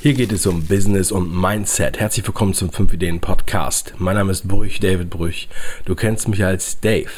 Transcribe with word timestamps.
Hier 0.00 0.14
geht 0.14 0.30
es 0.30 0.46
um 0.46 0.64
Business 0.64 1.10
und 1.10 1.34
Mindset. 1.34 1.98
Herzlich 1.98 2.24
willkommen 2.24 2.54
zum 2.54 2.70
5 2.70 2.92
Ideen 2.92 3.18
Podcast. 3.18 3.94
Mein 3.98 4.14
Name 4.14 4.30
ist 4.30 4.46
Brüch, 4.46 4.78
David 4.78 5.10
Brüch. 5.10 5.48
Du 5.86 5.96
kennst 5.96 6.28
mich 6.28 6.44
als 6.44 6.78
Dave. 6.78 7.10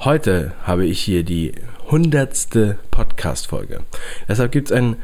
Heute 0.00 0.54
habe 0.64 0.86
ich 0.86 0.98
hier 0.98 1.22
die 1.22 1.52
hundertste 1.88 2.78
Podcast-Folge. 2.90 3.82
Deshalb 4.26 4.50
gibt 4.50 4.72
es 4.72 4.76
ein 4.76 4.96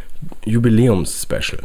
Jubiläums-Special. 0.45 1.63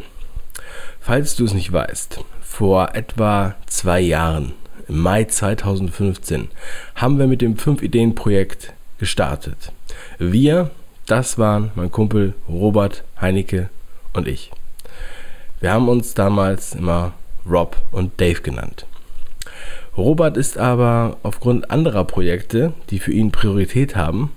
Falls 0.99 1.35
du 1.35 1.45
es 1.45 1.55
nicht 1.55 1.73
weißt, 1.73 2.19
vor 2.43 2.93
etwa 2.93 3.55
zwei 3.65 4.01
Jahren, 4.01 4.51
im 4.87 4.99
Mai 4.99 5.23
2015, 5.23 6.49
haben 6.93 7.17
wir 7.17 7.25
mit 7.25 7.41
dem 7.41 7.57
5 7.57 7.81
Ideen 7.81 8.13
Projekt 8.13 8.73
gestartet. 8.99 9.71
Wir, 10.19 10.69
das 11.07 11.39
waren 11.39 11.71
mein 11.73 11.89
Kumpel 11.89 12.35
Robert 12.47 13.03
Heinecke 13.19 13.71
und 14.13 14.27
ich. 14.27 14.51
Wir 15.61 15.71
haben 15.71 15.87
uns 15.87 16.13
damals 16.13 16.75
immer 16.75 17.13
Rob 17.49 17.77
und 17.91 18.19
Dave 18.19 18.41
genannt. 18.41 18.85
Robert 19.95 20.35
ist 20.35 20.57
aber 20.57 21.17
aufgrund 21.23 21.71
anderer 21.71 22.03
Projekte, 22.03 22.73
die 22.89 22.99
für 22.99 23.13
ihn 23.13 23.31
Priorität 23.31 23.95
haben, 23.95 24.31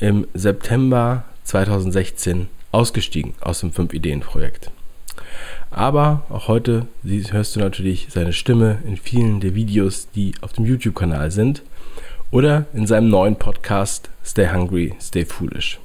im 0.00 0.26
September 0.34 1.24
2016 1.44 2.48
ausgestiegen 2.72 3.34
aus 3.40 3.60
dem 3.60 3.70
5-Ideen-Projekt. 3.70 4.72
Aber 5.70 6.22
auch 6.28 6.48
heute 6.48 6.86
hörst 7.04 7.54
du 7.54 7.60
natürlich 7.60 8.08
seine 8.10 8.32
Stimme 8.32 8.78
in 8.84 8.96
vielen 8.96 9.40
der 9.40 9.54
Videos, 9.54 10.08
die 10.14 10.34
auf 10.40 10.52
dem 10.52 10.64
YouTube-Kanal 10.64 11.30
sind 11.30 11.62
oder 12.32 12.66
in 12.74 12.88
seinem 12.88 13.08
neuen 13.08 13.36
Podcast 13.36 14.10
Stay 14.24 14.48
Hungry, 14.48 14.94
Stay 15.00 15.24
Foolish. 15.24 15.78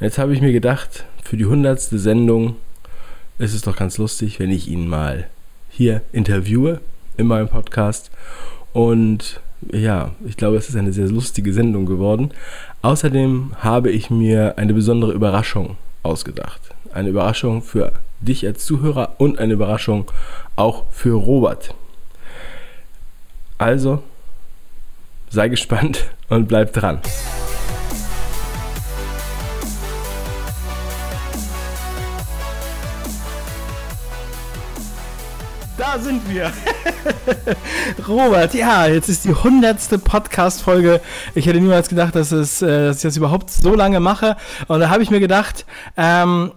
Jetzt 0.00 0.18
habe 0.18 0.34
ich 0.34 0.40
mir 0.40 0.52
gedacht, 0.52 1.04
für 1.22 1.36
die 1.36 1.46
hundertste 1.46 2.00
Sendung 2.00 2.56
ist 3.42 3.54
es 3.54 3.62
doch 3.62 3.76
ganz 3.76 3.98
lustig, 3.98 4.38
wenn 4.38 4.50
ich 4.50 4.68
ihn 4.68 4.88
mal 4.88 5.26
hier 5.68 6.02
interviewe 6.12 6.80
in 7.16 7.26
meinem 7.26 7.48
Podcast. 7.48 8.10
Und 8.72 9.40
ja, 9.72 10.12
ich 10.24 10.36
glaube, 10.36 10.56
es 10.56 10.68
ist 10.68 10.76
eine 10.76 10.92
sehr 10.92 11.08
lustige 11.08 11.52
Sendung 11.52 11.86
geworden. 11.86 12.30
Außerdem 12.82 13.52
habe 13.58 13.90
ich 13.90 14.10
mir 14.10 14.58
eine 14.58 14.74
besondere 14.74 15.12
Überraschung 15.12 15.76
ausgedacht. 16.02 16.60
Eine 16.92 17.10
Überraschung 17.10 17.62
für 17.62 17.92
dich 18.20 18.46
als 18.46 18.64
Zuhörer 18.64 19.14
und 19.18 19.38
eine 19.38 19.54
Überraschung 19.54 20.10
auch 20.56 20.84
für 20.90 21.14
Robert. 21.14 21.74
Also, 23.58 24.02
sei 25.30 25.48
gespannt 25.48 26.10
und 26.28 26.48
bleib 26.48 26.72
dran. 26.72 27.00
Da 35.92 35.98
sind 35.98 36.22
wir. 36.30 36.50
Robert, 38.08 38.54
ja, 38.54 38.86
jetzt 38.86 39.10
ist 39.10 39.26
die 39.26 39.34
hundertste 39.34 39.98
Podcast-Folge. 39.98 41.02
Ich 41.34 41.44
hätte 41.44 41.60
niemals 41.60 41.90
gedacht, 41.90 42.14
dass, 42.14 42.32
es, 42.32 42.62
äh, 42.62 42.86
dass 42.86 42.96
ich 42.98 43.02
das 43.02 43.18
überhaupt 43.18 43.50
so 43.50 43.74
lange 43.74 44.00
mache. 44.00 44.38
Und 44.68 44.80
da 44.80 44.88
habe 44.88 45.02
ich 45.02 45.10
mir 45.10 45.20
gedacht, 45.20 45.66
ähm, 45.98 46.52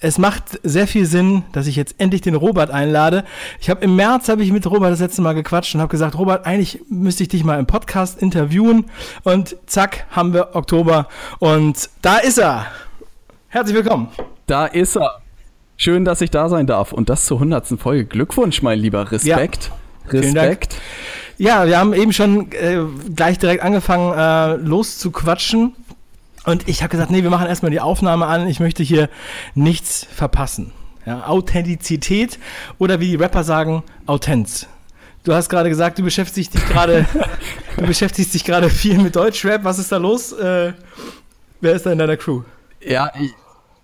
es 0.00 0.16
macht 0.16 0.58
sehr 0.62 0.86
viel 0.86 1.04
Sinn, 1.04 1.44
dass 1.52 1.66
ich 1.66 1.76
jetzt 1.76 1.96
endlich 1.98 2.22
den 2.22 2.34
Robert 2.34 2.70
einlade. 2.70 3.24
Ich 3.60 3.68
habe 3.68 3.84
im 3.84 3.94
März 3.94 4.30
habe 4.30 4.42
ich 4.42 4.50
mit 4.52 4.66
Robert 4.66 4.90
das 4.90 5.00
letzte 5.00 5.20
Mal 5.20 5.34
gequatscht 5.34 5.74
und 5.74 5.82
habe 5.82 5.90
gesagt, 5.90 6.16
Robert, 6.16 6.46
eigentlich 6.46 6.80
müsste 6.88 7.24
ich 7.24 7.28
dich 7.28 7.44
mal 7.44 7.58
im 7.58 7.66
Podcast 7.66 8.22
interviewen. 8.22 8.86
Und 9.22 9.54
zack, 9.66 10.06
haben 10.10 10.32
wir 10.32 10.56
Oktober 10.56 11.08
und 11.40 11.90
da 12.00 12.16
ist 12.16 12.38
er. 12.38 12.68
Herzlich 13.48 13.76
willkommen. 13.76 14.08
Da 14.46 14.64
ist 14.64 14.96
er. 14.96 15.21
Schön, 15.76 16.04
dass 16.04 16.20
ich 16.20 16.30
da 16.30 16.48
sein 16.48 16.66
darf. 16.66 16.92
Und 16.92 17.08
das 17.08 17.26
zur 17.26 17.38
100. 17.38 17.80
Folge. 17.80 18.04
Glückwunsch, 18.04 18.62
mein 18.62 18.78
lieber. 18.78 19.10
Respekt. 19.10 19.70
Ja. 20.06 20.10
Respekt. 20.10 20.76
Ja, 21.38 21.66
wir 21.66 21.78
haben 21.78 21.92
eben 21.94 22.12
schon 22.12 22.52
äh, 22.52 22.78
gleich 23.14 23.38
direkt 23.38 23.62
angefangen, 23.62 24.12
äh, 24.16 24.56
loszuquatschen. 24.56 25.74
Und 26.44 26.68
ich 26.68 26.82
habe 26.82 26.90
gesagt, 26.90 27.10
nee, 27.10 27.22
wir 27.22 27.30
machen 27.30 27.46
erstmal 27.46 27.70
die 27.70 27.80
Aufnahme 27.80 28.26
an. 28.26 28.46
Ich 28.48 28.60
möchte 28.60 28.82
hier 28.82 29.08
nichts 29.54 30.06
verpassen. 30.14 30.72
Ja, 31.06 31.26
Authentizität 31.26 32.38
oder 32.78 33.00
wie 33.00 33.08
die 33.08 33.16
Rapper 33.16 33.42
sagen, 33.42 33.82
Autenz. 34.06 34.66
Du 35.24 35.34
hast 35.34 35.48
gerade 35.48 35.68
gesagt, 35.68 35.98
du 35.98 36.02
beschäftigst 36.02 36.54
dich 36.54 36.64
gerade, 36.66 37.06
du 37.76 37.86
beschäftigst 37.86 38.34
dich 38.34 38.44
gerade 38.44 38.70
viel 38.70 38.98
mit 38.98 39.16
Deutschrap. 39.16 39.64
Was 39.64 39.78
ist 39.78 39.90
da 39.90 39.96
los? 39.96 40.32
Äh, 40.32 40.72
wer 41.60 41.72
ist 41.74 41.86
da 41.86 41.92
in 41.92 41.98
deiner 41.98 42.16
Crew? 42.16 42.42
Ja, 42.80 43.10
ich, 43.20 43.32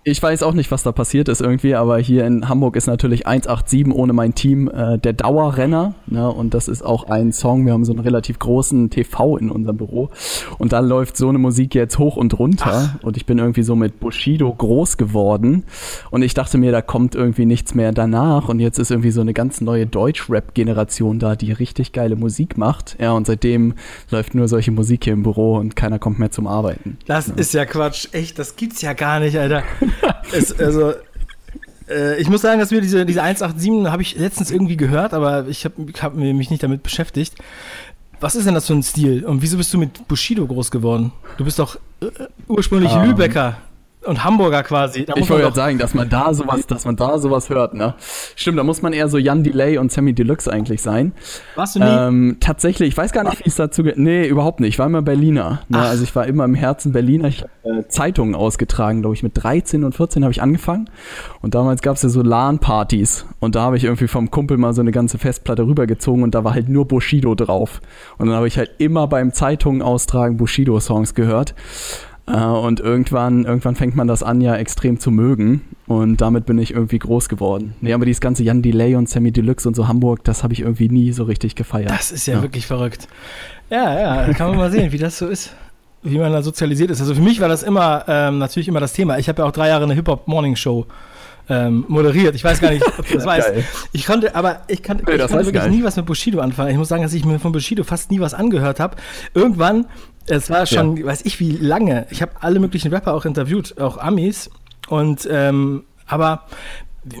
ich 0.03 0.23
weiß 0.23 0.43
auch 0.43 0.53
nicht, 0.53 0.71
was 0.71 0.83
da 0.83 0.93
passiert 0.93 1.27
ist 1.27 1.41
irgendwie, 1.41 1.75
aber 1.75 1.97
hier 1.99 2.25
in 2.25 2.47
Hamburg 2.47 2.77
ist 2.77 2.87
natürlich 2.87 3.27
187 3.27 3.93
ohne 3.93 4.13
mein 4.13 4.33
Team 4.33 4.69
äh, 4.69 4.97
der 4.97 5.11
Dauerrenner. 5.11 5.93
Ne? 6.07 6.31
Und 6.31 6.53
das 6.53 6.69
ist 6.69 6.83
auch 6.83 7.09
ein 7.09 7.33
Song. 7.33 7.65
Wir 7.65 7.73
haben 7.73 7.83
so 7.83 7.91
einen 7.91 7.99
relativ 7.99 8.39
großen 8.39 8.89
TV 8.89 9.37
in 9.37 9.51
unserem 9.51 9.75
Büro. 9.75 10.09
Und 10.57 10.71
da 10.71 10.79
läuft 10.79 11.17
so 11.17 11.27
eine 11.27 11.37
Musik 11.37 11.75
jetzt 11.75 11.99
hoch 11.99 12.15
und 12.15 12.39
runter. 12.39 12.93
Ach. 12.97 13.03
Und 13.03 13.17
ich 13.17 13.25
bin 13.25 13.39
irgendwie 13.39 13.63
so 13.63 13.75
mit 13.75 13.99
Bushido 13.99 14.51
groß 14.53 14.95
geworden. 14.95 15.65
Und 16.11 16.21
ich 16.21 16.33
dachte 16.33 16.57
mir, 16.57 16.71
da 16.71 16.81
kommt 16.81 17.15
irgendwie 17.15 17.45
nichts 17.45 17.75
mehr 17.75 17.91
danach. 17.91 18.47
Und 18.47 18.61
jetzt 18.61 18.79
ist 18.79 18.91
irgendwie 18.91 19.11
so 19.11 19.19
eine 19.19 19.33
ganz 19.33 19.59
neue 19.59 19.85
Deutsch-Rap-Generation 19.85 21.19
da, 21.19 21.35
die 21.35 21.51
richtig 21.51 21.91
geile 21.91 22.15
Musik 22.15 22.57
macht. 22.57 22.95
Ja, 23.01 23.11
und 23.11 23.27
seitdem 23.27 23.73
läuft 24.11 24.33
nur 24.33 24.47
solche 24.47 24.71
Musik 24.71 25.03
hier 25.03 25.13
im 25.13 25.23
Büro 25.23 25.57
und 25.57 25.75
keiner 25.75 25.99
kommt 25.99 26.19
mehr 26.19 26.31
zum 26.31 26.47
Arbeiten. 26.47 26.97
Das 27.05 27.27
ja. 27.27 27.33
ist 27.35 27.53
ja 27.53 27.65
Quatsch. 27.65 28.07
Echt, 28.13 28.39
das 28.39 28.55
gibt's 28.55 28.81
ja 28.81 28.93
gar 28.93 29.19
nicht, 29.19 29.37
Alter. 29.37 29.63
es, 30.33 30.57
also, 30.59 30.93
äh, 31.89 32.19
ich 32.19 32.29
muss 32.29 32.41
sagen, 32.41 32.59
dass 32.59 32.71
wir 32.71 32.81
diese, 32.81 33.05
diese 33.05 33.21
187 33.21 33.91
habe 33.91 34.01
ich 34.01 34.15
letztens 34.15 34.51
irgendwie 34.51 34.77
gehört, 34.77 35.13
aber 35.13 35.47
ich 35.47 35.65
habe 35.65 35.75
hab 36.01 36.15
mich 36.15 36.49
nicht 36.49 36.63
damit 36.63 36.83
beschäftigt. 36.83 37.35
Was 38.19 38.35
ist 38.35 38.45
denn 38.45 38.53
das 38.53 38.67
für 38.67 38.73
ein 38.73 38.83
Stil? 38.83 39.25
Und 39.25 39.41
wieso 39.41 39.57
bist 39.57 39.73
du 39.73 39.77
mit 39.77 40.07
Bushido 40.07 40.45
groß 40.45 40.71
geworden? 40.71 41.13
Du 41.37 41.45
bist 41.45 41.57
doch 41.57 41.77
äh, 42.01 42.07
ursprünglich 42.47 42.91
um. 42.91 43.03
Ähm. 43.03 43.09
Lübecker 43.09 43.57
und 44.05 44.23
Hamburger 44.23 44.63
quasi. 44.63 45.05
Da 45.05 45.13
ich 45.15 45.29
wollte 45.29 45.43
gerade 45.43 45.55
sagen, 45.55 45.77
dass 45.77 45.93
man 45.93 46.09
da 46.09 46.33
sowas, 46.33 46.65
dass 46.67 46.85
man 46.85 46.95
da 46.95 47.19
sowas 47.19 47.49
hört, 47.49 47.73
ne? 47.73 47.95
Stimmt, 48.35 48.57
da 48.57 48.63
muss 48.63 48.81
man 48.81 48.93
eher 48.93 49.09
so 49.09 49.17
Jan 49.17 49.43
Delay 49.43 49.77
und 49.77 49.91
Sammy 49.91 50.13
Deluxe 50.13 50.51
eigentlich 50.51 50.81
sein. 50.81 51.11
Warst 51.55 51.75
du 51.75 51.79
nie? 51.79 51.85
Ähm, 51.85 52.37
tatsächlich, 52.39 52.89
ich 52.89 52.97
weiß 52.97 53.11
gar 53.11 53.23
nicht, 53.25 53.39
wie 53.43 53.49
es 53.49 53.55
dazu 53.55 53.83
geht. 53.83 53.97
Nee, 53.97 54.25
überhaupt 54.25 54.61
nicht. 54.61 54.69
Ich 54.69 54.79
war 54.79 54.85
immer 54.85 55.01
Berliner. 55.01 55.61
Ne? 55.67 55.79
Also 55.79 56.03
ich 56.03 56.15
war 56.15 56.25
immer 56.27 56.45
im 56.45 56.55
Herzen 56.55 56.93
Berliner. 56.93 57.27
Ich 57.27 57.41
habe 57.41 57.79
äh, 57.79 57.87
Zeitungen 57.89 58.35
ausgetragen, 58.35 59.01
glaube 59.01 59.15
ich. 59.15 59.23
Mit 59.23 59.33
13 59.35 59.83
und 59.83 59.93
14 59.93 60.23
habe 60.23 60.31
ich 60.31 60.41
angefangen. 60.41 60.89
Und 61.41 61.55
damals 61.55 61.81
gab 61.81 61.97
es 61.97 62.03
ja 62.03 62.09
so 62.09 62.21
LAN-Partys. 62.21 63.25
Und 63.39 63.55
da 63.55 63.63
habe 63.63 63.75
ich 63.75 63.83
irgendwie 63.83 64.07
vom 64.07 64.31
Kumpel 64.31 64.57
mal 64.57 64.73
so 64.73 64.81
eine 64.81 64.91
ganze 64.91 65.17
Festplatte 65.17 65.63
rübergezogen 65.63 66.23
und 66.23 66.35
da 66.35 66.43
war 66.43 66.53
halt 66.53 66.69
nur 66.69 66.87
Bushido 66.87 67.35
drauf. 67.35 67.81
Und 68.17 68.27
dann 68.27 68.35
habe 68.35 68.47
ich 68.47 68.57
halt 68.57 68.71
immer 68.77 69.07
beim 69.07 69.33
Zeitungen 69.33 69.81
austragen 69.81 70.37
Bushido-Songs 70.37 71.15
gehört. 71.15 71.53
Äh, 72.29 72.43
und 72.43 72.79
irgendwann, 72.79 73.45
irgendwann 73.45 73.75
fängt 73.75 73.95
man 73.95 74.07
das 74.07 74.23
an, 74.23 74.41
ja 74.41 74.55
extrem 74.55 74.99
zu 74.99 75.11
mögen. 75.11 75.61
Und 75.87 76.21
damit 76.21 76.45
bin 76.45 76.57
ich 76.59 76.73
irgendwie 76.73 76.99
groß 76.99 77.29
geworden. 77.29 77.73
Nee, 77.81 77.93
aber 77.93 78.05
dieses 78.05 78.21
ganze 78.21 78.43
Jan 78.43 78.61
Delay 78.61 78.95
und 78.95 79.09
Sammy 79.09 79.31
Deluxe 79.31 79.67
und 79.67 79.75
so 79.75 79.87
Hamburg, 79.87 80.23
das 80.23 80.43
habe 80.43 80.53
ich 80.53 80.61
irgendwie 80.61 80.89
nie 80.89 81.11
so 81.11 81.23
richtig 81.23 81.55
gefeiert. 81.55 81.89
Das 81.89 82.11
ist 82.11 82.27
ja, 82.27 82.35
ja, 82.35 82.41
wirklich 82.41 82.67
verrückt. 82.67 83.07
Ja, 83.69 83.99
ja, 83.99 84.27
da 84.27 84.33
kann 84.33 84.49
man 84.49 84.57
mal 84.57 84.71
sehen, 84.71 84.91
wie 84.91 84.97
das 84.97 85.17
so 85.17 85.27
ist. 85.27 85.55
Wie 86.01 86.17
man 86.17 86.31
da 86.31 86.41
sozialisiert 86.41 86.91
ist. 86.91 87.01
Also 87.01 87.13
für 87.13 87.21
mich 87.21 87.41
war 87.41 87.49
das 87.49 87.63
immer, 87.63 88.05
ähm, 88.07 88.37
natürlich 88.37 88.67
immer 88.67 88.79
das 88.79 88.93
Thema. 88.93 89.17
Ich 89.17 89.27
habe 89.27 89.41
ja 89.41 89.47
auch 89.47 89.51
drei 89.51 89.67
Jahre 89.67 89.83
eine 89.83 89.95
Hip-Hop-Morning-Show 89.95 90.85
ähm, 91.49 91.83
moderiert. 91.87 92.35
Ich 92.35 92.43
weiß 92.43 92.61
gar 92.61 92.71
nicht, 92.71 92.85
ob 92.85 93.05
du 93.05 93.15
das 93.15 93.25
weißt. 93.25 93.51
Ich 93.91 94.05
konnte, 94.05 94.35
aber 94.35 94.61
ich, 94.67 94.81
kann, 94.81 94.97
nee, 94.97 95.15
ich 95.15 95.27
konnte 95.27 95.45
wirklich 95.45 95.67
nie 95.67 95.83
was 95.83 95.97
mit 95.97 96.05
Bushido 96.05 96.39
anfangen. 96.39 96.71
Ich 96.71 96.77
muss 96.77 96.87
sagen, 96.87 97.03
dass 97.03 97.13
ich 97.13 97.25
mir 97.25 97.39
von 97.39 97.51
Bushido 97.51 97.83
fast 97.83 98.11
nie 98.11 98.19
was 98.19 98.33
angehört 98.33 98.79
habe. 98.79 98.95
Irgendwann, 99.33 99.85
es 100.29 100.49
war 100.49 100.65
schon, 100.65 100.97
ja. 100.97 101.05
weiß 101.05 101.21
ich 101.25 101.39
wie 101.39 101.51
lange, 101.51 102.05
ich 102.09 102.21
habe 102.21 102.31
alle 102.39 102.59
möglichen 102.59 102.93
Rapper 102.93 103.13
auch 103.13 103.25
interviewt, 103.25 103.79
auch 103.79 103.97
Amis. 103.97 104.49
Und 104.87 105.27
ähm, 105.29 105.83
aber 106.07 106.45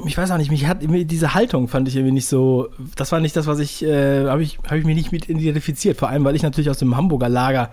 ich 0.05 0.17
weiß 0.17 0.31
auch 0.31 0.37
nicht, 0.37 0.51
mich 0.51 0.67
hat 0.67 0.79
diese 0.81 1.33
Haltung 1.33 1.67
fand 1.67 1.87
ich 1.87 1.95
irgendwie 1.95 2.13
nicht 2.13 2.27
so, 2.27 2.69
das 2.95 3.11
war 3.11 3.19
nicht 3.19 3.35
das, 3.35 3.47
was 3.47 3.59
ich, 3.59 3.83
äh, 3.83 4.25
habe 4.25 4.43
ich, 4.43 4.59
hab 4.65 4.73
ich 4.73 4.85
mich 4.85 4.95
nicht 4.95 5.11
mit 5.11 5.29
identifiziert, 5.29 5.97
vor 5.97 6.09
allem, 6.09 6.23
weil 6.23 6.35
ich 6.35 6.43
natürlich 6.43 6.69
aus 6.69 6.79
dem 6.79 6.97
Hamburger 6.97 7.29
Lager 7.29 7.69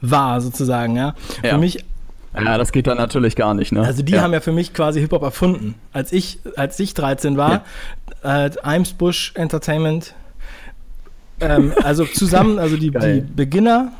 war, 0.00 0.40
sozusagen, 0.40 0.96
ja. 0.96 1.14
ja. 1.42 1.50
Für 1.50 1.58
mich 1.58 1.84
ja, 2.34 2.58
das 2.58 2.72
geht 2.72 2.88
dann 2.88 2.96
natürlich 2.96 3.36
gar 3.36 3.54
nicht, 3.54 3.70
ne? 3.70 3.82
Also 3.82 4.02
die 4.02 4.14
ja. 4.14 4.22
haben 4.22 4.32
ja 4.32 4.40
für 4.40 4.50
mich 4.50 4.74
quasi 4.74 4.98
Hip-Hop 4.98 5.22
erfunden. 5.22 5.76
Als 5.92 6.10
ich, 6.10 6.40
als 6.56 6.80
ich 6.80 6.92
13 6.94 7.36
war, 7.36 7.62
ja. 8.24 8.46
äh, 8.46 8.50
Eimsbusch 8.60 9.32
Entertainment, 9.36 10.14
ähm, 11.38 11.72
also 11.82 12.04
zusammen, 12.04 12.58
also 12.58 12.76
die, 12.76 12.90
die 12.90 13.20
Beginner, 13.20 13.92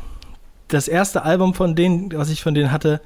das 0.74 0.88
erste 0.88 1.22
Album 1.22 1.54
von 1.54 1.74
denen, 1.74 2.12
was 2.12 2.30
ich 2.30 2.42
von 2.42 2.54
denen 2.54 2.70
hatte, 2.70 3.00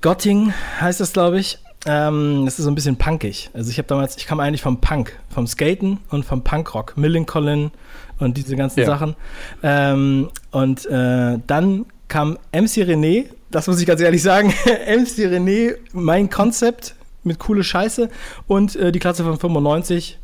Gotting 0.00 0.52
heißt 0.80 1.00
das, 1.00 1.12
glaube 1.12 1.38
ich. 1.38 1.58
Ähm, 1.84 2.42
das 2.44 2.58
ist 2.58 2.64
so 2.64 2.70
ein 2.70 2.74
bisschen 2.74 2.96
punkig. 2.96 3.50
Also 3.54 3.70
ich 3.70 3.78
habe 3.78 3.88
damals, 3.88 4.16
ich 4.16 4.26
kam 4.26 4.40
eigentlich 4.40 4.62
vom 4.62 4.80
Punk, 4.80 5.18
vom 5.30 5.46
Skaten 5.46 5.98
und 6.10 6.24
vom 6.24 6.44
Punkrock, 6.44 6.96
Millencolin 6.96 7.72
und 8.18 8.36
diese 8.36 8.56
ganzen 8.56 8.80
ja. 8.80 8.86
Sachen. 8.86 9.16
Ähm, 9.62 10.30
und 10.52 10.86
äh, 10.86 11.38
dann 11.46 11.86
kam 12.08 12.38
MC 12.52 12.84
René 12.84 13.26
das 13.52 13.66
muss 13.66 13.80
ich 13.80 13.86
ganz 13.86 14.00
ehrlich 14.00 14.22
sagen, 14.22 14.48
MC 14.66 15.28
René, 15.28 15.76
mein 15.92 16.30
Konzept 16.30 16.94
mit 17.22 17.38
coole 17.38 17.62
Scheiße 17.62 18.08
und 18.48 18.74
äh, 18.74 18.90
die 18.90 18.98
Klasse 18.98 19.22
von 19.22 19.38
95 19.38 20.18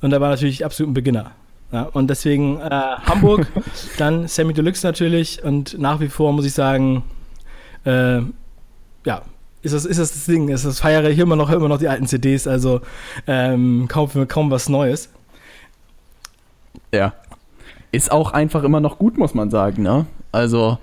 und 0.00 0.10
da 0.10 0.20
war 0.20 0.30
natürlich 0.30 0.64
absolut 0.64 0.90
ein 0.90 0.94
Beginner. 0.94 1.32
Ja, 1.70 1.82
und 1.82 2.08
deswegen 2.08 2.60
äh, 2.60 2.70
Hamburg, 2.70 3.46
dann 3.98 4.26
Sammy 4.26 4.54
Deluxe 4.54 4.86
natürlich 4.86 5.42
und 5.44 5.78
nach 5.78 6.00
wie 6.00 6.08
vor 6.08 6.32
muss 6.32 6.46
ich 6.46 6.54
sagen, 6.54 7.04
äh, 7.84 8.20
ja, 9.04 9.22
ist 9.62 9.74
das, 9.74 9.84
ist 9.84 9.98
das 9.98 10.12
das 10.12 10.26
Ding. 10.26 10.48
Ist 10.48 10.64
das 10.64 10.80
feiere 10.80 11.10
ich 11.10 11.18
immer 11.18 11.36
noch, 11.36 11.50
immer 11.50 11.68
noch 11.68 11.78
die 11.78 11.88
alten 11.88 12.06
CDs, 12.06 12.46
also 12.46 12.80
ähm, 13.26 13.86
kaum, 13.88 14.08
kaum 14.28 14.50
was 14.50 14.68
Neues. 14.68 15.10
Ja. 16.92 17.14
Ist 17.90 18.12
auch 18.12 18.32
einfach 18.32 18.64
immer 18.64 18.80
noch 18.80 18.98
gut, 18.98 19.18
muss 19.18 19.34
man 19.34 19.50
sagen, 19.50 19.82
ne? 19.82 20.06
Also 20.30 20.76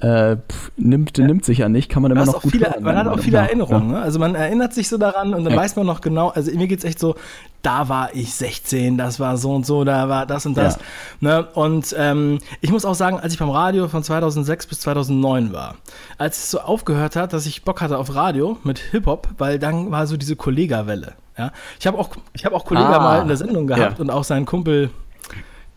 äh, 0.00 0.36
pff, 0.36 0.72
nimmt, 0.78 1.18
Ja. 1.18 1.26
nimmt 1.26 1.44
sich 1.44 1.58
ja 1.58 1.68
nicht, 1.68 1.90
kann 1.90 2.02
man 2.02 2.10
immer 2.12 2.24
noch 2.24 2.40
gut 2.40 2.52
viele, 2.52 2.70
hören, 2.70 2.82
man 2.82 2.96
hat 2.96 3.06
auch 3.06 3.16
ja. 3.16 3.22
viele 3.22 3.36
Ja. 3.36 3.44
Erinnerungen. 3.44 3.88
Ne? 3.90 4.00
Also 4.00 4.18
man 4.18 4.34
erinnert 4.34 4.72
sich 4.72 4.88
so 4.88 4.96
daran 4.96 5.34
und 5.34 5.44
dann 5.44 5.52
Ja. 5.52 5.58
weiß 5.60 5.76
man 5.76 5.84
noch 5.84 6.00
genau, 6.00 6.28
also 6.30 6.50
mir 6.56 6.66
geht 6.66 6.78
es 6.78 6.84
echt 6.86 6.98
so, 6.98 7.14
da 7.60 7.90
war 7.90 8.14
ich 8.14 8.32
16, 8.34 8.96
das 8.96 9.20
war 9.20 9.36
so 9.36 9.54
und 9.54 9.66
so, 9.66 9.84
da 9.84 10.08
war 10.08 10.24
das 10.24 10.46
und 10.46 10.56
das. 10.56 10.78
Ne? 11.20 11.46
Und 11.52 11.94
ähm, 11.98 12.38
ich 12.62 12.70
muss 12.70 12.86
auch 12.86 12.94
sagen, 12.94 13.20
als 13.20 13.34
ich 13.34 13.38
beim 13.38 13.50
Radio 13.50 13.86
von 13.88 14.02
2006 14.02 14.66
bis 14.66 14.80
2009 14.80 15.52
war, 15.52 15.74
als 16.16 16.38
es 16.44 16.50
so 16.52 16.60
aufgehört 16.60 17.16
hat, 17.16 17.34
dass 17.34 17.44
ich 17.44 17.64
Bock 17.64 17.82
hatte 17.82 17.98
auf 17.98 18.14
Radio 18.14 18.56
mit 18.64 18.78
Hip-Hop, 18.78 19.28
weil 19.36 19.58
dann 19.58 19.90
war 19.90 20.06
so 20.06 20.16
diese 20.16 20.36
Kollega-Welle. 20.36 21.12
Ja? 21.36 21.52
Ich 21.78 21.86
habe 21.86 21.98
auch, 21.98 22.10
ich 22.32 22.46
hab 22.46 22.54
auch 22.54 22.64
Kollega 22.64 22.96
Ah. 22.96 23.00
mal 23.00 23.22
in 23.22 23.28
der 23.28 23.36
Sendung 23.36 23.66
gehabt 23.66 23.98
Ja. 23.98 24.02
und 24.02 24.10
auch 24.10 24.24
seinen 24.24 24.46
Kumpel, 24.46 24.88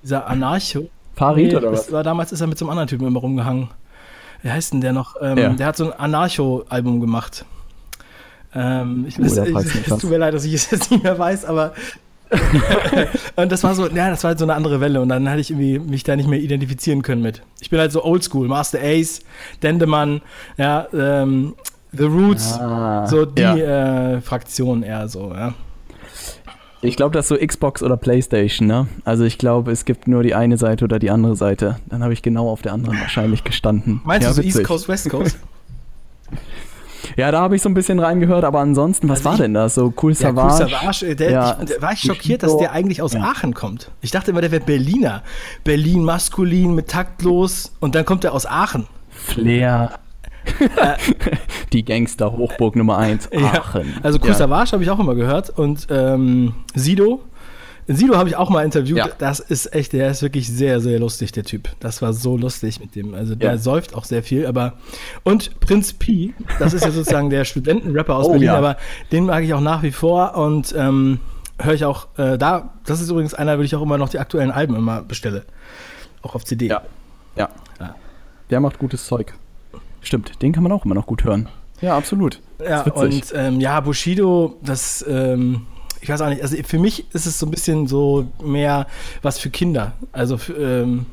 dieser 0.03 0.25
Anarcho, 0.27 0.89
Farid 1.19 1.51
Nee, 1.51 1.55
oder 1.57 1.71
was? 1.73 1.91
War, 1.91 2.01
damals 2.03 2.31
ist 2.31 2.41
er 2.41 2.47
mit 2.47 2.57
so 2.57 2.65
einem 2.65 2.71
anderen 2.71 2.87
Typen 2.87 3.05
immer 3.07 3.19
rumgehangen. 3.19 3.69
Wie 4.41 4.49
heißt 4.49 4.73
denn 4.73 4.81
der 4.81 4.93
noch? 4.93 5.15
Ähm, 5.21 5.37
Ja. 5.37 5.49
Der 5.49 5.67
hat 5.67 5.77
so 5.77 5.91
ein 5.91 5.99
Anarcho-Album 5.99 7.01
gemacht. 7.01 7.45
Ähm, 8.55 9.05
ich, 9.07 9.19
Oh, 9.19 9.23
es, 9.23 9.35
da 9.35 9.43
es, 9.43 9.97
tut 10.01 10.09
mir 10.09 10.17
leid, 10.17 10.33
dass 10.33 10.45
ich 10.45 10.53
es 10.53 10.71
jetzt 10.71 10.89
nicht 10.89 11.03
mehr 11.03 11.19
weiß, 11.19 11.45
aber 11.45 11.73
und 13.35 13.51
das 13.51 13.63
war 13.63 13.75
so, 13.75 13.87
ja, 13.89 14.09
das 14.09 14.23
war 14.23 14.29
halt 14.29 14.39
so 14.39 14.45
eine 14.45 14.53
andere 14.53 14.79
Welle 14.79 15.01
und 15.01 15.09
dann 15.09 15.27
hatte 15.29 15.41
ich 15.41 15.49
irgendwie 15.51 15.79
mich 15.79 16.03
da 16.03 16.15
nicht 16.15 16.29
mehr 16.29 16.39
identifizieren 16.39 17.01
können 17.01 17.21
mit. 17.21 17.41
Ich 17.59 17.69
bin 17.69 17.79
halt 17.79 17.91
so 17.91 18.03
oldschool, 18.03 18.47
Master 18.47 18.79
Ace, 18.81 19.21
Dendemann, 19.63 20.21
ja, 20.57 20.87
ähm, 20.93 21.55
The 21.91 22.03
Roots, 22.03 22.53
Ah, 22.59 23.07
so 23.07 23.25
die 23.25 23.41
ja. 23.41 24.13
äh, 24.15 24.21
Fraktion 24.21 24.83
eher 24.83 25.07
so, 25.09 25.33
ja. 25.33 25.53
Ich 26.81 26.95
glaube, 26.95 27.13
das 27.13 27.25
ist 27.29 27.39
so 27.39 27.45
Xbox 27.45 27.83
oder 27.83 27.97
Playstation, 27.97 28.67
ne? 28.67 28.87
Also 29.03 29.25
ich 29.25 29.37
glaube, 29.37 29.71
es 29.71 29.83
gibt 29.83 30.07
nur 30.07 30.23
die 30.23 30.33
eine 30.33 30.57
Seite 30.57 30.85
oder 30.85 30.97
die 30.97 31.09
andere 31.11 31.35
Seite. 31.35 31.75
Dann 31.87 32.03
habe 32.03 32.13
ich 32.13 32.21
genau 32.21 32.49
auf 32.49 32.61
der 32.61 32.71
anderen 32.73 32.97
wahrscheinlich 32.99 33.43
gestanden. 33.43 33.99
Meinst 34.05 34.23
ja, 34.23 34.29
du 34.29 34.35
so 34.35 34.41
witzig. 34.43 34.59
East 34.61 34.67
Coast, 34.67 34.87
West 34.87 35.09
Coast? 35.09 35.37
Ja, 37.15 37.31
da 37.31 37.39
habe 37.41 37.55
ich 37.55 37.61
so 37.61 37.69
ein 37.69 37.73
bisschen 37.73 37.97
reingehört, 37.99 38.43
aber 38.43 38.59
ansonsten, 38.59 39.07
was 39.09 39.19
Also 39.19 39.25
war 39.29 39.33
ich- 39.35 39.39
denn 39.41 39.53
das? 39.53 39.73
So 39.75 39.93
cool 40.03 40.11
Ja, 40.11 40.17
Savage? 40.33 40.63
cool 40.63 40.69
Savage, 40.69 41.05
äh, 41.07 41.15
der, 41.15 41.31
Ja, 41.31 41.57
ich, 41.59 41.65
der 41.69 41.81
war 41.81 41.93
ich 41.93 41.99
schockiert, 42.01 42.43
dass 42.43 42.55
der 42.57 42.71
eigentlich 42.73 43.01
aus 43.01 43.13
Ja. 43.13 43.21
Aachen 43.21 43.53
kommt. 43.53 43.89
Ich 44.01 44.11
dachte 44.11 44.31
immer, 44.31 44.41
der 44.41 44.51
wäre 44.51 44.63
Berliner. 44.63 45.23
Berlin 45.63 46.03
maskulin 46.03 46.75
mit 46.75 46.89
taktlos 46.89 47.71
und 47.79 47.95
dann 47.95 48.05
kommt 48.05 48.25
er 48.25 48.33
aus 48.33 48.45
Aachen. 48.45 48.85
Flair. 49.09 49.93
die 51.73 51.83
Gangster 51.85 52.31
Hochburg 52.31 52.75
Nummer 52.75 52.97
1, 52.97 53.29
Aachen. 53.33 53.95
Also 54.03 54.19
ja. 54.19 54.33
Savage 54.33 54.71
habe 54.73 54.83
ich 54.83 54.89
auch 54.89 54.99
immer 54.99 55.15
gehört 55.15 55.49
und 55.51 55.87
ähm, 55.89 56.53
Sido. 56.75 57.21
Sido 57.91 58.15
habe 58.17 58.29
ich 58.29 58.35
auch 58.35 58.51
mal 58.51 58.63
interviewt. 58.63 58.97
Ja. 58.99 59.09
Das 59.17 59.39
ist 59.39 59.73
echt, 59.73 59.93
der 59.93 60.11
ist 60.11 60.21
wirklich 60.21 60.47
sehr, 60.47 60.79
sehr 60.79 60.99
lustig, 60.99 61.31
der 61.31 61.43
Typ. 61.43 61.69
Das 61.79 62.03
war 62.03 62.13
so 62.13 62.37
lustig 62.37 62.79
mit 62.79 62.95
dem. 62.95 63.15
Also 63.15 63.33
der 63.33 63.53
Ja. 63.53 63.57
säuft 63.57 63.95
auch 63.95 64.03
sehr 64.05 64.21
viel, 64.21 64.45
aber 64.45 64.73
und 65.23 65.59
Prinz 65.59 65.93
Pi, 65.93 66.35
das 66.59 66.73
ist 66.73 66.85
ja 66.85 66.91
sozusagen 66.91 67.31
der 67.31 67.45
Studentenrapper 67.45 68.15
aus 68.15 68.27
Oh, 68.27 68.31
Berlin, 68.31 68.45
ja. 68.47 68.57
aber 68.57 68.77
den 69.11 69.25
mag 69.25 69.43
ich 69.43 69.53
auch 69.55 69.61
nach 69.61 69.81
wie 69.81 69.91
vor 69.91 70.35
und 70.37 70.73
ähm, 70.77 71.19
höre 71.59 71.73
ich 71.73 71.83
auch 71.85 72.07
äh, 72.19 72.37
da. 72.37 72.73
Das 72.85 73.01
ist 73.01 73.09
übrigens 73.09 73.33
einer, 73.33 73.57
wo 73.57 73.63
ich 73.63 73.75
auch 73.75 73.81
immer 73.81 73.97
noch 73.97 74.09
die 74.09 74.19
aktuellen 74.19 74.51
Alben 74.51 74.75
immer 74.75 75.01
bestelle. 75.01 75.45
Auch 76.21 76.35
auf 76.35 76.45
CD. 76.45 76.67
Ja. 76.67 76.81
Ja. 77.35 77.49
Ja. 77.79 77.95
Der 78.51 78.59
macht 78.59 78.77
gutes 78.77 79.07
Zeug. 79.07 79.33
Stimmt, 80.01 80.41
den 80.41 80.53
kann 80.53 80.63
man 80.63 80.71
auch 80.71 80.85
immer 80.85 80.95
noch 80.95 81.05
gut 81.05 81.23
hören. 81.23 81.49
Ja, 81.81 81.97
absolut. 81.97 82.41
Ja, 82.61 82.83
und 82.83 83.33
ähm, 83.35 83.59
ja, 83.61 83.79
Bushido, 83.79 84.57
das, 84.61 85.05
ähm, 85.07 85.65
ich 86.01 86.09
weiß 86.09 86.21
auch 86.21 86.29
nicht, 86.29 86.41
also 86.41 86.57
für 86.63 86.79
mich 86.79 87.13
ist 87.13 87.25
es 87.25 87.39
so 87.39 87.45
ein 87.45 87.51
bisschen 87.51 87.87
so 87.87 88.27
mehr 88.43 88.87
was 89.21 89.39
für 89.39 89.49
Kinder. 89.49 89.93
Also, 90.11 90.37
für, 90.37 90.53
ähm, 90.53 91.05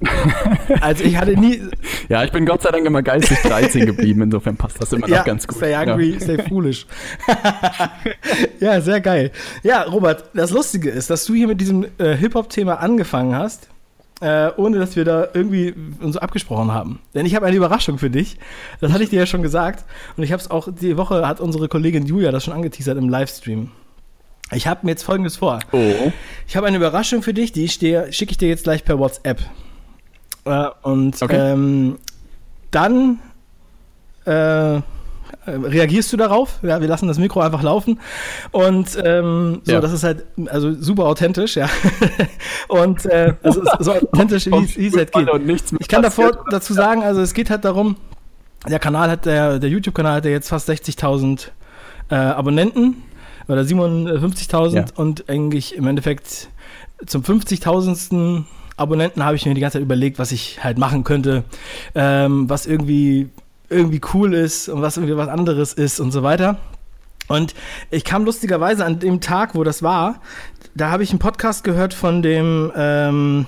also 0.80 1.04
ich 1.04 1.16
hatte 1.16 1.32
nie, 1.32 1.60
Ja, 2.08 2.24
ich 2.24 2.32
bin 2.32 2.46
Gott 2.46 2.62
sei 2.62 2.70
Dank 2.70 2.84
immer 2.86 3.02
geistig 3.02 3.38
13 3.42 3.86
geblieben, 3.86 4.22
insofern 4.22 4.56
passt 4.56 4.80
das 4.80 4.92
immer 4.92 5.08
ja, 5.08 5.18
noch 5.18 5.24
ganz 5.24 5.46
gut. 5.46 5.56
stay 5.56 5.74
angry, 5.74 6.16
stay 6.20 6.38
foolish. 6.48 6.86
ja, 8.60 8.80
sehr 8.80 9.00
geil. 9.00 9.30
Ja, 9.62 9.82
Robert, 9.82 10.30
das 10.34 10.50
Lustige 10.50 10.90
ist, 10.90 11.10
dass 11.10 11.24
du 11.24 11.34
hier 11.34 11.48
mit 11.48 11.60
diesem 11.60 11.86
äh, 11.98 12.16
Hip-Hop-Thema 12.16 12.74
angefangen 12.80 13.36
hast, 13.36 13.68
äh, 14.24 14.50
ohne 14.56 14.78
dass 14.78 14.96
wir 14.96 15.04
da 15.04 15.28
irgendwie 15.34 15.74
uns 16.00 16.16
abgesprochen 16.16 16.72
haben. 16.72 16.98
Denn 17.12 17.26
ich 17.26 17.34
habe 17.34 17.44
eine 17.44 17.56
Überraschung 17.56 17.98
für 17.98 18.08
dich. 18.08 18.38
Das 18.80 18.90
hatte 18.90 19.04
ich 19.04 19.10
dir 19.10 19.18
ja 19.18 19.26
schon 19.26 19.42
gesagt. 19.42 19.84
Und 20.16 20.22
ich 20.22 20.32
habe 20.32 20.40
es 20.40 20.50
auch, 20.50 20.66
die 20.72 20.96
Woche 20.96 21.28
hat 21.28 21.40
unsere 21.40 21.68
Kollegin 21.68 22.06
Julia 22.06 22.32
das 22.32 22.42
schon 22.44 22.54
angeteasert 22.54 22.96
im 22.96 23.10
Livestream. 23.10 23.70
Ich 24.50 24.66
habe 24.66 24.80
mir 24.84 24.92
jetzt 24.92 25.02
folgendes 25.02 25.36
vor. 25.36 25.58
Oh. 25.72 26.10
Ich 26.46 26.56
habe 26.56 26.66
eine 26.66 26.78
Überraschung 26.78 27.22
für 27.22 27.34
dich, 27.34 27.52
die 27.52 27.68
schicke 27.68 28.30
ich 28.30 28.38
dir 28.38 28.48
jetzt 28.48 28.64
gleich 28.64 28.84
per 28.84 28.98
WhatsApp. 28.98 29.40
Äh, 30.46 30.68
und 30.82 31.20
Okay. 31.20 31.52
ähm, 31.52 31.98
dann 32.70 33.18
äh, 34.24 34.80
reagierst 35.46 36.12
du 36.12 36.16
darauf. 36.16 36.58
Ja, 36.62 36.80
wir 36.80 36.88
lassen 36.88 37.06
das 37.08 37.18
Mikro 37.18 37.40
einfach 37.40 37.62
laufen. 37.62 38.00
Und 38.52 38.98
ähm, 39.04 39.60
so, 39.64 39.72
Ja. 39.72 39.80
das 39.80 39.92
ist 39.92 40.04
halt 40.04 40.24
also 40.46 40.72
super 40.74 41.04
authentisch, 41.06 41.56
ja. 41.56 41.68
und 42.68 43.04
äh, 43.06 43.34
also 43.42 43.62
es 43.62 43.68
ist 43.80 43.84
so 43.84 43.92
authentisch, 43.92 44.46
wie 44.46 44.86
es- 44.86 44.96
halt 44.96 45.12
geht. 45.12 45.62
Ich 45.80 45.88
kann 45.88 46.02
davor 46.02 46.44
dazu 46.50 46.72
sagen, 46.74 47.02
also 47.02 47.20
es 47.20 47.34
geht 47.34 47.50
halt 47.50 47.64
darum, 47.64 47.96
der 48.68 48.78
Kanal 48.78 49.10
hat, 49.10 49.26
der, 49.26 49.58
der 49.58 49.68
YouTube-Kanal 49.70 50.16
hat 50.16 50.24
ja 50.24 50.30
jetzt 50.30 50.48
fast 50.48 50.68
60.000 50.70 51.48
äh, 52.10 52.14
Abonnenten 52.14 53.02
oder 53.48 53.60
57.000 53.62 54.74
Ja. 54.74 54.84
und 54.94 55.28
eigentlich 55.28 55.74
im 55.76 55.86
Endeffekt 55.86 56.48
zum 57.06 57.22
50.000. 57.22 58.44
Abonnenten 58.76 59.24
habe 59.24 59.36
ich 59.36 59.46
mir 59.46 59.54
die 59.54 59.60
ganze 59.60 59.74
Zeit 59.78 59.82
überlegt, 59.84 60.18
was 60.18 60.32
ich 60.32 60.64
halt 60.64 60.78
machen 60.78 61.04
könnte, 61.04 61.44
ähm, 61.94 62.48
was 62.50 62.66
irgendwie 62.66 63.28
irgendwie 63.74 64.00
cool 64.14 64.32
ist 64.34 64.68
und 64.68 64.80
was 64.82 64.96
irgendwie 64.96 65.16
was 65.16 65.28
anderes 65.28 65.72
ist 65.72 66.00
und 66.00 66.12
so 66.12 66.22
weiter. 66.22 66.56
Und 67.28 67.54
ich 67.90 68.04
kam 68.04 68.24
lustigerweise 68.24 68.84
an 68.84 68.98
dem 68.98 69.20
Tag, 69.20 69.54
wo 69.54 69.64
das 69.64 69.82
war, 69.82 70.20
da 70.74 70.90
habe 70.90 71.02
ich 71.02 71.10
einen 71.10 71.18
Podcast 71.18 71.64
gehört 71.64 71.94
von 71.94 72.22
dem, 72.22 72.70
ähm, 72.76 73.46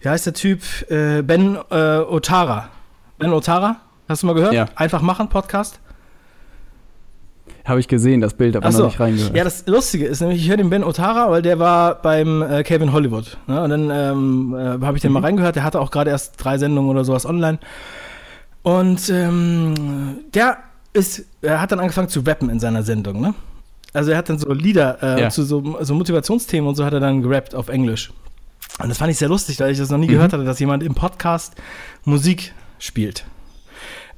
wie 0.00 0.08
heißt 0.08 0.26
der 0.26 0.34
Typ, 0.34 0.62
äh, 0.90 1.22
Ben 1.22 1.56
äh, 1.70 1.98
Otara. 1.98 2.70
Ben 3.18 3.32
Otara, 3.32 3.76
hast 4.08 4.22
du 4.22 4.26
mal 4.26 4.34
gehört? 4.34 4.52
Ja. 4.52 4.66
Einfach 4.74 5.00
machen, 5.02 5.28
Podcast. 5.28 5.78
Habe 7.64 7.80
ich 7.80 7.88
gesehen, 7.88 8.20
das 8.20 8.34
Bild, 8.34 8.56
aber 8.56 8.70
so. 8.72 8.80
noch 8.80 8.86
nicht 8.88 9.00
reingehört. 9.00 9.34
Ja, 9.34 9.44
das 9.44 9.66
Lustige 9.66 10.06
ist 10.06 10.20
nämlich, 10.20 10.42
ich 10.42 10.48
höre 10.48 10.58
den 10.58 10.68
Ben 10.68 10.84
Otara, 10.84 11.30
weil 11.30 11.40
der 11.40 11.58
war 11.58 11.94
beim 11.94 12.42
äh, 12.42 12.62
Kevin 12.62 12.92
Hollywood. 12.92 13.38
Ne? 13.46 13.62
Und 13.62 13.70
dann 13.70 13.90
ähm, 13.90 14.54
äh, 14.54 14.84
habe 14.84 14.96
ich 14.96 15.02
den 15.02 15.12
Mhm. 15.12 15.14
mal 15.14 15.20
reingehört. 15.22 15.56
Der 15.56 15.62
hatte 15.64 15.80
auch 15.80 15.90
gerade 15.90 16.10
erst 16.10 16.34
drei 16.42 16.58
Sendungen 16.58 16.90
oder 16.90 17.04
sowas 17.04 17.24
online. 17.24 17.58
Und 18.64 19.08
ähm, 19.10 20.18
der 20.34 20.56
ist, 20.94 21.24
er 21.42 21.60
hat 21.60 21.70
dann 21.70 21.78
angefangen 21.80 22.08
zu 22.08 22.20
rappen 22.20 22.48
in 22.50 22.58
seiner 22.58 22.82
Sendung. 22.82 23.20
Ne? 23.20 23.34
Also 23.92 24.10
er 24.10 24.16
hat 24.18 24.28
dann 24.28 24.38
so 24.38 24.52
Lieder 24.52 25.00
äh, 25.02 25.20
Ja. 25.22 25.30
zu 25.30 25.44
so, 25.44 25.76
so 25.82 25.94
Motivationsthemen 25.94 26.66
und 26.68 26.74
so 26.74 26.84
hat 26.84 26.92
er 26.94 26.98
dann 27.00 27.22
gerappt 27.22 27.54
auf 27.54 27.68
Englisch. 27.68 28.10
Und 28.80 28.88
das 28.88 28.98
fand 28.98 29.10
ich 29.12 29.18
sehr 29.18 29.28
lustig, 29.28 29.60
weil 29.60 29.70
ich 29.70 29.78
das 29.78 29.90
noch 29.90 29.98
nie 29.98 30.06
Mhm. 30.08 30.12
gehört 30.12 30.32
hatte, 30.32 30.44
dass 30.44 30.58
jemand 30.58 30.82
im 30.82 30.94
Podcast 30.94 31.54
Musik 32.04 32.54
spielt. 32.78 33.24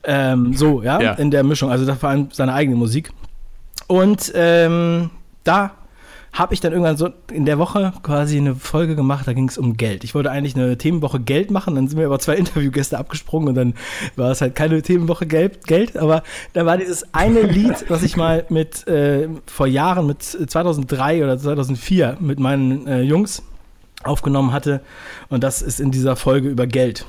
Ähm, 0.04 0.54
so, 0.54 0.80
ja, 0.82 1.00
Ja. 1.00 1.12
in 1.14 1.30
der 1.32 1.42
Mischung. 1.42 1.70
Also 1.70 1.84
da 1.84 1.96
vor 1.96 2.08
allem 2.10 2.28
seine 2.32 2.54
eigene 2.54 2.76
Musik. 2.76 3.10
Und 3.88 4.30
ähm, 4.34 5.10
da 5.42 5.72
habe 6.36 6.52
ich 6.52 6.60
dann 6.60 6.72
irgendwann 6.72 6.98
so 6.98 7.08
in 7.32 7.46
der 7.46 7.58
Woche 7.58 7.94
quasi 8.02 8.36
eine 8.36 8.54
Folge 8.54 8.94
gemacht, 8.94 9.26
da 9.26 9.32
ging 9.32 9.48
es 9.48 9.56
um 9.56 9.76
Geld. 9.78 10.04
Ich 10.04 10.14
wollte 10.14 10.30
eigentlich 10.30 10.54
eine 10.54 10.76
Themenwoche 10.76 11.18
Geld 11.18 11.50
machen, 11.50 11.74
dann 11.74 11.88
sind 11.88 11.98
mir 11.98 12.04
aber 12.06 12.18
zwei 12.18 12.36
Interviewgäste 12.36 12.98
abgesprungen 12.98 13.48
und 13.48 13.54
dann 13.54 13.74
war 14.16 14.30
es 14.30 14.42
halt 14.42 14.54
keine 14.54 14.82
Themenwoche 14.82 15.26
Geld, 15.26 15.66
Geld 15.66 15.96
aber 15.96 16.22
da 16.52 16.66
war 16.66 16.76
dieses 16.76 17.14
eine 17.14 17.40
Lied, 17.40 17.86
was 17.88 18.02
ich 18.02 18.16
mal 18.16 18.44
mit 18.50 18.86
äh, 18.86 19.28
vor 19.46 19.66
Jahren, 19.66 20.06
mit 20.06 20.22
2003 20.22 21.24
oder 21.24 21.38
2004 21.38 22.18
mit 22.20 22.38
meinen 22.38 22.86
äh, 22.86 23.00
Jungs 23.00 23.42
aufgenommen 24.04 24.52
hatte 24.52 24.82
und 25.30 25.42
das 25.42 25.62
ist 25.62 25.80
in 25.80 25.90
dieser 25.90 26.16
Folge 26.16 26.48
über 26.48 26.66
Geld. 26.66 27.06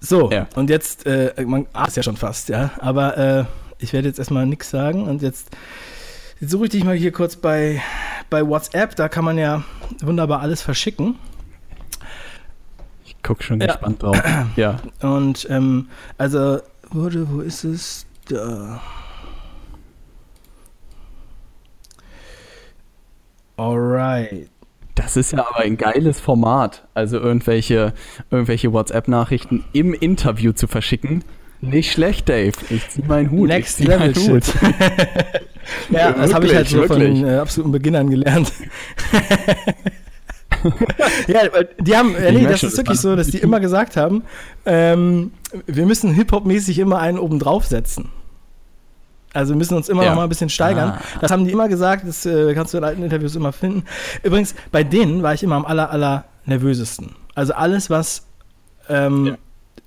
So, 0.00 0.30
Ja. 0.30 0.46
und 0.54 0.70
jetzt, 0.70 1.06
äh, 1.06 1.32
man 1.46 1.66
ah, 1.74 1.84
ist 1.84 1.96
ja 1.96 2.02
schon 2.02 2.16
fast, 2.16 2.48
ja, 2.48 2.70
aber 2.78 3.18
äh, 3.18 3.44
ich 3.78 3.92
werde 3.92 4.08
jetzt 4.08 4.18
erstmal 4.18 4.46
nichts 4.46 4.70
sagen 4.70 5.04
und 5.04 5.20
jetzt, 5.22 5.50
Jetzt 6.40 6.50
suche 6.50 6.64
ich 6.64 6.70
dich 6.70 6.84
mal 6.84 6.96
hier 6.96 7.12
kurz 7.12 7.36
bei, 7.36 7.80
bei 8.28 8.46
WhatsApp. 8.46 8.96
Da 8.96 9.08
kann 9.08 9.24
man 9.24 9.38
ja 9.38 9.62
wunderbar 10.00 10.40
alles 10.40 10.62
verschicken. 10.62 11.16
Ich 13.04 13.22
gucke 13.22 13.42
schon 13.42 13.60
ja. 13.60 13.68
gespannt 13.68 14.02
drauf. 14.02 14.20
ja. 14.56 14.78
Und 15.00 15.46
ähm, 15.50 15.88
also, 16.18 16.60
wurde, 16.90 17.30
wo 17.30 17.40
ist 17.40 17.64
es? 17.64 18.06
Da. 18.28 18.80
Alright. 23.56 24.48
Das 24.94 25.16
ist 25.16 25.32
ja 25.32 25.40
aber 25.40 25.60
ein 25.60 25.76
geiles 25.76 26.20
Format, 26.20 26.86
also 26.94 27.18
irgendwelche, 27.18 27.94
irgendwelche 28.30 28.72
WhatsApp-Nachrichten 28.72 29.64
im 29.72 29.92
Interview 29.92 30.52
zu 30.52 30.66
verschicken. 30.66 31.24
Nicht 31.70 31.92
schlecht, 31.92 32.28
Dave. 32.28 32.52
Ich 32.70 32.88
zieh 32.90 33.02
meinen 33.06 33.30
Hut. 33.30 33.48
Next 33.48 33.80
ich 33.80 33.86
zieh 33.86 33.90
Level 33.90 34.12
meinen 34.12 34.14
Hut. 34.14 34.44
Shit. 34.44 34.54
ja, 35.90 36.12
das 36.12 36.34
habe 36.34 36.46
ich 36.46 36.54
halt 36.54 36.68
so 36.68 36.78
Wirklich, 36.78 37.20
von 37.20 37.28
äh, 37.28 37.36
absoluten 37.38 37.72
Beginnern 37.72 38.10
gelernt. 38.10 38.52
ja, 41.26 41.40
die 41.80 41.96
haben, 41.96 42.14
äh, 42.14 42.30
Ich 42.30 42.38
nee, 42.38 42.46
das 42.46 42.62
ist 42.62 42.76
wirklich 42.76 43.00
so, 43.00 43.16
dass 43.16 43.28
die 43.28 43.38
immer 43.38 43.60
gesagt 43.60 43.96
haben, 43.96 44.22
ähm, 44.66 45.32
wir 45.66 45.86
müssen 45.86 46.12
Hip-Hop-mäßig 46.14 46.78
immer 46.78 46.98
einen 47.00 47.18
oben 47.18 47.38
draufsetzen. 47.38 48.10
Also 49.32 49.52
wir 49.52 49.58
müssen 49.58 49.74
uns 49.74 49.88
immer 49.88 50.04
Ja. 50.04 50.10
noch 50.10 50.16
mal 50.16 50.22
ein 50.24 50.28
bisschen 50.28 50.48
steigern. 50.48 50.90
Ah. 50.90 51.00
Das 51.20 51.32
haben 51.32 51.44
die 51.44 51.50
immer 51.50 51.68
gesagt, 51.68 52.06
das 52.06 52.24
äh, 52.24 52.54
kannst 52.54 52.72
du 52.72 52.78
in 52.78 52.84
alten 52.84 53.02
Interviews 53.02 53.34
immer 53.34 53.52
finden. 53.52 53.84
Übrigens, 54.22 54.54
bei 54.70 54.84
denen 54.84 55.22
war 55.22 55.34
ich 55.34 55.42
immer 55.42 55.56
am 55.56 55.66
aller, 55.66 55.90
aller 55.90 56.24
nervösesten. 56.46 57.16
Also 57.34 57.52
alles, 57.52 57.90
was 57.90 58.26
ähm, 58.88 59.26
Ja. 59.26 59.34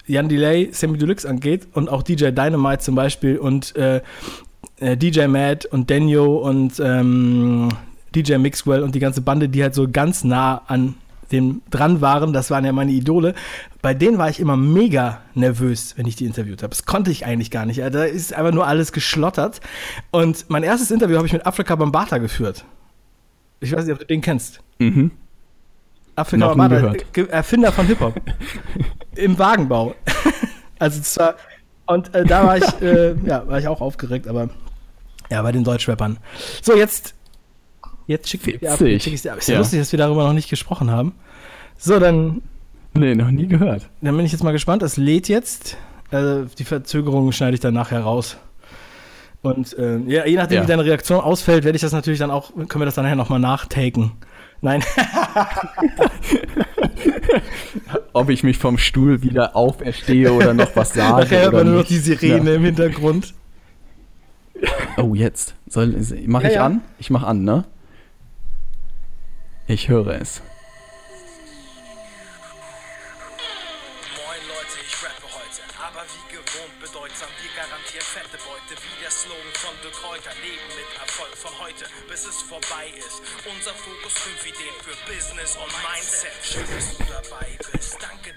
Jan 0.07 0.29
Delay, 0.29 0.69
Sammy 0.71 0.97
Deluxe 0.97 1.27
angeht 1.27 1.67
und 1.73 1.89
auch 1.89 2.03
DJ 2.03 2.31
Dynamite 2.31 2.79
zum 2.79 2.95
Beispiel 2.95 3.37
und 3.37 3.75
äh, 3.75 4.01
äh, 4.79 4.97
DJ 4.97 5.27
Mad 5.27 5.67
und 5.69 5.89
Daniel 5.89 6.19
und 6.19 6.79
ähm, 6.79 7.69
DJ 8.15 8.37
Mixwell 8.37 8.83
und 8.83 8.95
die 8.95 8.99
ganze 8.99 9.21
Bande, 9.21 9.49
die 9.49 9.61
halt 9.61 9.75
so 9.75 9.87
ganz 9.89 10.23
nah 10.23 10.61
an 10.67 10.95
dem 11.31 11.61
dran 11.69 11.99
waren, 11.99 12.31
das 12.31 12.49
waren 12.51 12.63
ja 12.63 12.71
meine 12.71 12.91
Idole. 12.91 13.35
Bei 13.81 13.93
denen 13.93 14.17
war 14.17 14.29
ich 14.29 14.39
immer 14.39 14.55
mega 14.55 15.21
nervös, 15.33 15.93
wenn 15.97 16.05
ich 16.05 16.15
die 16.15 16.25
interviewt 16.25 16.63
habe. 16.63 16.69
Das 16.69 16.85
konnte 16.85 17.11
ich 17.11 17.25
eigentlich 17.25 17.51
gar 17.51 17.65
nicht. 17.65 17.79
Da 17.79 18.03
ist 18.05 18.33
einfach 18.33 18.53
nur 18.53 18.65
alles 18.65 18.91
geschlottert. 18.91 19.59
Und 20.11 20.45
mein 20.49 20.63
erstes 20.63 20.89
Interview 20.89 21.17
habe 21.17 21.27
ich 21.27 21.33
mit 21.33 21.45
Afrika 21.45 21.75
Bambata 21.75 22.17
geführt. 22.17 22.63
Ich 23.59 23.75
weiß 23.75 23.85
nicht, 23.85 23.93
ob 23.93 23.99
du 23.99 24.05
den 24.05 24.21
kennst. 24.21 24.61
Mhm. 24.79 25.11
Afrika 26.17 26.45
Noch 26.47 26.55
nie 26.55 26.59
Bambata, 26.59 26.81
gehört. 26.81 27.13
Ge- 27.13 27.27
Erfinder 27.29 27.71
von 27.71 27.85
Hip-Hop. 27.85 28.19
Im 29.15 29.37
Wagenbau. 29.37 29.95
also 30.79 31.01
zwar, 31.01 31.35
und 31.85 32.13
äh, 32.13 32.25
da 32.25 32.45
war 32.45 32.57
ich, 32.57 32.81
äh, 32.81 33.15
ja, 33.25 33.47
war 33.47 33.59
ich 33.59 33.67
auch 33.67 33.81
aufgeregt, 33.81 34.27
aber 34.27 34.49
ja, 35.29 35.41
bei 35.41 35.51
den 35.51 35.63
Deutschrappern. 35.63 36.17
So, 36.61 36.75
jetzt, 36.75 37.13
jetzt 38.07 38.29
schicke 38.29 38.51
ich 38.51 38.59
dir 38.59 38.73
ab. 38.73 38.81
Jetzt 38.81 39.03
schick 39.03 39.13
ich's 39.13 39.21
dir 39.21 39.33
ab. 39.33 39.37
Ist 39.39 39.47
ja, 39.47 39.53
Ja. 39.53 39.59
lustig, 39.59 39.79
dass 39.79 39.91
wir 39.91 39.99
darüber 39.99 40.23
noch 40.25 40.33
nicht 40.33 40.49
gesprochen 40.49 40.89
haben. 40.91 41.13
So, 41.77 41.99
dann, 41.99 42.41
Nee, 42.93 43.13
noch 43.13 43.29
nie 43.29 43.47
gehört. 43.47 43.87
dann 44.01 44.15
bin 44.17 44.25
ich 44.25 44.31
jetzt 44.31 44.43
mal 44.43 44.51
gespannt. 44.53 44.81
Es 44.83 44.97
lädt 44.97 45.27
jetzt. 45.27 45.77
Äh, 46.09 46.45
die 46.57 46.63
Verzögerung 46.63 47.31
schneide 47.31 47.53
ich 47.53 47.59
dann 47.59 47.73
nachher 47.75 47.99
raus. 48.01 48.37
Und 49.43 49.77
äh, 49.77 49.97
ja, 50.07 50.25
je 50.25 50.35
nachdem, 50.35 50.57
Ja. 50.57 50.63
wie 50.63 50.67
deine 50.67 50.83
Reaktion 50.85 51.19
ausfällt, 51.21 51.63
werde 51.63 51.75
ich 51.75 51.81
das 51.81 51.91
natürlich 51.91 52.19
dann 52.19 52.31
auch, 52.31 52.53
können 52.55 52.79
wir 52.81 52.85
das 52.85 52.95
dann 52.95 53.03
nachher 53.05 53.15
nochmal 53.15 53.39
nachtaken. 53.39 54.13
Nein. 54.61 54.83
Ob 58.13 58.29
ich 58.29 58.43
mich 58.43 58.57
vom 58.57 58.77
Stuhl 58.77 59.21
wieder 59.21 59.55
auferstehe 59.55 60.31
oder 60.33 60.53
noch 60.53 60.75
was 60.75 60.93
sage. 60.93 61.23
Nachher 61.23 61.41
hört 61.41 61.53
oder 61.53 61.57
man 61.63 61.73
nur 61.73 61.81
noch 61.81 61.87
die 61.87 61.97
Sirene 61.99 62.55
im 62.55 62.63
Hintergrund. 62.63 63.33
Oh, 64.97 65.13
jetzt. 65.13 65.53
Soll, 65.67 65.95
mach 66.25 66.41
Ja, 66.41 66.47
ich 66.49 66.55
ja. 66.55 66.65
an? 66.65 66.81
Ich 66.97 67.09
mach 67.11 67.23
an, 67.23 67.43
ne? 67.43 67.65
Ich 69.67 69.89
höre 69.89 70.19
es. 70.19 70.41
Vorbei 82.77 82.91
ist. 82.97 83.21
Unser 83.45 83.73
Fokus 83.73 84.13
5 84.13 84.45
Ideen 84.45 84.75
für 84.83 84.95
Business 85.11 85.57
und 85.57 85.71
Mindset. 85.81 86.31
Schön, 86.43 86.65
dass 86.75 86.97
du 86.97 87.03
dabei 87.05 87.47
bist, 87.71 87.86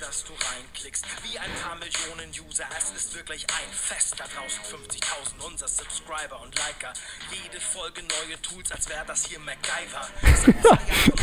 dass 0.01 0.25
du 0.25 0.33
reinklickst, 0.33 1.05
wie 1.23 1.39
ein 1.39 1.51
paar 1.63 1.77
Millionen 1.77 2.31
User, 2.49 2.65
es 2.77 2.91
ist 2.97 3.15
wirklich 3.15 3.45
ein 3.45 3.73
Fest 3.73 4.15
da 4.17 4.25
draußen, 4.25 4.65
50.000 4.65 5.45
unser 5.45 5.69
Subscriber 5.69 6.41
und 6.41 6.57
Liker, 6.57 6.93
jede 7.31 7.61
Folge 7.61 8.01
neue 8.03 8.41
Tools, 8.41 8.73
als 8.73 8.89
wäre 8.89 9.05
das 9.07 9.27
hier 9.27 9.39
MacGyver. 9.41 10.09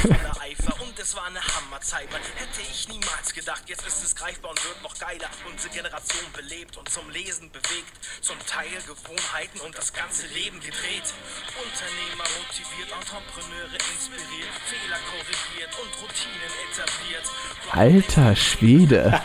Voller 0.02 0.42
Eifer 0.42 0.82
und 0.82 0.98
es 1.00 1.16
war 1.16 1.26
eine 1.26 1.42
Hammerzeit, 1.42 2.12
man 2.12 2.22
hätte 2.22 2.62
ich 2.62 2.88
niemals 2.88 3.34
gedacht, 3.34 3.64
jetzt 3.66 3.86
ist 3.88 4.04
es 4.04 4.16
greifbar 4.16 4.52
und 4.52 4.64
wird 4.64 4.82
noch 4.84 4.98
geiler. 5.00 5.30
Unsere 5.50 5.74
Generation 5.74 6.32
belebt 6.34 6.78
und 6.78 6.88
zum 6.90 7.10
Lesen 7.10 7.50
bewegt, 7.52 7.98
zum 8.22 8.38
Teil 8.46 8.78
Gewohnheiten 8.86 9.60
und 9.62 9.76
das 9.76 9.92
ganze 9.92 10.28
Leben 10.28 10.60
gedreht. 10.60 11.10
Unternehmer 11.58 12.30
motiviert, 12.38 12.94
Entrepreneure 12.94 13.74
inspiriert, 13.74 14.54
Fehler 14.70 15.00
korrigiert 15.10 15.74
und 15.82 15.92
Routinen 15.98 16.52
etabliert. 16.70 17.26
Alter 17.72 18.36
Schwede. 18.36 18.67
Alle 18.68 19.18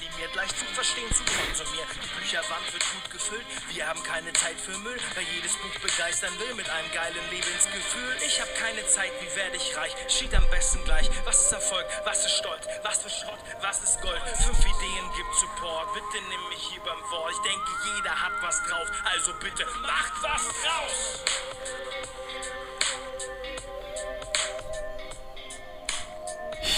Animiert, 0.16 0.34
leicht 0.34 0.56
zu 0.56 0.64
verstehen, 0.72 1.12
zu 1.12 1.20
konsumieren. 1.28 1.88
Die 1.92 2.08
Bücherwand 2.16 2.64
wird 2.72 2.84
gut 2.88 3.10
gefüllt, 3.12 3.44
wir 3.68 3.86
haben 3.86 4.02
keine 4.02 4.32
Zeit 4.32 4.56
für 4.56 4.72
Müll, 4.78 4.96
wer 5.12 5.22
jedes 5.22 5.52
Buch 5.60 5.76
begeistern 5.84 6.32
will 6.40 6.54
mit 6.56 6.64
einem 6.70 6.88
geilen 6.92 7.20
Lebensgefühl. 7.28 8.16
Ich 8.24 8.40
hab 8.40 8.48
keine 8.56 8.80
Zeit, 8.88 9.12
wie 9.20 9.28
werde 9.36 9.56
ich 9.56 9.76
reich? 9.76 9.92
Steht 10.08 10.34
am 10.34 10.48
besten 10.48 10.82
gleich, 10.84 11.10
was 11.26 11.44
ist 11.44 11.52
Erfolg, 11.52 11.84
was 12.04 12.24
ist 12.24 12.32
Stolz, 12.32 12.64
was 12.82 13.04
ist 13.04 13.18
Schrott, 13.20 13.40
was 13.60 13.82
ist 13.84 14.00
Gold? 14.00 14.22
Fünf 14.40 14.56
Ideen 14.56 15.04
gibt 15.12 15.34
Support, 15.36 15.92
bitte 15.92 16.24
nimm 16.32 16.48
mich 16.48 16.64
hier 16.64 16.80
beim 16.80 17.02
Wort. 17.12 17.32
Ich 17.36 17.42
denke, 17.44 17.68
jeder 17.92 18.16
hat 18.16 18.32
was 18.40 18.56
drauf, 18.64 18.88
also 19.12 19.32
bitte 19.36 19.66
macht 19.84 20.16
was 20.24 20.48
draus! 20.64 21.20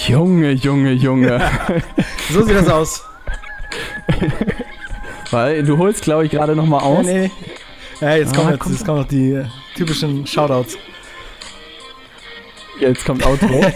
Junge, 0.09 0.51
Junge, 0.53 0.93
Junge. 0.93 1.39
So 2.33 2.43
sieht 2.43 2.57
das 2.57 2.69
aus. 2.69 3.09
Weil 5.31 5.63
du 5.63 5.79
holst, 5.79 6.03
glaube 6.03 6.25
ich, 6.25 6.31
gerade 6.31 6.57
noch 6.57 6.67
mal 6.67 6.79
aus. 6.79 7.05
Nee, 7.05 7.29
nee. 7.29 7.31
Ja, 8.01 8.15
jetzt, 8.15 8.35
kommen 8.35 8.49
Ah, 8.49 8.51
jetzt, 8.53 8.61
komm. 8.61 8.73
jetzt 8.73 8.85
kommen 8.87 8.99
noch 9.01 9.09
die 9.09 9.33
äh, 9.33 9.45
typischen 9.77 10.27
Shoutouts. 10.27 10.79
Jetzt 12.81 13.05
kommt 13.05 13.27
Outro. 13.27 13.61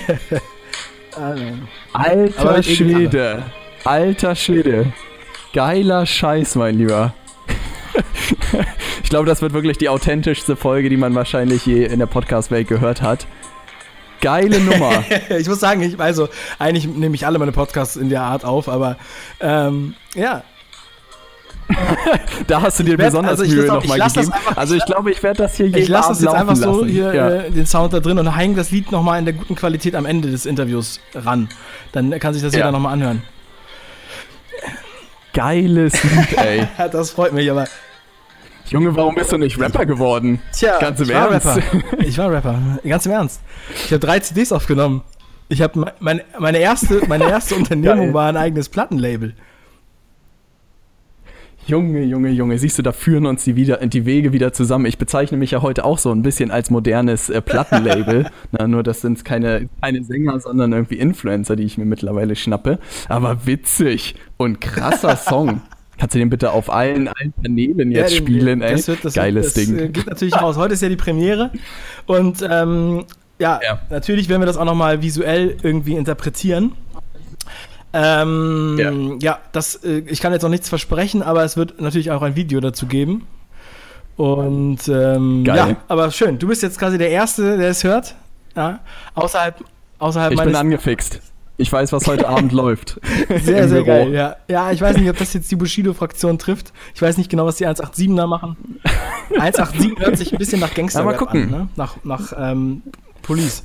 Alter. 1.93 2.63
Schwede. 2.63 3.43
Alter 3.85 4.35
Schwede. 4.35 4.93
Geiler 5.53 6.07
Scheiß, 6.07 6.55
mein 6.55 6.79
Lieber. 6.79 7.13
ich 9.03 9.11
glaube, 9.11 9.27
das 9.27 9.43
wird 9.43 9.53
wirklich 9.53 9.77
die 9.77 9.89
authentischste 9.89 10.57
Folge, 10.57 10.89
die 10.89 10.97
man 10.97 11.15
wahrscheinlich 11.15 11.67
je 11.67 11.85
in 11.85 11.99
der 11.99 12.07
Podcast-Welt 12.07 12.69
gehört 12.69 13.03
hat. 13.03 13.27
Geile 14.23 14.59
Nummer. 14.61 15.05
ich 15.39 15.47
muss 15.49 15.61
sagen, 15.61 15.83
ich, 15.83 16.01
also, 16.01 16.29
eigentlich 16.59 16.87
nehme 16.87 17.15
ich 17.15 17.27
alle 17.27 17.39
meine 17.39 17.53
Podcasts 17.53 17.97
in 17.97 18.09
der 18.09 18.23
Art 18.23 18.45
auf, 18.47 18.69
aber 18.69 18.97
ähm, 19.41 19.95
ja, 20.15 20.43
Da 22.47 22.61
hast 22.61 22.79
du 22.81 22.83
dir 22.83 22.99
werd- 22.99 23.11
besonders 23.11 23.41
also 23.41 23.55
Mühe 23.55 23.67
nochmal 23.67 23.99
gegeben. 24.01 24.33
einfach- 24.33 24.57
also 24.57 24.75
ich 24.75 24.85
glaube, 24.85 25.11
ich 25.11 25.23
werde 25.23 25.39
das 25.45 25.57
hier 25.57 25.67
jeden 25.67 25.79
ich 25.79 25.89
lasse 25.89 26.11
das 26.11 26.21
jetzt 26.21 26.35
einfach 26.35 26.57
so 26.57 26.81
lassen. 26.81 26.89
hier 26.89 27.15
ja. 27.15 27.29
äh, 27.31 27.51
den 27.51 27.67
Sound 27.67 27.93
da 27.93 28.01
drin 28.01 28.19
und 28.19 28.37
hänge 28.37 28.57
das 28.57 28.71
Lied 28.71 28.91
nochmal 28.93 29.19
in 29.19 29.25
der 29.25 29.35
guten 29.35 29.55
Qualität 29.55 29.95
am 29.95 30.05
Ende 30.05 30.31
des 30.31 30.45
Interviews 30.45 31.01
ran. 31.15 31.49
Dann 31.93 32.19
kann 32.19 32.35
sich 32.35 32.43
das 32.43 32.53
Ja. 32.53 32.59
jeder 32.61 32.73
nochmal 32.73 32.93
anhören. 32.95 33.23
Geiles 35.33 36.03
Lied, 36.03 36.37
ey. 36.39 36.67
Das 36.93 37.11
freut 37.11 37.33
mich 37.33 37.51
aber. 37.51 37.67
Junge, 38.73 38.97
warum 38.97 39.15
bist 39.15 39.31
du 39.31 39.37
nicht 39.37 39.61
Rapper 39.61 39.85
geworden? 39.85 40.41
Tja, 40.51 40.79
Ganz 40.81 40.99
im 40.99 41.11
ich 41.11 41.15
war 41.15 41.31
Ernst. 41.31 41.47
Rapper. 41.47 42.01
Ich 42.01 42.17
war 42.17 42.33
Rapper. 42.33 42.59
Ganz 42.83 43.05
im 43.05 43.13
Ernst. 43.13 43.43
Ich 43.85 43.93
habe 43.93 44.01
drei 44.01 44.19
CDs 44.19 44.51
aufgenommen. 44.51 45.03
Ich 45.51 45.61
habe 45.61 45.93
meine, 46.01 46.25
meine 46.39 46.59
erste, 46.59 47.07
meine 47.07 47.29
erste 47.29 47.55
Unternehmung 47.57 48.15
war 48.15 48.31
ein 48.31 48.37
eigenes 48.39 48.71
Plattenlabel. 48.71 49.35
Junge, 51.67 52.03
Junge, 52.03 52.31
Junge, 52.31 52.59
siehst 52.59 52.79
du, 52.79 52.83
da 52.83 52.93
führen 52.93 53.27
uns 53.27 53.45
die, 53.45 53.55
wieder, 53.57 53.77
die 53.87 54.07
Wege 54.07 54.33
wieder 54.33 54.55
zusammen. 54.55 54.87
Ich 54.87 54.97
bezeichne 54.97 55.37
mich 55.37 55.51
ja 55.51 55.61
heute 55.61 55.85
auch 55.85 55.99
so 55.99 56.11
ein 56.11 56.23
bisschen 56.23 56.51
als 56.51 56.71
modernes 56.71 57.29
äh, 57.29 57.43
Plattenlabel. 57.43 58.31
Na, 58.53 58.67
nur 58.67 58.83
das 58.83 59.03
sind 59.03 59.23
keine, 59.25 59.69
keine 59.83 60.03
Sänger, 60.03 60.41
sondern 60.41 60.73
irgendwie 60.73 60.97
Influencer, 60.97 61.55
die 61.55 61.65
ich 61.65 61.77
mir 61.77 61.85
mittlerweile 61.85 62.35
schnappe. 62.35 62.79
Aber 63.09 63.47
witzig 63.47 64.17
und 64.39 64.63
krasser 64.63 65.17
Song. 65.17 65.61
Kannst 66.03 66.17
du 66.17 66.19
den 66.19 66.31
bitte 66.31 66.51
auf 66.51 66.69
allen, 66.69 67.07
allen 67.07 67.33
Kanälen 67.45 67.93
jetzt 67.93 68.11
Ja, 68.13 68.19
den- 68.19 68.27
spielen, 68.27 68.61
ey? 68.61 68.73
das 68.73 68.89
wird- 68.89 69.05
das 69.05 69.15
Geiles 69.15 69.55
wird, 69.55 69.57
das, 69.57 69.65
Ding. 69.77 69.79
äh, 69.79 69.89
geht 69.89 70.07
natürlich 70.09 70.35
raus. 70.35 70.57
Heute 70.57 70.75
ist 70.75 70.83
ja 70.83 70.89
die 70.89 70.97
Premiere. 70.97 71.53
Und 72.07 72.45
ähm, 72.51 73.05
ja, 73.39 73.61
Ja. 73.63 73.79
natürlich 73.89 74.29
werden 74.29 74.43
wir 74.43 74.47
das 74.47 74.57
auch 74.57 74.65
nochmal 74.65 75.01
visuell 75.01 75.57
irgendwie 75.63 75.95
interpretieren. 75.95 76.73
Ähm, 77.93 78.79
ja. 78.81 78.91
Ja. 79.21 79.39
das, 79.53 79.77
äh, 79.85 80.03
ich 80.07 80.21
kann 80.21 80.33
jetzt 80.33 80.43
noch 80.43 80.49
nichts 80.51 80.69
versprechen, 80.69 81.23
aber 81.23 81.45
es 81.45 81.57
wird 81.57 81.81
natürlich 81.81 82.11
auch 82.11 82.23
ein 82.23 82.35
Video 82.35 82.59
dazu 82.59 82.87
geben. 82.87 83.29
Und 84.17 84.81
ähm, 84.89 85.45
ja, 85.47 85.77
aber 85.87 86.11
schön. 86.11 86.37
Du 86.41 86.49
bist 86.49 86.65
jetzt 86.65 86.81
quasi 86.81 86.99
der 86.99 87.11
Erste, 87.11 87.59
der 87.59 87.71
es 87.71 87.85
hört. 87.85 88.17
Ja, 88.57 88.81
außerhalb, 89.15 89.63
außerhalb 90.01 90.33
Ich 90.33 90.37
bin 90.39 90.47
meines 90.47 90.61
angefixt. 90.61 91.21
Ich 91.63 91.73
weiß, 91.73 91.93
was 91.93 92.09
heute 92.09 92.29
Abend 92.29 92.51
läuft. 92.63 93.01
Sehr, 93.29 93.69
sehr 93.69 93.83
Büro. 93.83 93.85
geil, 93.87 94.13
ja. 94.13 94.37
Ja, 94.49 94.73
ich 94.73 94.81
weiß 94.81 94.97
nicht, 94.97 95.09
ob 95.09 95.17
das 95.17 95.33
jetzt 95.33 95.49
die 95.49 95.55
Bushido-Fraktion 95.57 96.37
trifft. 96.39 96.73
Ich 96.95 97.01
weiß 97.01 97.17
nicht 97.19 97.31
genau, 97.31 97.47
was 97.47 97.55
die 97.57 97.67
187er 97.69 98.27
machen. 98.27 98.57
187 99.39 99.99
hört 100.01 100.19
sich 100.19 100.33
ein 100.33 100.39
bisschen 100.39 100.59
nach 100.59 100.75
Gangster 100.75 101.01
Ja, 101.01 101.05
mal 101.07 101.17
gucken. 101.17 101.45
an, 101.45 101.51
ne? 101.51 101.69
Nach, 101.77 101.97
nach 102.05 102.33
ähm, 102.37 102.83
Police. 103.23 103.63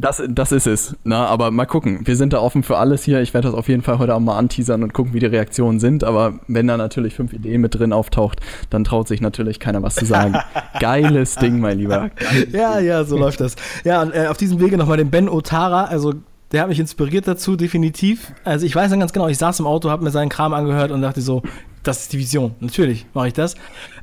Das, 0.00 0.22
das 0.28 0.50
ist 0.50 0.66
es. 0.66 0.96
Na, 1.04 1.26
aber 1.26 1.50
mal 1.50 1.66
gucken. 1.66 2.00
Wir 2.04 2.16
sind 2.16 2.32
da 2.32 2.40
offen 2.40 2.62
für 2.62 2.78
alles 2.78 3.04
hier. 3.04 3.20
Ich 3.20 3.34
werde 3.34 3.48
das 3.48 3.54
auf 3.54 3.68
jeden 3.68 3.82
Fall 3.82 3.98
heute 3.98 4.14
auch 4.14 4.20
mal 4.20 4.38
anteasern 4.38 4.82
und 4.82 4.94
gucken, 4.94 5.12
wie 5.12 5.18
die 5.18 5.26
Reaktionen 5.26 5.78
sind. 5.78 6.04
Aber 6.04 6.40
wenn 6.48 6.66
da 6.66 6.78
natürlich 6.78 7.14
fünf 7.14 7.34
Ideen 7.34 7.60
mit 7.60 7.78
drin 7.78 7.92
auftaucht, 7.92 8.40
dann 8.70 8.82
traut 8.84 9.08
sich 9.08 9.20
natürlich 9.20 9.60
keiner 9.60 9.82
was 9.82 9.96
zu 9.96 10.06
sagen. 10.06 10.36
Geiles 10.80 11.34
Ding, 11.34 11.60
mein 11.60 11.78
Lieber. 11.78 12.10
Ja, 12.50 12.78
ja, 12.78 13.04
so 13.04 13.18
läuft 13.18 13.40
das. 13.40 13.56
Ja, 13.84 14.00
und 14.00 14.14
äh, 14.14 14.28
auf 14.28 14.38
diesem 14.38 14.58
Wege 14.60 14.78
nochmal 14.78 14.96
den 14.96 15.10
Ben 15.10 15.28
Otara, 15.28 15.84
also 15.84 16.14
der 16.52 16.62
hat 16.62 16.68
mich 16.68 16.80
inspiriert 16.80 17.28
dazu, 17.28 17.56
definitiv. 17.56 18.32
Also 18.44 18.64
ich 18.66 18.74
weiß 18.74 18.90
dann 18.90 19.00
ganz 19.00 19.12
genau, 19.12 19.28
ich 19.28 19.38
saß 19.38 19.60
im 19.60 19.66
Auto, 19.66 19.90
habe 19.90 20.02
mir 20.02 20.10
seinen 20.10 20.30
Kram 20.30 20.54
angehört 20.54 20.90
und 20.90 21.02
dachte 21.02 21.20
so, 21.20 21.42
das 21.82 22.02
ist 22.02 22.12
die 22.12 22.18
Vision. 22.18 22.54
Natürlich 22.60 23.06
mache 23.14 23.28
ich 23.28 23.34
das. 23.34 23.54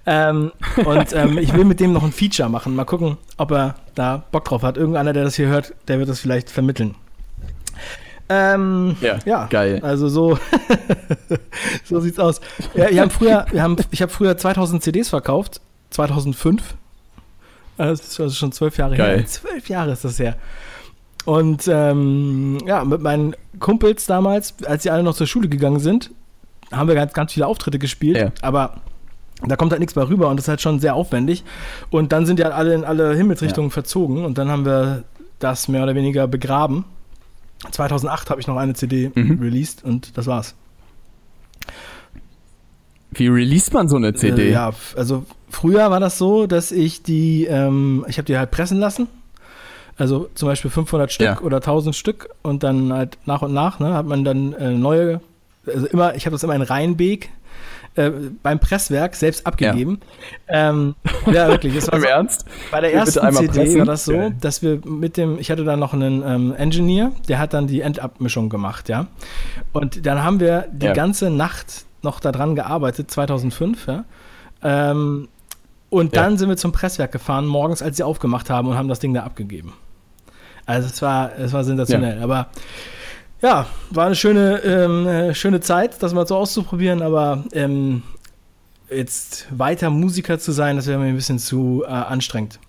Ähm, 0.06 0.52
und 0.86 1.14
ähm, 1.14 1.38
ich 1.38 1.54
will 1.54 1.66
mit 1.66 1.80
dem 1.80 1.94
noch 1.94 2.04
ein 2.04 2.12
Feature 2.12 2.50
machen. 2.50 2.76
Mal 2.76 2.86
gucken, 2.86 3.18
ob 3.38 3.52
er 3.52 3.76
da 3.96 4.24
Bock 4.32 4.46
drauf 4.46 4.64
hat. 4.64 4.78
Irgendeiner, 4.78 5.14
der 5.14 5.24
das 5.24 5.36
hier 5.36 5.48
hört, 5.48 5.74
der 5.88 6.00
wird 6.00 6.10
das 6.10 6.20
vielleicht 6.20 6.50
vermitteln. 6.50 6.96
Ähm, 8.30 8.96
Ja, 9.02 9.20
ja, 9.26 9.46
geil. 9.46 9.80
Also 9.84 10.10
so, 10.10 10.38
so 11.84 12.00
sieht's 12.00 12.20
aus. 12.20 12.42
Ja, 12.74 12.90
wir 12.90 13.02
haben 13.02 13.12
früher, 13.12 13.46
wir 13.52 13.62
haben, 13.62 13.78
ich 13.92 14.02
habe 14.02 14.12
früher 14.12 14.38
2000 14.38 14.84
CDs 14.84 15.10
verkauft, 15.10 15.62
2005. 15.92 16.76
Das 17.78 18.00
ist 18.02 18.20
also 18.20 18.34
schon 18.34 18.52
zwölf 18.52 18.78
Jahre 18.78 18.96
Geil. 18.98 19.20
her. 19.20 19.26
Zwölf 19.28 19.70
Jahre 19.70 19.92
ist 19.92 20.04
das 20.04 20.20
her. 20.20 20.36
Und 21.26 21.68
ähm, 21.68 22.58
ja, 22.66 22.84
mit 22.84 23.02
meinen 23.02 23.36
Kumpels 23.60 24.06
damals, 24.06 24.56
als 24.66 24.84
sie 24.84 24.90
alle 24.90 25.04
noch 25.04 25.16
zur 25.16 25.28
Schule 25.28 25.48
gegangen 25.50 25.80
sind, 25.80 26.12
haben 26.72 26.88
wir 26.88 26.96
ganz, 26.96 27.14
ganz 27.14 27.34
viele 27.34 27.48
Auftritte 27.48 27.80
gespielt. 27.80 28.18
Ja. 28.18 28.32
Aber 28.42 28.82
da 29.46 29.56
kommt 29.56 29.72
halt 29.72 29.80
nichts 29.80 29.94
bei 29.94 30.02
rüber 30.08 30.30
und 30.30 30.38
das 30.38 30.46
ist 30.46 30.50
halt 30.50 30.62
schon 30.62 30.80
sehr 30.80 30.96
aufwendig. 30.96 31.44
Und 31.92 32.12
dann 32.12 32.26
sind 32.26 32.40
die 32.40 32.44
halt 32.44 32.54
alle 32.56 32.74
in 32.74 32.84
alle 32.84 33.16
Himmelsrichtungen 33.16 33.72
verzogen 33.72 34.26
und 34.26 34.38
dann 34.38 34.50
haben 34.50 34.66
wir 34.66 35.04
das 35.40 35.68
mehr 35.68 35.84
oder 35.84 35.96
weniger 35.96 36.28
begraben. 36.28 36.86
2008 37.72 38.30
habe 38.30 38.42
ich 38.42 38.48
noch 38.48 38.58
eine 38.58 38.74
CD 38.74 39.12
Mhm. 39.14 39.40
released 39.42 39.84
und 39.84 40.18
das 40.18 40.28
war's. 40.28 40.56
Wie 43.12 43.28
released 43.28 43.74
man 43.74 43.88
so 43.88 43.96
eine 43.96 44.14
CD? 44.14 44.50
Äh, 44.50 44.52
ja, 44.52 44.74
also 44.96 45.26
früher 45.50 45.90
war 45.90 46.00
das 46.00 46.18
so, 46.18 46.46
dass 46.46 46.72
ich 46.72 47.04
die, 47.04 47.46
ähm, 47.46 48.06
ich 48.08 48.18
habe 48.18 48.26
die 48.26 48.38
halt 48.38 48.52
pressen 48.52 48.80
lassen. 48.80 49.08
Also 49.98 50.30
zum 50.36 50.48
Beispiel 50.48 50.70
500 50.70 51.12
Stück 51.12 51.26
Ja. 51.26 51.40
oder 51.42 51.58
1000 51.62 51.96
Stück 51.96 52.30
und 52.44 52.62
dann 52.64 52.94
halt 52.94 53.18
nach 53.26 53.42
und 53.42 53.54
nach 53.54 53.80
ne, 53.80 53.94
hat 53.96 54.06
man 54.06 54.24
dann 54.24 54.54
äh, 54.54 54.72
neue, 54.74 55.22
also 55.68 55.88
immer, 55.88 56.16
ich 56.16 56.26
habe 56.26 56.34
das 56.36 56.44
immer 56.44 56.56
in 56.56 56.62
Rheinbeek 56.62 57.30
äh, 57.96 58.12
beim 58.44 58.60
Presswerk 58.60 59.16
selbst 59.16 59.46
abgegeben. 59.48 60.00
Ja, 60.48 60.70
ähm, 60.70 60.96
ja 61.26 61.48
wirklich. 61.48 61.76
Es 61.76 61.88
war 61.92 61.96
Im 61.96 62.02
so, 62.02 62.08
Ernst? 62.08 62.46
bei 62.72 62.82
der 62.82 62.94
ersten 62.94 63.32
CD 63.34 63.48
pressen? 63.48 63.80
war 63.80 63.86
das 63.86 64.06
so, 64.06 64.14
Geil. 64.14 64.36
dass 64.40 64.62
wir 64.62 64.80
mit 64.86 65.18
dem, 65.18 65.40
ich 65.40 65.50
hatte 65.52 65.64
dann 65.64 65.80
noch 65.80 65.94
einen 65.94 66.24
ähm, 66.24 66.54
Engineer, 66.56 67.12
der 67.28 67.40
hat 67.40 67.54
dann 67.54 67.68
die 67.68 67.82
Endabmischung 67.82 68.50
gemacht, 68.50 68.88
ja. 68.90 69.08
Und 69.74 70.06
dann 70.06 70.24
haben 70.24 70.40
wir 70.40 70.68
die 70.72 70.86
Ja. 70.88 70.94
ganze 70.94 71.30
Nacht 71.30 71.86
noch 72.04 72.20
daran 72.20 72.56
gearbeitet, 72.56 73.10
2005, 73.10 73.88
ja. 73.88 74.06
Ähm, 74.64 75.28
und 75.90 76.16
Ja. 76.16 76.24
dann 76.24 76.38
sind 76.38 76.50
wir 76.50 76.58
zum 76.58 76.72
Presswerk 76.74 77.12
gefahren, 77.12 77.46
morgens, 77.48 77.82
als 77.82 77.98
sie 77.98 78.04
aufgemacht 78.04 78.50
haben 78.50 78.68
und 78.68 78.78
haben 78.78 78.90
das 78.90 79.00
Ding 79.00 79.14
da 79.14 79.24
abgegeben. 79.24 79.74
Also 80.66 80.88
es 80.90 81.02
war, 81.02 81.32
es 81.40 81.54
war 81.54 81.64
sensationell. 81.64 82.22
Aber 82.22 82.48
ja, 83.42 83.68
war 83.92 84.06
eine 84.06 84.16
schöne, 84.16 84.60
ähm, 84.64 85.08
äh, 85.08 85.36
schöne 85.36 85.60
Zeit, 85.62 86.02
das 86.02 86.14
mal 86.14 86.28
so 86.28 86.36
auszuprobieren, 86.36 87.02
aber 87.02 87.44
ähm, 87.54 88.04
jetzt 88.90 89.48
weiter 89.52 89.90
Musiker 89.90 90.40
zu 90.40 90.52
sein, 90.52 90.76
das 90.76 90.88
wäre 90.88 91.00
mir 91.00 91.08
ein 91.08 91.16
bisschen 91.16 91.40
zu 91.40 91.84
äh, 91.86 91.90
anstrengend. 91.90 92.60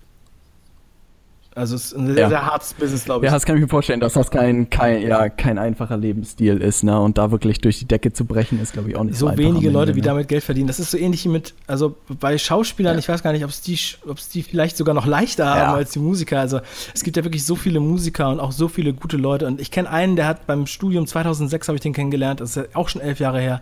Also 1.59 1.75
es 1.75 1.85
ist 1.91 1.97
ein 1.97 2.07
sehr, 2.07 2.15
Ja. 2.17 2.29
sehr 2.29 2.45
hartes 2.45 2.73
Business, 2.73 3.05
glaube 3.05 3.25
ich. 3.25 3.29
Ja, 3.29 3.35
das 3.35 3.45
kann 3.45 3.55
ich 3.57 3.61
mir 3.61 3.67
vorstellen, 3.67 3.99
dass 3.99 4.13
das 4.13 4.31
kein, 4.31 4.69
kein, 4.69 5.01
ja, 5.01 5.29
kein 5.29 5.57
einfacher 5.57 5.97
Lebensstil 5.97 6.57
ist, 6.57 6.83
ne? 6.83 6.99
Und 6.99 7.17
da 7.17 7.31
wirklich 7.31 7.59
durch 7.61 7.77
die 7.79 7.85
Decke 7.85 8.13
zu 8.13 8.25
brechen, 8.25 8.59
ist, 8.61 8.73
glaube 8.73 8.89
ich, 8.89 8.95
auch 8.95 9.03
nicht 9.03 9.15
so, 9.15 9.25
so 9.25 9.27
einfach 9.27 9.43
am 9.43 9.49
wenige 9.49 9.67
Ende, 9.67 9.79
Leute, 9.79 9.95
wie 9.95 9.99
ne? 9.99 10.05
damit 10.05 10.27
Geld 10.27 10.43
verdienen. 10.43 10.67
Das 10.67 10.79
ist 10.79 10.91
so 10.91 10.97
ähnlich 10.97 11.25
wie 11.25 11.29
mit, 11.29 11.53
also 11.67 11.95
bei 12.19 12.37
Schauspielern, 12.37 12.93
Ja. 12.95 12.99
ich 12.99 13.09
weiß 13.09 13.21
gar 13.21 13.33
nicht, 13.33 13.43
ob 13.43 13.49
es 13.51 13.61
die, 13.61 13.77
ob's 14.07 14.29
die 14.29 14.41
vielleicht 14.41 14.77
sogar 14.77 14.95
noch 14.95 15.05
leichter 15.05 15.45
haben 15.47 15.75
als 15.75 15.91
die 15.91 15.99
Musiker. 15.99 16.39
Also 16.39 16.61
es 16.95 17.03
gibt 17.03 17.17
ja 17.17 17.23
wirklich 17.23 17.45
so 17.45 17.55
viele 17.55 17.79
Musiker 17.79 18.29
und 18.29 18.39
auch 18.39 18.51
so 18.53 18.67
viele 18.67 18.93
gute 18.93 19.17
Leute. 19.17 19.45
Und 19.45 19.59
ich 19.59 19.69
kenne 19.71 19.89
einen, 19.89 20.15
der 20.15 20.27
hat 20.27 20.47
beim 20.47 20.65
Studium 20.65 21.05
2006 21.07 21.67
habe 21.67 21.75
ich 21.75 21.81
den 21.81 21.93
kennengelernt, 21.93 22.39
das 22.41 22.51
ist 22.51 22.55
ja 22.55 22.63
auch 22.73 22.89
schon 22.89 23.01
elf 23.01 23.19
Jahre 23.19 23.39
her. 23.41 23.61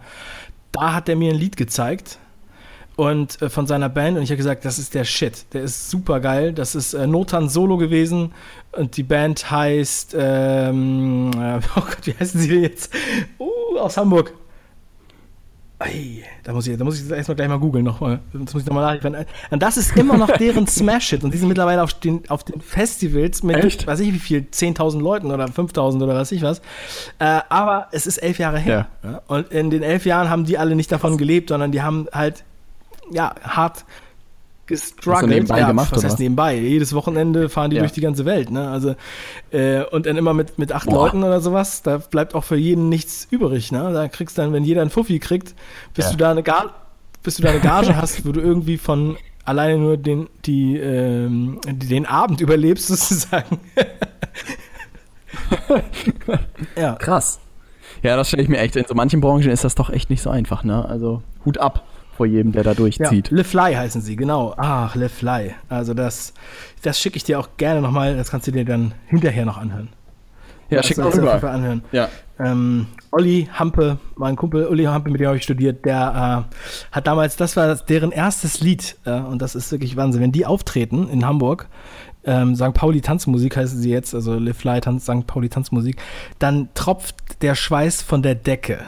Da 0.72 0.94
hat 0.94 1.08
der 1.08 1.16
mir 1.16 1.32
ein 1.34 1.40
Lied 1.40 1.58
gezeigt 1.58 2.20
und 2.98 3.42
äh, 3.42 3.50
von 3.50 3.68
seiner 3.68 3.88
Band 3.88 4.18
und 4.18 4.24
ich 4.24 4.30
habe 4.32 4.38
gesagt, 4.38 4.66
das 4.66 4.78
ist 4.80 4.94
der 4.94 5.06
Shit, 5.06 5.46
der 5.54 5.62
ist 5.62 5.90
super 5.90 6.20
geil. 6.20 6.52
Das 6.52 6.76
ist 6.76 6.94
äh, 6.94 7.08
Notan 7.08 7.48
Solo 7.48 7.78
gewesen 7.78 8.34
und 8.74 8.98
die 8.98 9.04
Band 9.04 9.50
heißt, 9.50 10.16
ähm, 10.20 11.32
äh, 11.40 11.60
oh 11.78 11.82
Gott, 11.82 12.06
wie 12.06 12.14
heißen 12.20 12.42
sie 12.42 12.50
denn 12.50 12.64
jetzt? 12.64 12.94
Uh, 13.40 13.78
aus 13.80 13.96
Hamburg. 13.96 14.34
Ei, 15.80 16.24
da 16.44 16.54
muss 16.54 16.66
ich, 16.66 16.76
da 16.76 16.84
muss 16.84 17.00
ich 17.00 17.08
erstmal 17.08 17.36
gleich 17.36 17.48
mal 17.48 17.60
googeln 17.60 17.86
nochmal. 17.86 18.20
Das 18.34 18.52
muss 18.52 18.64
ich 18.64 18.68
nochmal 18.68 18.86
nachliefern. 18.86 19.28
Und 19.52 19.62
das 19.62 19.78
ist 19.78 19.96
immer 19.96 20.18
noch 20.18 20.32
deren 20.36 20.66
Smash-Hit. 20.68 21.24
Und 21.24 21.36
die 21.36 21.38
sind 21.38 21.48
mittlerweile 21.48 21.84
auf 21.84 21.94
den, 21.94 22.28
auf 22.30 22.44
den 22.44 22.62
Festivals 22.62 23.44
mit, 23.44 23.58
Echt? 23.58 23.86
weiß 23.86 24.00
ich 24.00 24.12
wie 24.12 24.18
viel, 24.18 24.48
10.000 24.52 25.00
Leuten 25.00 25.30
oder 25.30 25.46
5.000 25.46 26.02
oder 26.02 26.16
was 26.16 26.32
ich 26.32 26.42
was. 26.42 26.64
Äh, 27.20 27.42
aber 27.50 27.90
es 27.92 28.08
ist 28.08 28.18
elf 28.18 28.40
Jahre 28.40 28.58
her. 28.58 28.88
Ja. 29.04 29.22
Und 29.28 29.52
in 29.52 29.70
den 29.70 29.84
elf 29.84 30.08
Jahren 30.08 30.32
haben 30.32 30.46
die 30.46 30.58
alle 30.58 30.76
nicht 30.76 30.92
davon 30.92 31.16
gelebt, 31.16 31.50
sondern 31.50 31.72
die 31.72 31.84
haben 31.84 32.08
halt, 32.12 32.44
ja, 33.12 33.34
hart 33.42 33.86
gestruggelt. 34.66 35.30
nebenbei 35.30 35.60
ja, 35.60 35.68
gemacht, 35.68 35.92
was 35.94 36.04
heißt 36.04 36.14
was? 36.14 36.20
nebenbei? 36.20 36.56
Jedes 36.58 36.94
Wochenende 36.94 37.48
fahren 37.48 37.70
die 37.70 37.78
Ja. 37.78 37.84
durch 37.84 37.94
die 37.94 38.02
ganze 38.02 38.26
Welt. 38.26 38.52
Ne? 38.52 38.70
Also, 38.70 38.96
äh, 39.52 39.84
und 39.86 40.06
dann 40.06 40.18
immer 40.18 40.34
mit, 40.34 40.60
mit 40.60 40.74
acht 40.74 40.88
Boah. 40.88 41.06
Leuten 41.06 41.24
oder 41.24 41.40
sowas, 41.40 41.84
da 41.84 41.98
bleibt 42.00 42.36
auch 42.36 42.44
für 42.44 42.58
jeden 42.58 42.90
nichts 42.90 43.28
übrig. 43.32 43.72
Ne? 43.72 43.92
Da 43.94 44.10
kriegst 44.10 44.38
dann, 44.38 44.52
wenn 44.52 44.66
jeder 44.66 44.82
ein 44.82 44.90
Fuffi 44.90 45.20
kriegt, 45.20 45.56
bis 45.94 46.06
Ja. 46.06 46.12
du 46.12 46.18
da 46.18 46.32
eine 46.32 46.44
Gage, 46.44 46.72
bis 47.24 47.36
du 47.38 47.44
da 47.44 47.50
eine 47.52 47.62
Gage 47.62 47.96
hast, 47.96 48.26
wo 48.26 48.34
du 48.34 48.42
irgendwie 48.42 48.78
von 48.78 49.16
alleine 49.46 49.78
nur 49.78 49.96
den, 49.96 50.28
die, 50.46 50.76
ähm, 50.78 51.62
den 51.66 52.06
Abend 52.06 52.42
überlebst, 52.42 52.88
sozusagen. 52.90 53.60
ja. 56.76 56.96
Krass. 56.96 57.40
Ja, 58.04 58.16
das 58.16 58.28
stelle 58.28 58.44
ich 58.44 58.50
mir 58.50 58.58
echt, 58.60 58.76
in 58.76 58.86
so 58.86 58.94
manchen 58.96 59.22
Branchen 59.22 59.50
ist 59.50 59.64
das 59.64 59.76
doch 59.76 59.90
echt 59.90 60.10
nicht 60.10 60.22
so 60.22 60.30
einfach, 60.30 60.64
ne? 60.64 60.86
Also 60.86 61.22
Hut 61.46 61.58
ab 61.58 61.84
vor 62.18 62.26
jedem, 62.26 62.52
der 62.52 62.64
da 62.64 62.72
Ja, 62.72 62.76
durchzieht. 62.76 63.30
Le 63.32 63.44
Fly 63.44 63.76
heißen 63.76 64.02
sie, 64.02 64.16
genau. 64.16 64.54
Ach, 64.58 64.96
Le 64.96 65.08
Fly. 65.08 65.54
Also 65.70 65.94
das, 65.94 66.34
das 66.82 67.00
schicke 67.00 67.18
ich 67.18 67.24
dir 67.24 67.40
auch 67.40 67.50
gerne 67.58 67.82
nochmal, 67.82 68.18
das 68.18 68.32
kannst 68.32 68.48
du 68.48 68.52
dir 68.52 68.66
dann 68.66 68.94
hinterher 69.06 69.46
noch 69.46 69.58
anhören. 69.58 69.90
Ja, 70.70 70.84
schick 70.84 70.98
mal 70.98 71.04
sollst 71.04 71.20
du 71.20 71.22
auf 71.22 71.28
jeden 71.28 71.40
Fall 71.40 71.50
rüber. 71.50 71.52
anhören. 71.52 71.84
Ja. 71.92 72.10
Ähm, 72.40 72.88
Olli 73.12 73.48
Hampe, 73.54 73.98
mein 74.16 74.36
Kumpel 74.36 74.68
Olli 74.68 74.84
Hampe, 74.84 75.10
mit 75.10 75.22
dem 75.22 75.28
habe 75.28 75.38
ich 75.38 75.44
studiert, 75.44 75.86
der 75.86 76.46
äh, 76.52 76.94
hat 76.96 77.08
damals, 77.08 77.36
das 77.38 77.56
war 77.56 77.74
deren 77.76 78.12
erstes 78.12 78.60
Lied 78.60 78.98
äh, 79.06 79.12
und 79.12 79.42
das 79.42 79.56
ist 79.56 79.72
wirklich 79.72 79.96
Wahnsinn. 79.96 80.22
Wenn 80.22 80.32
die 80.32 80.46
auftreten 80.46 81.08
in 81.10 81.26
Hamburg, 81.26 81.68
ähm, 82.26 82.56
St. 82.56 82.74
Pauli 82.74 83.02
Tanzmusik 83.02 83.56
heißen 83.56 83.80
sie 83.80 83.90
jetzt, 83.90 84.14
also 84.14 84.36
Le 84.36 84.54
Fly 84.54 84.82
Tanz, 84.82 85.04
St. 85.06 85.26
Pauli 85.26 85.50
Tanzmusik, 85.50 85.98
dann 86.40 86.70
tropft 86.74 87.42
der 87.42 87.56
Schweiß 87.56 88.02
von 88.02 88.22
der 88.22 88.36
Decke. 88.36 88.80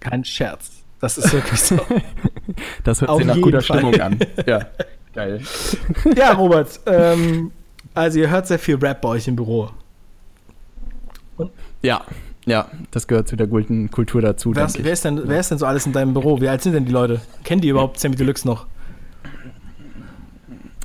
Kein 0.00 0.24
Scherz. 0.24 0.70
Das 1.00 1.16
ist 1.16 1.32
wirklich 1.32 1.60
so. 1.60 1.78
Das 2.84 3.00
hört 3.00 3.10
Auf 3.10 3.18
sich 3.18 3.26
nach 3.26 3.40
guter 3.40 3.62
Fall. 3.62 3.78
Stimmung 3.78 4.00
an. 4.00 4.18
Ja. 4.46 4.60
Geil. 5.12 5.40
ja, 6.16 6.32
Robert, 6.32 6.80
ähm, 6.86 7.50
also 7.94 8.20
ihr 8.20 8.30
hört 8.30 8.46
sehr 8.46 8.60
viel 8.60 8.76
Rap 8.76 9.00
bei 9.00 9.08
euch 9.08 9.26
im 9.26 9.34
Büro. 9.34 9.70
Ja, 11.82 12.02
ja, 12.46 12.68
das 12.90 13.06
gehört 13.06 13.28
zu 13.28 13.36
der 13.36 13.46
guten 13.46 13.90
Kultur 13.90 14.22
dazu, 14.22 14.52
ich. 14.52 14.56
wer, 14.56 14.92
ist 14.92 15.04
denn, 15.04 15.20
wer 15.26 15.40
ist 15.40 15.50
denn 15.50 15.58
so 15.58 15.66
alles 15.66 15.86
in 15.86 15.92
deinem 15.92 16.14
Büro? 16.14 16.40
Wie 16.40 16.48
alt 16.48 16.62
sind 16.62 16.72
denn 16.72 16.84
die 16.84 16.92
Leute? 16.92 17.20
Kennen 17.44 17.60
die 17.60 17.68
überhaupt 17.68 17.98
Sammy 17.98 18.16
Deluxe 18.16 18.46
noch? 18.46 18.66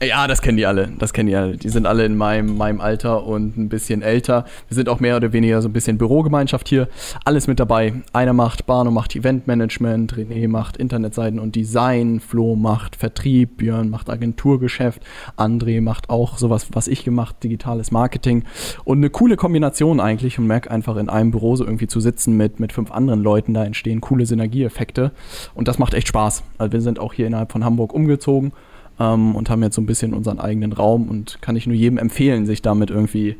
Ja, 0.03 0.27
das 0.27 0.41
kennen 0.41 0.57
die 0.57 0.65
alle. 0.65 0.89
Das 0.99 1.13
kennen 1.13 1.29
die 1.29 1.35
alle. 1.37 1.55
Die 1.55 1.69
sind 1.69 1.87
alle 1.87 2.05
in 2.05 2.17
meinem, 2.17 2.57
meinem 2.57 2.81
Alter 2.81 3.25
und 3.25 3.55
ein 3.55 3.69
bisschen 3.69 4.01
älter. 4.01 4.43
Wir 4.67 4.75
sind 4.75 4.89
auch 4.89 4.99
mehr 4.99 5.15
oder 5.15 5.31
weniger 5.31 5.61
so 5.61 5.69
ein 5.69 5.73
bisschen 5.73 5.97
Bürogemeinschaft 5.97 6.67
hier. 6.67 6.89
Alles 7.23 7.47
mit 7.47 7.61
dabei. 7.61 7.93
Einer 8.11 8.33
macht, 8.33 8.65
Barno 8.65 8.91
macht 8.91 9.15
Eventmanagement, 9.15 10.13
René 10.13 10.49
macht 10.49 10.75
Internetseiten 10.75 11.39
und 11.39 11.55
Design, 11.55 12.19
Flo 12.19 12.57
macht 12.57 12.97
Vertrieb, 12.97 13.55
Björn 13.55 13.89
macht 13.89 14.09
Agenturgeschäft, 14.09 15.01
André 15.37 15.79
macht 15.79 16.09
auch 16.09 16.37
sowas, 16.37 16.67
was 16.73 16.89
ich 16.89 17.05
gemacht, 17.05 17.37
digitales 17.41 17.91
Marketing. 17.91 18.43
Und 18.83 18.97
eine 18.97 19.09
coole 19.09 19.37
Kombination 19.37 20.01
eigentlich 20.01 20.37
und 20.37 20.45
merke 20.45 20.71
einfach 20.71 20.97
in 20.97 21.07
einem 21.07 21.31
Büro 21.31 21.55
so 21.55 21.63
irgendwie 21.63 21.87
zu 21.87 22.01
sitzen 22.01 22.35
mit, 22.35 22.59
mit 22.59 22.73
fünf 22.73 22.91
anderen 22.91 23.23
Leuten. 23.23 23.53
Da 23.53 23.63
entstehen 23.63 24.01
coole 24.01 24.25
Synergieeffekte. 24.25 25.11
Und 25.53 25.69
das 25.69 25.79
macht 25.79 25.93
echt 25.93 26.09
Spaß. 26.09 26.43
Also 26.57 26.73
wir 26.73 26.81
sind 26.81 26.99
auch 26.99 27.13
hier 27.13 27.27
innerhalb 27.27 27.53
von 27.53 27.63
Hamburg 27.63 27.93
umgezogen 27.93 28.51
ähm, 28.99 29.35
und 29.35 29.49
haben 29.49 29.63
jetzt 29.63 29.75
so 29.75 29.81
ein 29.81 29.85
bisschen 29.85 30.13
unseren 30.13 30.39
eigenen 30.39 30.73
Raum 30.73 31.09
und 31.09 31.41
kann 31.41 31.55
ich 31.55 31.67
nur 31.67 31.75
jedem 31.75 31.97
empfehlen, 31.97 32.45
sich 32.45 32.61
damit 32.61 32.89
irgendwie, 32.89 33.37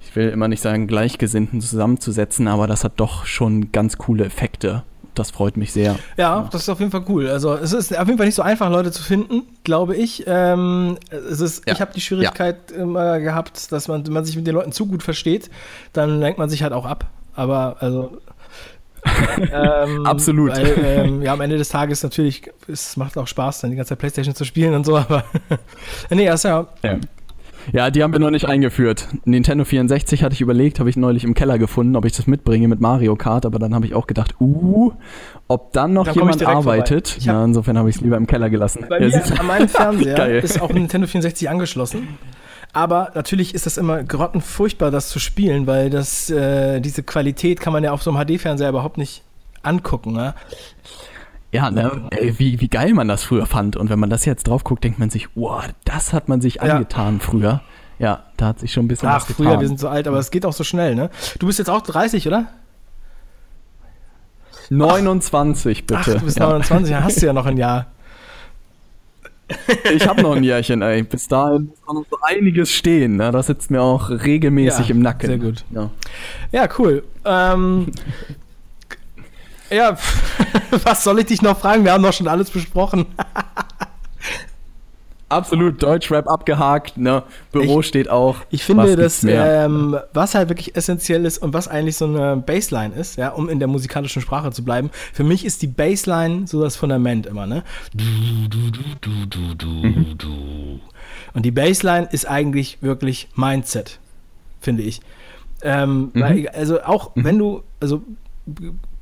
ich 0.00 0.14
will 0.16 0.28
immer 0.28 0.48
nicht 0.48 0.60
sagen, 0.60 0.86
Gleichgesinnten 0.86 1.60
zusammenzusetzen, 1.60 2.48
aber 2.48 2.66
das 2.66 2.84
hat 2.84 2.94
doch 2.96 3.26
schon 3.26 3.72
ganz 3.72 3.98
coole 3.98 4.24
Effekte. 4.24 4.82
Das 5.14 5.30
freut 5.30 5.56
mich 5.56 5.72
sehr. 5.72 5.96
Ja, 6.16 6.48
das 6.50 6.62
ist 6.62 6.68
auf 6.68 6.80
jeden 6.80 6.90
Fall 6.90 7.04
cool. 7.08 7.28
Also 7.28 7.54
es 7.54 7.72
ist 7.72 7.96
auf 7.96 8.06
jeden 8.06 8.18
Fall 8.18 8.26
nicht 8.26 8.34
so 8.34 8.42
einfach, 8.42 8.68
Leute 8.68 8.90
zu 8.90 9.00
finden, 9.02 9.42
glaube 9.62 9.94
ich. 9.94 10.24
Ähm, 10.26 10.98
es 11.10 11.40
ist, 11.40 11.66
Ja. 11.68 11.74
Ich 11.74 11.80
habe 11.80 11.92
die 11.94 12.00
Schwierigkeit 12.00 12.72
immer 12.72 13.20
gehabt, 13.20 13.70
dass 13.70 13.86
man, 13.86 14.04
wenn 14.04 14.12
man 14.12 14.24
sich 14.24 14.34
mit 14.34 14.46
den 14.46 14.54
Leuten 14.54 14.72
zu 14.72 14.86
gut 14.86 15.04
versteht, 15.04 15.50
dann 15.92 16.18
lenkt 16.18 16.38
man 16.38 16.50
sich 16.50 16.64
halt 16.64 16.72
auch 16.72 16.84
ab. 16.84 17.06
Aber 17.36 17.76
also 17.78 18.18
ähm, 19.52 20.06
Absolut. 20.06 20.52
Weil, 20.52 20.74
ähm, 20.84 21.22
ja, 21.22 21.32
am 21.32 21.40
Ende 21.40 21.56
des 21.58 21.68
Tages 21.68 22.02
natürlich, 22.02 22.50
es 22.68 22.96
macht 22.96 23.16
auch 23.18 23.26
Spaß, 23.26 23.60
dann 23.60 23.70
die 23.70 23.76
ganze 23.76 23.90
Zeit 23.90 23.98
Playstation 23.98 24.34
zu 24.34 24.44
spielen 24.44 24.74
und 24.74 24.84
so, 24.86 24.96
aber 24.96 25.24
nee, 26.10 26.26
das 26.26 26.36
ist 26.40 26.44
ja, 26.44 26.66
Ja. 26.82 26.96
Ja, 27.72 27.90
die 27.90 28.02
haben 28.02 28.12
wir 28.12 28.20
noch 28.20 28.30
nicht 28.30 28.44
eingeführt. 28.46 29.08
Nintendo 29.24 29.64
64 29.64 30.22
hatte 30.22 30.34
ich 30.34 30.42
überlegt, 30.42 30.80
habe 30.80 30.90
ich 30.90 30.96
neulich 30.98 31.24
im 31.24 31.32
Keller 31.32 31.56
gefunden, 31.58 31.96
ob 31.96 32.04
ich 32.04 32.12
das 32.12 32.26
mitbringe 32.26 32.68
mit 32.68 32.80
Mario 32.80 33.16
Kart, 33.16 33.46
aber 33.46 33.58
dann 33.58 33.74
habe 33.74 33.86
ich 33.86 33.94
auch 33.94 34.06
gedacht, 34.06 34.34
uh, 34.38 34.92
ob 35.48 35.72
dann 35.72 35.94
noch 35.94 36.04
Dann 36.04 36.14
jemand 36.14 36.46
arbeitet. 36.46 37.16
Hab- 37.20 37.26
Na, 37.26 37.42
insofern 37.42 37.78
habe 37.78 37.88
ich 37.88 37.96
es 37.96 38.02
lieber 38.02 38.18
im 38.18 38.26
Keller 38.26 38.50
gelassen. 38.50 38.84
Bei 38.86 39.00
Ja, 39.00 39.08
mir 39.18 39.40
an 39.40 39.46
meinem 39.46 39.68
Fernseher 39.70 40.14
Geil. 40.14 40.40
ist 40.44 40.60
auch 40.60 40.68
ein 40.68 40.74
Nintendo 40.74 41.06
64 41.06 41.48
angeschlossen. 41.48 42.06
Aber 42.74 43.12
natürlich 43.14 43.54
ist 43.54 43.66
das 43.66 43.76
immer 43.78 44.02
grottenfurchtbar, 44.02 44.90
das 44.90 45.08
zu 45.08 45.18
spielen, 45.20 45.66
weil 45.66 45.90
das, 45.90 46.28
äh, 46.28 46.80
diese 46.80 47.02
Qualität 47.04 47.60
kann 47.60 47.72
man 47.72 47.84
ja 47.84 47.92
auf 47.92 48.02
so 48.02 48.10
einem 48.12 48.18
HD-Fernseher 48.26 48.68
überhaupt 48.68 48.98
nicht 48.98 49.22
angucken. 49.62 50.12
Ne? 50.12 50.34
Ja, 51.52 51.70
ne, 51.70 52.08
wie, 52.36 52.60
wie 52.60 52.68
geil 52.68 52.92
man 52.94 53.06
das 53.06 53.22
früher 53.22 53.46
fand. 53.46 53.76
Und 53.76 53.90
wenn 53.90 54.00
man 54.00 54.10
das 54.10 54.24
jetzt 54.24 54.48
drauf 54.48 54.64
guckt, 54.64 54.82
denkt 54.82 54.98
man 54.98 55.08
sich, 55.08 55.28
wow, 55.36 55.62
das 55.84 56.12
hat 56.12 56.28
man 56.28 56.40
sich 56.40 56.56
Ja. 56.56 56.62
angetan 56.62 57.20
früher. 57.20 57.60
Ja, 58.00 58.24
da 58.36 58.46
hat 58.48 58.58
sich 58.58 58.72
schon 58.72 58.86
ein 58.86 58.88
bisschen 58.88 59.08
Ach, 59.08 59.16
was 59.16 59.26
getan. 59.28 59.46
früher, 59.46 59.60
wir 59.60 59.68
sind 59.68 59.78
so 59.78 59.86
alt, 59.88 60.08
aber 60.08 60.18
es 60.18 60.32
geht 60.32 60.44
auch 60.44 60.52
so 60.52 60.64
schnell, 60.64 60.96
ne? 60.96 61.10
Du 61.38 61.46
bist 61.46 61.60
jetzt 61.60 61.70
auch 61.70 61.80
30, 61.80 62.26
oder? 62.26 62.46
29, 64.70 65.86
bitte. 65.86 66.00
Ach, 66.00 66.04
du 66.20 66.24
bist 66.24 66.38
ja. 66.38 66.46
29, 66.48 66.92
dann 66.92 67.04
hast 67.04 67.22
du 67.22 67.26
ja 67.26 67.32
noch 67.32 67.46
ein 67.46 67.56
Jahr. 67.56 67.86
Ich 69.94 70.06
habe 70.06 70.22
noch 70.22 70.34
ein 70.36 70.42
Jährchen, 70.44 70.80
ey. 70.82 71.02
Bis 71.02 71.28
dahin 71.28 71.66
muss 71.86 71.94
noch 71.94 72.06
so 72.10 72.18
einiges 72.22 72.70
stehen. 72.72 73.16
Ne? 73.16 73.30
Das 73.30 73.46
sitzt 73.46 73.70
mir 73.70 73.82
auch 73.82 74.10
regelmäßig 74.10 74.88
Ja, 74.88 74.94
im 74.94 75.02
Nacken. 75.02 75.26
sehr 75.28 75.38
gut. 75.38 75.64
Ja. 75.70 75.90
Ja, 76.52 76.68
cool. 76.78 77.04
Ähm, 77.24 77.92
ja, 79.70 79.96
was 80.84 81.04
soll 81.04 81.18
ich 81.20 81.26
dich 81.26 81.42
noch 81.42 81.58
fragen? 81.58 81.84
Wir 81.84 81.92
haben 81.92 82.02
doch 82.02 82.12
schon 82.12 82.28
alles 82.28 82.50
besprochen. 82.50 83.06
Absolut, 85.34 85.82
Deutschrap 85.82 86.28
abgehakt. 86.28 86.96
Ne? 86.96 87.22
Büro 87.52 87.82
steht 87.82 88.08
auch. 88.08 88.36
Ich 88.50 88.64
finde, 88.64 88.84
Was 88.96 89.20
dass 89.20 89.24
ähm, 89.24 89.96
was 90.12 90.34
halt 90.34 90.48
wirklich 90.48 90.76
essentiell 90.76 91.24
ist 91.24 91.38
und 91.38 91.52
was 91.52 91.68
eigentlich 91.68 91.96
so 91.96 92.04
eine 92.06 92.36
Baseline 92.36 92.94
ist, 92.94 93.16
ja, 93.16 93.30
um 93.30 93.48
in 93.48 93.58
der 93.58 93.68
musikalischen 93.68 94.22
Sprache 94.22 94.50
zu 94.52 94.64
bleiben, 94.64 94.90
für 95.12 95.24
mich 95.24 95.44
ist 95.44 95.62
die 95.62 95.66
Baseline 95.66 96.46
so 96.46 96.62
das 96.62 96.76
Fundament 96.76 97.26
immer, 97.26 97.46
ne? 97.46 97.62
Du, 97.92 98.04
du, 98.48 98.70
du, 98.70 98.82
du, 99.00 99.26
du, 99.26 99.54
du, 99.54 99.66
Mhm. 99.66 100.18
du. 100.18 100.80
Und 101.34 101.44
die 101.44 101.50
Baseline 101.50 102.08
ist 102.10 102.26
eigentlich 102.28 102.78
wirklich 102.80 103.28
Mindset, 103.34 103.98
finde 104.60 104.82
ich. 104.82 105.00
Ähm, 105.62 106.10
Mhm. 106.14 106.20
weil, 106.20 106.48
also 106.48 106.82
auch 106.82 107.10
wenn 107.14 107.38
du, 107.38 107.62
also 107.80 108.02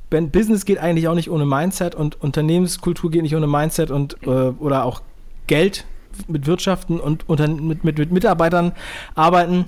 wenn 0.09 0.29
Business 0.29 0.65
geht 0.65 0.77
eigentlich 0.77 1.07
auch 1.07 1.15
nicht 1.15 1.29
ohne 1.29 1.45
Mindset 1.45 1.95
und 1.95 2.21
Unternehmenskultur 2.21 3.11
geht 3.11 3.23
nicht 3.23 3.35
ohne 3.35 3.47
Mindset 3.47 3.91
und 3.91 4.17
äh, 4.23 4.27
oder 4.29 4.85
auch 4.85 5.01
Geld 5.47 5.85
mit 6.27 6.47
Wirtschaften 6.47 6.99
und 6.99 7.27
unter, 7.27 7.47
mit, 7.47 7.83
mit, 7.83 7.97
mit 7.97 8.11
Mitarbeitern 8.11 8.73
arbeiten. 9.15 9.65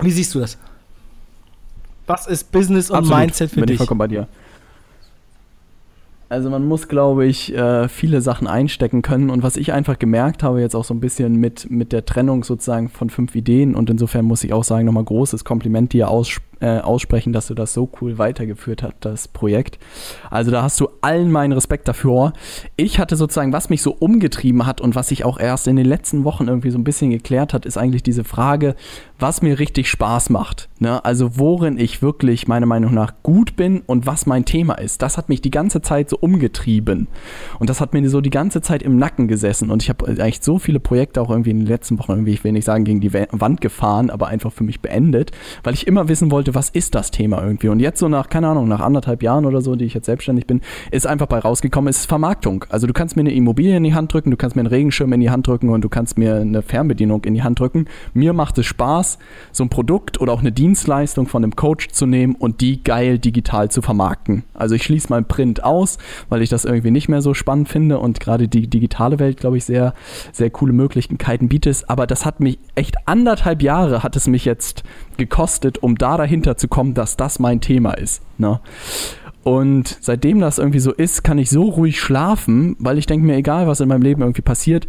Wie 0.00 0.10
siehst 0.10 0.34
du 0.34 0.40
das? 0.40 0.58
Was 2.06 2.26
ist 2.26 2.50
Business 2.52 2.90
und 2.90 2.98
Absolut, 2.98 3.18
Mindset 3.18 3.50
für 3.50 3.56
bin 3.56 3.64
ich 3.64 3.68
dich? 3.68 3.76
vollkommen 3.78 3.98
bei 3.98 4.08
dir. 4.08 4.26
Also 6.28 6.48
man 6.48 6.66
muss, 6.66 6.86
glaube 6.86 7.26
ich, 7.26 7.52
äh, 7.54 7.88
viele 7.88 8.20
Sachen 8.20 8.46
einstecken 8.46 9.02
können. 9.02 9.30
Und 9.30 9.42
was 9.42 9.56
ich 9.56 9.72
einfach 9.72 9.98
gemerkt 9.98 10.44
habe, 10.44 10.60
jetzt 10.60 10.76
auch 10.76 10.84
so 10.84 10.94
ein 10.94 11.00
bisschen 11.00 11.36
mit, 11.36 11.68
mit 11.70 11.92
der 11.92 12.04
Trennung 12.04 12.44
sozusagen 12.44 12.88
von 12.88 13.10
fünf 13.10 13.34
Ideen, 13.34 13.74
und 13.74 13.90
insofern 13.90 14.24
muss 14.24 14.44
ich 14.44 14.52
auch 14.52 14.62
sagen, 14.62 14.86
nochmal 14.86 15.04
großes 15.04 15.44
Kompliment 15.44 15.92
dir 15.92 16.08
aus, 16.08 16.40
äh, 16.60 16.78
aussprechen, 16.78 17.32
dass 17.32 17.46
du 17.46 17.54
das 17.54 17.72
so 17.72 17.90
cool 18.00 18.18
weitergeführt 18.18 18.82
hast, 18.82 18.94
das 19.00 19.28
Projekt. 19.28 19.78
Also 20.30 20.50
da 20.50 20.62
hast 20.62 20.78
du 20.80 20.88
allen 21.00 21.30
meinen 21.30 21.52
Respekt 21.52 21.88
dafür. 21.88 22.32
Ich 22.76 22.98
hatte 22.98 23.16
sozusagen, 23.16 23.52
was 23.52 23.70
mich 23.70 23.82
so 23.82 23.92
umgetrieben 23.98 24.66
hat 24.66 24.80
und 24.80 24.94
was 24.94 25.08
sich 25.08 25.24
auch 25.24 25.38
erst 25.38 25.66
in 25.68 25.76
den 25.76 25.86
letzten 25.86 26.24
Wochen 26.24 26.48
irgendwie 26.48 26.70
so 26.70 26.78
ein 26.78 26.84
bisschen 26.84 27.10
geklärt 27.10 27.54
hat, 27.54 27.66
ist 27.66 27.76
eigentlich 27.76 28.02
diese 28.02 28.24
Frage, 28.24 28.74
was 29.18 29.42
mir 29.42 29.58
richtig 29.58 29.88
Spaß 29.88 30.30
macht. 30.30 30.68
Ne? 30.78 31.04
Also 31.04 31.38
worin 31.38 31.78
ich 31.78 32.02
wirklich 32.02 32.48
meiner 32.48 32.66
Meinung 32.66 32.94
nach 32.94 33.14
gut 33.22 33.56
bin 33.56 33.80
und 33.86 34.06
was 34.06 34.26
mein 34.26 34.44
Thema 34.44 34.74
ist. 34.74 35.02
Das 35.02 35.18
hat 35.18 35.28
mich 35.28 35.40
die 35.40 35.50
ganze 35.50 35.82
Zeit 35.82 36.10
so 36.10 36.16
umgetrieben. 36.18 37.08
Und 37.58 37.70
das 37.70 37.80
hat 37.80 37.92
mir 37.92 38.08
so 38.08 38.20
die 38.20 38.30
ganze 38.30 38.60
Zeit 38.62 38.82
im 38.82 38.96
Nacken 38.96 39.28
gesessen. 39.28 39.70
Und 39.70 39.82
ich 39.82 39.88
habe 39.88 40.06
eigentlich 40.06 40.40
so 40.42 40.58
viele 40.58 40.80
Projekte 40.80 41.20
auch 41.20 41.30
irgendwie 41.30 41.50
in 41.50 41.58
den 41.58 41.66
letzten 41.66 41.98
Wochen 41.98 42.12
irgendwie, 42.12 42.32
ich 42.32 42.44
will 42.44 42.52
nicht 42.52 42.64
sagen, 42.64 42.84
gegen 42.84 43.00
die 43.00 43.12
Wa- 43.12 43.26
Wand 43.32 43.60
gefahren, 43.60 44.10
aber 44.10 44.28
einfach 44.28 44.52
für 44.52 44.64
mich 44.64 44.80
beendet, 44.80 45.32
weil 45.62 45.74
ich 45.74 45.86
immer 45.86 46.08
wissen 46.08 46.30
wollte, 46.30 46.49
was 46.54 46.70
ist 46.70 46.94
das 46.94 47.10
Thema 47.10 47.42
irgendwie. 47.42 47.68
Und 47.68 47.80
jetzt 47.80 47.98
so 47.98 48.08
nach, 48.08 48.28
keine 48.28 48.48
Ahnung, 48.48 48.68
nach 48.68 48.80
anderthalb 48.80 49.22
Jahren 49.22 49.44
oder 49.46 49.60
so, 49.60 49.76
die 49.76 49.84
ich 49.84 49.94
jetzt 49.94 50.06
selbstständig 50.06 50.46
bin, 50.46 50.60
ist 50.90 51.06
einfach 51.06 51.26
bei 51.26 51.38
rausgekommen, 51.38 51.88
ist 51.88 52.06
Vermarktung. 52.06 52.64
Also 52.68 52.86
du 52.86 52.92
kannst 52.92 53.16
mir 53.16 53.22
eine 53.22 53.32
Immobilie 53.32 53.76
in 53.76 53.84
die 53.84 53.94
Hand 53.94 54.12
drücken, 54.12 54.30
du 54.30 54.36
kannst 54.36 54.56
mir 54.56 54.60
einen 54.60 54.68
Regenschirm 54.68 55.12
in 55.12 55.20
die 55.20 55.30
Hand 55.30 55.46
drücken 55.46 55.70
und 55.70 55.82
du 55.82 55.88
kannst 55.88 56.18
mir 56.18 56.36
eine 56.36 56.62
Fernbedienung 56.62 57.24
in 57.24 57.34
die 57.34 57.42
Hand 57.42 57.60
drücken. 57.60 57.86
Mir 58.14 58.32
macht 58.32 58.58
es 58.58 58.66
Spaß, 58.66 59.18
so 59.52 59.64
ein 59.64 59.68
Produkt 59.68 60.20
oder 60.20 60.32
auch 60.32 60.40
eine 60.40 60.52
Dienstleistung 60.52 61.26
von 61.26 61.42
einem 61.42 61.56
Coach 61.56 61.88
zu 61.88 62.06
nehmen 62.06 62.34
und 62.34 62.60
die 62.60 62.82
geil 62.82 63.18
digital 63.18 63.70
zu 63.70 63.82
vermarkten. 63.82 64.44
Also 64.54 64.74
ich 64.74 64.82
schließe 64.82 65.08
mein 65.10 65.26
Print 65.26 65.64
aus, 65.64 65.98
weil 66.28 66.42
ich 66.42 66.48
das 66.48 66.64
irgendwie 66.64 66.90
nicht 66.90 67.08
mehr 67.08 67.22
so 67.22 67.34
spannend 67.34 67.68
finde 67.68 67.98
und 67.98 68.20
gerade 68.20 68.48
die 68.48 68.68
digitale 68.68 69.18
Welt, 69.18 69.38
glaube 69.38 69.56
ich, 69.56 69.64
sehr, 69.64 69.94
sehr 70.32 70.50
coole 70.50 70.72
Möglichkeiten 70.72 71.48
bietet. 71.48 71.84
Aber 71.88 72.06
das 72.06 72.24
hat 72.24 72.40
mich 72.40 72.58
echt 72.74 72.96
anderthalb 73.06 73.62
Jahre 73.62 74.02
hat 74.02 74.16
es 74.16 74.26
mich 74.26 74.44
jetzt 74.44 74.82
gekostet, 75.20 75.78
um 75.78 75.96
da 75.96 76.16
dahinter 76.16 76.56
zu 76.56 76.66
kommen, 76.66 76.94
dass 76.94 77.16
das 77.16 77.38
mein 77.38 77.60
Thema 77.60 77.92
ist. 77.92 78.22
Ne? 78.38 78.58
Und 79.44 79.98
seitdem 80.00 80.40
das 80.40 80.58
irgendwie 80.58 80.80
so 80.80 80.92
ist, 80.92 81.22
kann 81.22 81.38
ich 81.38 81.50
so 81.50 81.62
ruhig 81.62 82.00
schlafen, 82.00 82.76
weil 82.78 82.98
ich 82.98 83.06
denke 83.06 83.26
mir, 83.26 83.36
egal 83.36 83.66
was 83.68 83.80
in 83.80 83.88
meinem 83.88 84.02
Leben 84.02 84.22
irgendwie 84.22 84.42
passiert, 84.42 84.86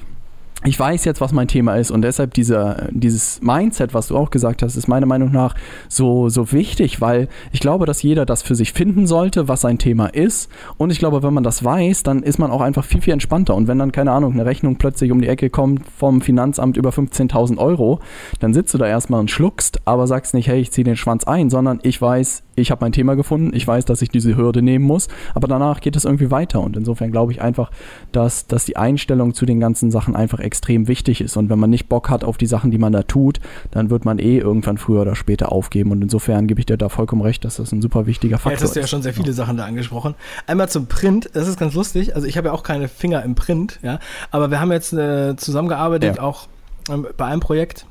ich 0.63 0.79
weiß 0.79 1.05
jetzt, 1.05 1.21
was 1.21 1.31
mein 1.31 1.47
Thema 1.47 1.75
ist 1.75 1.89
und 1.89 2.03
deshalb 2.03 2.35
dieser, 2.35 2.87
dieses 2.91 3.41
Mindset, 3.41 3.95
was 3.95 4.07
du 4.07 4.17
auch 4.17 4.29
gesagt 4.29 4.61
hast, 4.61 4.75
ist 4.75 4.87
meiner 4.87 5.07
Meinung 5.07 5.31
nach 5.31 5.55
so, 5.89 6.29
so 6.29 6.51
wichtig, 6.51 7.01
weil 7.01 7.29
ich 7.51 7.59
glaube, 7.59 7.87
dass 7.87 8.03
jeder 8.03 8.27
das 8.27 8.43
für 8.43 8.53
sich 8.53 8.71
finden 8.71 9.07
sollte, 9.07 9.47
was 9.47 9.61
sein 9.61 9.79
Thema 9.79 10.07
ist. 10.07 10.51
Und 10.77 10.91
ich 10.91 10.99
glaube, 10.99 11.23
wenn 11.23 11.33
man 11.33 11.43
das 11.43 11.63
weiß, 11.63 12.03
dann 12.03 12.21
ist 12.21 12.37
man 12.37 12.51
auch 12.51 12.61
einfach 12.61 12.85
viel, 12.85 13.01
viel 13.01 13.13
entspannter. 13.13 13.55
Und 13.55 13.67
wenn 13.67 13.79
dann, 13.79 13.91
keine 13.91 14.11
Ahnung, 14.11 14.33
eine 14.33 14.45
Rechnung 14.45 14.75
plötzlich 14.75 15.11
um 15.11 15.19
die 15.19 15.27
Ecke 15.27 15.49
kommt 15.49 15.81
vom 15.97 16.21
Finanzamt 16.21 16.77
über 16.77 16.91
15.000 16.91 17.57
Euro, 17.57 17.99
dann 18.39 18.53
sitzt 18.53 18.73
du 18.75 18.77
da 18.77 18.85
erstmal 18.85 19.19
und 19.19 19.31
schluckst, 19.31 19.81
aber 19.85 20.05
sagst 20.05 20.35
nicht, 20.35 20.47
hey, 20.47 20.61
ich 20.61 20.71
ziehe 20.71 20.85
den 20.85 20.95
Schwanz 20.95 21.23
ein, 21.23 21.49
sondern 21.49 21.79
ich 21.81 21.99
weiß, 21.99 22.43
ich 22.61 22.71
habe 22.71 22.83
mein 22.85 22.91
Thema 22.91 23.15
gefunden, 23.15 23.51
ich 23.53 23.67
weiß, 23.67 23.85
dass 23.85 24.01
ich 24.01 24.09
diese 24.09 24.35
Hürde 24.37 24.61
nehmen 24.61 24.85
muss, 24.85 25.07
aber 25.33 25.47
danach 25.47 25.81
geht 25.81 25.95
es 25.95 26.05
irgendwie 26.05 26.31
weiter 26.31 26.61
und 26.61 26.77
insofern 26.77 27.11
glaube 27.11 27.31
ich 27.31 27.41
einfach, 27.41 27.71
dass, 28.11 28.47
dass 28.47 28.65
die 28.65 28.77
Einstellung 28.77 29.33
zu 29.33 29.45
den 29.45 29.59
ganzen 29.59 29.91
Sachen 29.91 30.15
einfach 30.15 30.39
extrem 30.39 30.87
wichtig 30.87 31.21
ist 31.21 31.37
und 31.37 31.49
wenn 31.49 31.59
man 31.59 31.69
nicht 31.69 31.89
Bock 31.89 32.09
hat 32.09 32.23
auf 32.23 32.37
die 32.37 32.45
Sachen, 32.47 32.71
die 32.71 32.77
man 32.77 32.93
da 32.93 33.03
tut, 33.03 33.39
dann 33.71 33.89
wird 33.89 34.05
man 34.05 34.19
eh 34.19 34.37
irgendwann 34.37 34.77
früher 34.77 35.01
oder 35.01 35.15
später 35.15 35.51
aufgeben 35.51 35.91
und 35.91 36.01
insofern 36.01 36.47
gebe 36.47 36.59
ich 36.59 36.65
dir 36.65 36.77
da 36.77 36.89
vollkommen 36.89 37.21
recht, 37.21 37.43
dass 37.45 37.57
das 37.57 37.71
ein 37.71 37.81
super 37.81 38.05
wichtiger 38.05 38.33
Ja, 38.35 38.37
Faktor 38.37 38.51
jetzt 38.53 38.63
hast 38.63 38.75
du 38.75 38.79
ja 38.79 38.83
ist. 38.85 38.89
schon 38.89 39.01
sehr 39.01 39.13
viele 39.13 39.33
Sachen 39.33 39.57
da 39.57 39.65
angesprochen. 39.65 40.15
Einmal 40.47 40.69
zum 40.69 40.87
Print, 40.87 41.29
das 41.33 41.47
ist 41.47 41.59
ganz 41.59 41.73
lustig. 41.73 42.15
Also 42.15 42.27
ich 42.27 42.37
habe 42.37 42.47
ja 42.47 42.53
auch 42.53 42.63
keine 42.63 42.87
Finger 42.87 43.23
im 43.23 43.35
Print, 43.35 43.79
ja. 43.83 43.99
Aber 44.31 44.51
wir 44.51 44.59
haben 44.59 44.71
jetzt 44.71 44.93
äh, 44.93 45.35
zusammengearbeitet, 45.35 46.15
Ja. 46.17 46.21
auch 46.23 46.31
auch 46.31 46.47
ähm, 46.93 47.05
bei 47.17 47.25
einem 47.25 47.41
Projekt 47.41 47.85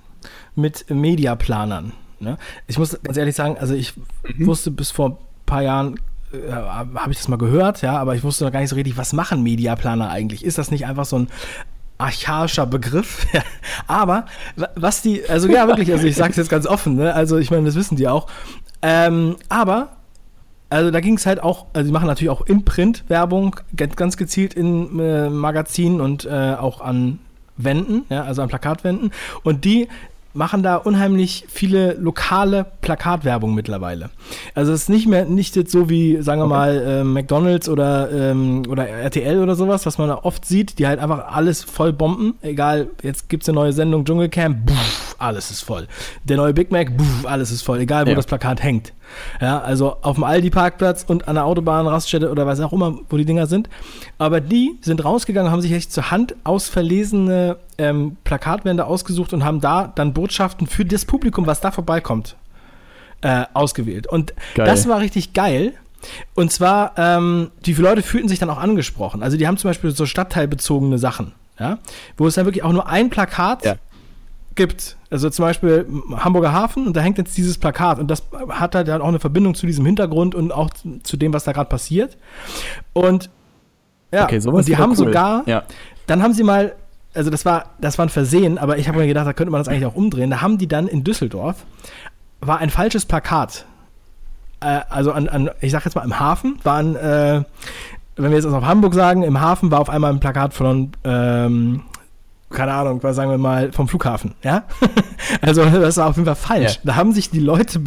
mit 0.54 0.86
Mediaplanern. 0.88 1.92
Ne? 2.20 2.36
Ich 2.66 2.78
muss 2.78 2.98
ganz 3.02 3.16
ehrlich 3.16 3.34
sagen, 3.34 3.56
also 3.58 3.74
ich 3.74 3.94
wusste 4.38 4.70
bis 4.70 4.90
vor 4.90 5.10
ein 5.10 5.16
paar 5.46 5.62
Jahren, 5.62 5.96
äh, 6.32 6.52
habe 6.52 7.10
ich 7.10 7.16
das 7.18 7.28
mal 7.28 7.38
gehört, 7.38 7.82
ja, 7.82 7.98
aber 7.98 8.14
ich 8.14 8.22
wusste 8.22 8.44
noch 8.44 8.52
gar 8.52 8.60
nicht 8.60 8.68
so 8.70 8.76
richtig, 8.76 8.96
was 8.96 9.12
machen 9.12 9.42
Mediaplaner 9.42 10.10
eigentlich? 10.10 10.44
Ist 10.44 10.58
das 10.58 10.70
nicht 10.70 10.86
einfach 10.86 11.04
so 11.06 11.18
ein 11.18 11.28
archaischer 11.98 12.66
Begriff. 12.66 13.26
Aber 13.86 14.24
wa- 14.56 14.70
was 14.74 15.02
die, 15.02 15.28
also 15.28 15.48
ja 15.48 15.66
wirklich, 15.66 15.92
also 15.92 16.06
ich 16.06 16.16
sage 16.16 16.30
es 16.30 16.36
jetzt 16.36 16.48
ganz 16.48 16.66
offen, 16.66 16.96
ne? 16.96 17.12
also 17.14 17.36
ich 17.36 17.50
meine, 17.50 17.66
das 17.66 17.74
wissen 17.74 17.96
die 17.96 18.08
auch. 18.08 18.26
Ähm, 18.80 19.36
aber 19.50 19.88
also 20.70 20.90
da 20.90 21.00
ging 21.00 21.16
es 21.16 21.26
halt 21.26 21.42
auch, 21.42 21.66
also 21.74 21.86
die 21.88 21.92
machen 21.92 22.06
natürlich 22.06 22.30
auch 22.30 22.40
im 22.42 22.64
Print 22.64 23.04
Werbung, 23.08 23.56
ganz 23.76 23.96
ganz 23.96 24.16
gezielt 24.16 24.54
in 24.54 24.98
äh, 24.98 25.28
Magazinen 25.28 26.00
und 26.00 26.24
äh, 26.24 26.54
auch 26.58 26.80
an 26.80 27.18
Wänden, 27.58 28.04
ja, 28.08 28.22
also 28.22 28.40
an 28.40 28.48
Plakatwänden. 28.48 29.12
Und 29.42 29.66
die 29.66 29.88
machen 30.32 30.62
da 30.62 30.76
unheimlich 30.76 31.44
viele 31.48 31.94
lokale 31.94 32.66
Plakatwerbung 32.80 33.54
mittlerweile. 33.54 34.10
Also 34.54 34.72
es 34.72 34.82
ist 34.82 34.88
nicht 34.88 35.08
mehr 35.08 35.24
nicht 35.24 35.56
jetzt 35.56 35.72
so 35.72 35.88
wie, 35.90 36.22
sagen 36.22 36.40
wir 36.40 36.46
mal, 36.46 36.76
äh, 37.00 37.04
McDonalds 37.04 37.68
oder, 37.68 38.10
ähm, 38.12 38.62
oder 38.68 38.88
RTL 38.88 39.38
oder 39.42 39.56
sowas, 39.56 39.86
was 39.86 39.98
man 39.98 40.08
da 40.08 40.20
oft 40.22 40.44
sieht, 40.44 40.78
die 40.78 40.86
halt 40.86 41.00
einfach 41.00 41.32
alles 41.34 41.64
voll 41.64 41.92
bomben. 41.92 42.34
Egal, 42.42 42.88
jetzt 43.02 43.28
gibt 43.28 43.42
es 43.42 43.48
eine 43.48 43.56
neue 43.56 43.72
Sendung, 43.72 44.04
Dschungelcamp, 44.04 44.70
pff, 44.70 45.16
alles 45.18 45.50
ist 45.50 45.62
voll. 45.62 45.88
Der 46.24 46.36
neue 46.36 46.54
Big 46.54 46.70
Mac, 46.70 46.96
buff, 46.96 47.26
alles 47.26 47.50
ist 47.50 47.62
voll, 47.62 47.80
egal 47.80 48.06
wo 48.06 48.10
Ja. 48.10 48.16
das 48.16 48.26
Plakat 48.26 48.62
hängt. 48.62 48.92
Ja, 49.40 49.60
also 49.60 49.96
auf 50.02 50.16
dem 50.16 50.24
Aldi-Parkplatz 50.24 51.04
und 51.06 51.28
an 51.28 51.34
der 51.34 51.44
Autobahn, 51.44 51.86
Raststätte 51.86 52.30
oder 52.30 52.46
was 52.46 52.60
auch 52.60 52.72
immer, 52.72 52.98
wo 53.08 53.16
die 53.16 53.24
Dinger 53.24 53.46
sind. 53.46 53.68
Aber 54.18 54.40
die 54.40 54.78
sind 54.82 55.04
rausgegangen, 55.04 55.50
haben 55.50 55.62
sich 55.62 55.72
echt 55.72 55.92
zur 55.92 56.10
Hand 56.10 56.34
ausverlesene 56.44 57.56
ähm, 57.78 58.16
Plakatwände 58.24 58.86
ausgesucht 58.86 59.32
und 59.32 59.44
haben 59.44 59.60
da 59.60 59.92
dann 59.94 60.12
Botschaften 60.12 60.66
für 60.66 60.84
das 60.84 61.04
Publikum, 61.04 61.46
was 61.46 61.60
da 61.60 61.70
vorbeikommt, 61.70 62.36
äh, 63.22 63.44
ausgewählt. 63.54 64.06
Und 64.06 64.34
Geil. 64.54 64.66
das 64.66 64.88
war 64.88 65.00
richtig 65.00 65.32
geil. 65.32 65.74
Und 66.34 66.50
zwar, 66.50 66.92
ähm, 66.96 67.50
die 67.66 67.74
Leute 67.74 68.02
fühlten 68.02 68.28
sich 68.28 68.38
dann 68.38 68.48
auch 68.50 68.58
angesprochen. 68.58 69.22
Also 69.22 69.36
die 69.36 69.46
haben 69.46 69.58
zum 69.58 69.68
Beispiel 69.68 69.90
so 69.90 70.06
stadtteilbezogene 70.06 70.98
Sachen, 70.98 71.32
ja, 71.58 71.78
wo 72.16 72.26
es 72.26 72.34
dann 72.34 72.46
wirklich 72.46 72.64
auch 72.64 72.72
nur 72.72 72.88
ein 72.88 73.10
Plakat 73.10 73.64
Ja. 73.64 73.74
gibt. 74.54 74.96
Also 75.10 75.28
zum 75.28 75.44
Beispiel 75.44 75.86
Hamburger 76.16 76.52
Hafen 76.52 76.86
und 76.86 76.96
da 76.96 77.00
hängt 77.00 77.18
jetzt 77.18 77.36
dieses 77.36 77.58
Plakat 77.58 77.98
und 77.98 78.08
das 78.08 78.22
hat 78.48 78.76
halt 78.76 78.88
auch 78.88 79.08
eine 79.08 79.18
Verbindung 79.18 79.54
zu 79.56 79.66
diesem 79.66 79.84
Hintergrund 79.84 80.36
und 80.36 80.52
auch 80.52 80.70
zu 81.02 81.16
dem, 81.16 81.32
was 81.32 81.42
da 81.44 81.52
gerade 81.52 81.68
passiert. 81.68 82.16
Und 82.92 83.28
ja, 84.12 84.24
Okay, 84.24 84.40
und 84.46 84.68
die 84.68 84.76
haben 84.76 84.90
cool. 84.90 84.96
sogar, 84.96 85.42
Ja. 85.46 85.64
dann 86.06 86.22
haben 86.22 86.32
sie 86.32 86.44
mal, 86.44 86.74
also 87.12 87.28
das 87.30 87.44
war, 87.44 87.70
das 87.80 87.98
war 87.98 88.06
ein 88.06 88.08
Versehen, 88.08 88.56
aber 88.58 88.78
ich 88.78 88.86
habe 88.88 88.98
mir 88.98 89.06
gedacht, 89.08 89.26
da 89.26 89.32
könnte 89.32 89.50
man 89.50 89.60
das 89.60 89.66
eigentlich 89.68 89.86
auch 89.86 89.96
umdrehen. 89.96 90.30
Da 90.30 90.40
haben 90.42 90.58
die 90.58 90.68
dann 90.68 90.86
in 90.86 91.02
Düsseldorf, 91.02 91.64
war 92.40 92.58
ein 92.58 92.70
falsches 92.70 93.04
Plakat. 93.04 93.66
Äh, 94.60 94.80
also 94.90 95.10
an, 95.12 95.28
an, 95.28 95.50
ich 95.60 95.72
sag 95.72 95.84
jetzt 95.84 95.94
mal 95.96 96.04
im 96.04 96.20
Hafen, 96.20 96.58
waren, 96.62 96.94
äh, 96.94 97.42
wenn 98.16 98.30
wir 98.30 98.36
jetzt 98.36 98.44
also 98.44 98.56
auf 98.58 98.64
Hamburg 98.64 98.94
sagen, 98.94 99.22
im 99.24 99.40
Hafen 99.40 99.70
war 99.72 99.80
auf 99.80 99.90
einmal 99.90 100.12
ein 100.12 100.20
Plakat 100.20 100.54
von, 100.54 100.92
ähm, 101.04 101.82
keine 102.50 102.72
Ahnung, 102.72 103.02
was 103.02 103.16
sagen 103.16 103.30
wir 103.30 103.38
mal, 103.38 103.72
vom 103.72 103.88
Flughafen, 103.88 104.34
ja? 104.42 104.64
also 105.40 105.64
das 105.64 105.96
war 105.96 106.08
auf 106.08 106.16
jeden 106.16 106.26
Fall 106.26 106.34
falsch. 106.34 106.74
Ja. 106.74 106.80
Da 106.84 106.96
haben 106.96 107.12
sich 107.12 107.30
die 107.30 107.40
Leute, 107.40 107.80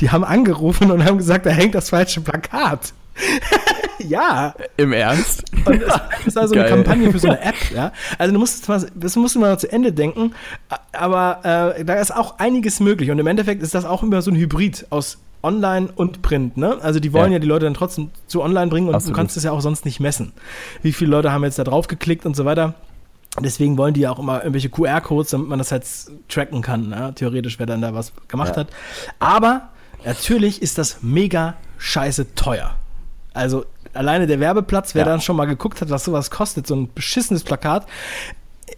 die 0.00 0.10
haben 0.10 0.24
angerufen 0.24 0.90
und 0.90 1.04
haben 1.04 1.18
gesagt, 1.18 1.46
da 1.46 1.50
hängt 1.50 1.74
das 1.74 1.90
falsche 1.90 2.20
Plakat. 2.20 2.92
ja, 3.98 4.54
Im 4.76 4.92
Ernst? 4.92 5.42
und 5.64 5.82
das 5.82 6.00
ist 6.26 6.38
also 6.38 6.54
eine 6.54 6.62
Geil. 6.64 6.72
Kampagne 6.72 7.10
für 7.10 7.18
so 7.18 7.28
eine 7.28 7.40
App, 7.40 7.56
ja. 7.74 7.92
Also 8.16 8.32
du 8.32 8.38
musst 8.38 8.68
mal, 8.68 8.86
das 8.94 9.16
musst 9.16 9.34
du 9.34 9.40
mal 9.40 9.58
zu 9.58 9.70
Ende 9.70 9.92
denken, 9.92 10.32
aber 10.92 11.74
äh, 11.76 11.84
da 11.84 11.94
ist 11.94 12.14
auch 12.14 12.38
einiges 12.38 12.78
möglich 12.78 13.10
und 13.10 13.18
im 13.18 13.26
Endeffekt 13.26 13.62
ist 13.62 13.74
das 13.74 13.84
auch 13.84 14.04
immer 14.04 14.22
so 14.22 14.30
ein 14.30 14.36
Hybrid 14.36 14.86
aus 14.90 15.18
Online 15.42 15.88
und 15.94 16.22
Print, 16.22 16.56
ne? 16.56 16.78
Also 16.80 17.00
die 17.00 17.12
wollen 17.12 17.30
ja, 17.30 17.36
Ja. 17.36 17.38
die 17.40 17.46
Leute 17.46 17.64
dann 17.64 17.74
trotzdem 17.74 18.10
zu 18.26 18.42
Online 18.42 18.68
bringen 18.68 18.88
und 18.88 18.94
Absolut. 18.94 19.16
du 19.16 19.20
kannst 19.20 19.36
es 19.36 19.44
ja 19.44 19.52
auch 19.52 19.60
sonst 19.60 19.84
nicht 19.84 20.00
messen. 20.00 20.32
Wie 20.82 20.92
viele 20.92 21.10
Leute 21.10 21.32
haben 21.32 21.44
jetzt 21.44 21.58
da 21.58 21.64
drauf 21.64 21.86
geklickt 21.86 22.26
und 22.26 22.34
so 22.36 22.44
weiter. 22.44 22.74
Deswegen 23.42 23.76
wollen 23.78 23.94
die 23.94 24.00
ja 24.00 24.10
auch 24.10 24.18
immer 24.18 24.38
irgendwelche 24.40 24.68
QR-Codes, 24.70 25.30
damit 25.30 25.48
man 25.48 25.58
das 25.58 25.72
halt 25.72 25.84
tracken 26.28 26.62
kann, 26.62 26.88
ne? 26.88 27.12
theoretisch, 27.14 27.58
wer 27.58 27.66
dann 27.66 27.80
da 27.80 27.94
was 27.94 28.12
gemacht 28.28 28.50
Ja. 28.56 28.60
hat. 28.62 28.68
Aber 29.18 29.68
natürlich 30.04 30.60
ist 30.62 30.78
das 30.78 30.98
mega 31.02 31.54
scheiße 31.78 32.34
teuer. 32.34 32.74
Also 33.34 33.64
alleine 33.94 34.26
der 34.26 34.40
Werbeplatz, 34.40 34.94
wer 34.94 35.04
Ja. 35.04 35.08
dann 35.10 35.20
schon 35.20 35.36
mal 35.36 35.44
geguckt 35.46 35.80
hat, 35.80 35.90
was 35.90 36.04
sowas 36.04 36.30
kostet, 36.30 36.66
so 36.66 36.74
ein 36.76 36.90
beschissenes 36.92 37.44
Plakat, 37.44 37.86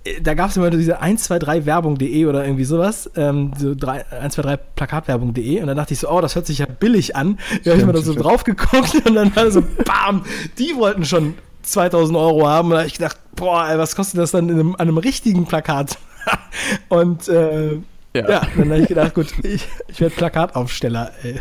äh, 0.05 0.21
da 0.21 0.35
gab 0.35 0.51
es 0.51 0.57
immer 0.57 0.71
diese 0.71 1.01
123werbung.de 1.03 2.27
oder 2.27 2.45
irgendwie 2.45 2.65
sowas, 2.65 3.11
ähm, 3.17 3.53
so 3.59 3.75
123plakatwerbung.de 3.75 5.61
und 5.61 5.67
dann 5.67 5.77
dachte 5.77 5.95
ich 5.95 6.01
so, 6.01 6.09
oh, 6.11 6.21
das 6.21 6.35
hört 6.35 6.47
sich 6.47 6.59
ja 6.59 6.67
billig 6.67 7.17
an. 7.17 7.39
Da 7.65 7.71
habe 7.73 7.81
ich 7.81 7.87
mal 7.87 7.93
da 7.93 8.01
so 8.03 8.13
stimmt. 8.13 8.25
drauf 8.27 8.45
geguckt 8.45 8.95
und 9.07 9.15
dann 9.15 9.35
war 9.35 9.51
so, 9.51 9.63
bam, 9.85 10.25
die 10.59 10.75
wollten 10.77 11.05
schon 11.05 11.35
2000 11.63 12.17
Euro 12.17 12.47
haben 12.47 12.69
und 12.69 12.75
da 12.75 12.81
hab 12.81 12.87
ich 12.87 12.95
gedacht, 12.95 13.19
boah, 13.37 13.69
ey, 13.69 13.79
was 13.79 13.97
kostet 13.97 14.19
das 14.19 14.31
dann 14.33 14.49
in 14.49 14.55
einem, 14.55 14.75
an 14.75 14.89
einem 14.89 14.99
richtigen 14.99 15.47
Plakat? 15.47 15.99
und 16.89 17.29
äh, 17.29 17.75
ja. 18.15 18.29
Ja. 18.29 18.43
dann 18.57 18.71
habe 18.71 18.81
ich 18.81 18.89
gedacht, 18.89 19.15
gut, 19.15 19.33
ich, 19.45 19.67
ich 19.89 20.01
werde 20.01 20.15
Plakataufsteller, 20.15 21.13
ey. 21.23 21.41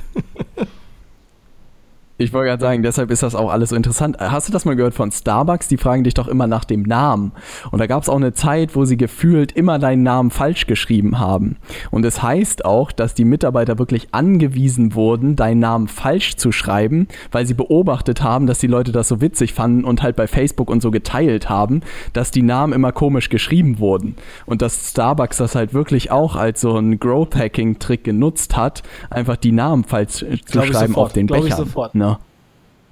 Ich 2.21 2.34
wollte 2.34 2.49
gerade 2.49 2.62
sagen, 2.62 2.84
deshalb 2.84 3.12
ist 3.12 3.23
das 3.23 3.34
auch 3.34 3.49
alles 3.49 3.69
so 3.69 3.77
interessant. 3.77 4.17
Hast 4.19 4.49
du 4.49 4.51
das 4.51 4.65
mal 4.65 4.75
gehört 4.75 4.93
von 4.93 5.10
Starbucks? 5.10 5.69
Die 5.69 5.77
fragen 5.77 6.03
dich 6.03 6.15
doch 6.15 6.27
immer 6.27 6.47
nach 6.47 6.65
dem 6.65 6.82
Namen. 6.82 7.32
Und 7.71 7.79
da 7.79 7.88
gab 7.88 8.03
es 8.03 8.10
auch 8.10 8.17
eine 8.17 8.34
Zeit, 8.34 8.75
wo 8.75 8.84
sie 8.84 8.97
gefühlt 8.97 9.53
immer 9.53 9.79
deinen 9.79 10.03
Namen 10.03 10.29
falsch 10.29 10.67
geschrieben 10.67 11.17
haben. 11.17 11.55
Und 11.91 12.03
es 12.03 12.21
heißt 12.21 12.65
auch, 12.65 12.91
dass 12.91 13.13
die 13.13 13.23
Mitarbeiter 13.23 13.79
wirklich 13.79 14.10
angewiesen 14.12 14.95
wurden, 14.95 15.38
deinen 15.38 15.60
Namen 15.60 15.88
falsch 15.88 16.36
zu 16.36 16.51
schreiben, 16.51 17.08
weil 17.32 17.45
sie 17.45 17.53
beobachtet 17.53 18.21
haben, 18.21 18.47
dass 18.47 18.60
die 18.60 18.67
Leute 18.67 18.91
das 18.91 19.08
so 19.08 19.21
witzig 19.21 19.53
fanden 19.53 19.86
und 19.86 20.03
halt 20.03 20.17
bei 20.17 20.27
Facebook 20.27 20.69
und 20.69 20.82
so 20.82 20.91
geteilt 20.91 21.47
haben, 21.47 21.79
dass 22.12 22.32
die 22.32 22.41
Namen 22.41 22.73
immer 22.73 22.91
komisch 22.91 23.29
geschrieben 23.29 23.79
wurden. 23.79 24.17
Und 24.45 24.62
dass 24.62 24.89
Starbucks 24.89 25.38
das 25.38 25.55
halt 25.55 25.73
wirklich 25.73 26.12
auch 26.12 26.36
als 26.36 26.60
so 26.60 26.77
ein 26.77 26.99
Growth-Hacking-Trick 26.99 28.03
genutzt 28.03 28.58
hat, 28.58 28.84
einfach 29.10 29.38
die 29.38 29.53
Namen 29.53 29.86
falsch 29.86 30.25
zu 30.45 30.62
schreiben 30.63 30.88
sofort. 30.89 30.97
auf 30.97 31.13
den 31.13 31.29
ich 31.34 31.55
sofort. 31.55 31.95
Ne? 31.95 32.09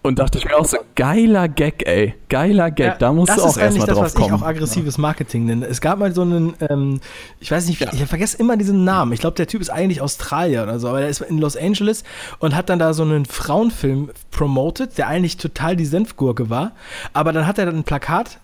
Und 0.08 0.20
dachte 0.20 0.38
ich 0.38 0.46
mir 0.46 0.56
auch 0.56 0.63
so, 0.63 0.78
geiler 0.96 1.50
Gag, 1.50 1.86
ey. 1.86 2.15
Geiler 2.30 2.72
Gag. 2.72 2.88
Ja, 2.88 2.96
da 2.96 3.12
musst 3.12 3.30
das 3.30 3.36
du 3.36 3.41
auch 3.43 3.50
ist 3.50 3.58
eigentlich 3.58 3.80
erstmal 3.80 3.88
das, 3.88 3.96
drauf 3.98 4.06
was 4.06 4.13
kommen. 4.13 4.36
ich 4.36 4.41
auch 4.41 4.48
aggressives 4.48 4.98
Marketing 4.98 5.46
nenne. 5.46 5.65
Es 5.65 5.82
gab 5.82 6.00
mal 6.00 6.13
so 6.13 6.22
einen, 6.22 6.54
ähm, 6.70 7.02
ich 7.41 7.52
weiß 7.52 7.67
nicht, 7.67 7.82
ich 7.82 8.06
vergesse 8.06 8.38
immer 8.38 8.56
diesen 8.56 8.86
Namen. 8.86 9.12
Ich 9.12 9.20
glaube, 9.20 9.36
der 9.36 9.48
Typ 9.48 9.60
ist 9.60 9.70
eigentlich 9.70 10.00
Australier 10.00 10.63
oder 10.63 10.80
so, 10.80 10.88
aber 10.88 11.02
der 11.02 11.10
ist 11.10 11.20
in 11.20 11.39
Los 11.39 11.58
Angeles 11.58 12.06
und 12.39 12.56
hat 12.56 12.70
dann 12.70 12.80
da 12.80 12.93
so 12.93 13.04
einen 13.04 13.26
Frauenfilm 13.26 14.12
promoted, 14.32 14.98
der 14.98 15.10
eigentlich 15.10 15.36
total 15.36 15.76
die 15.76 15.86
Senfgurke 15.86 16.50
war. 16.50 16.72
Aber 17.12 17.34
dann 17.34 17.46
hat 17.46 17.58
er 17.58 17.65
dann 17.65 17.76
ein 17.76 17.84
Plakat. 17.84 18.39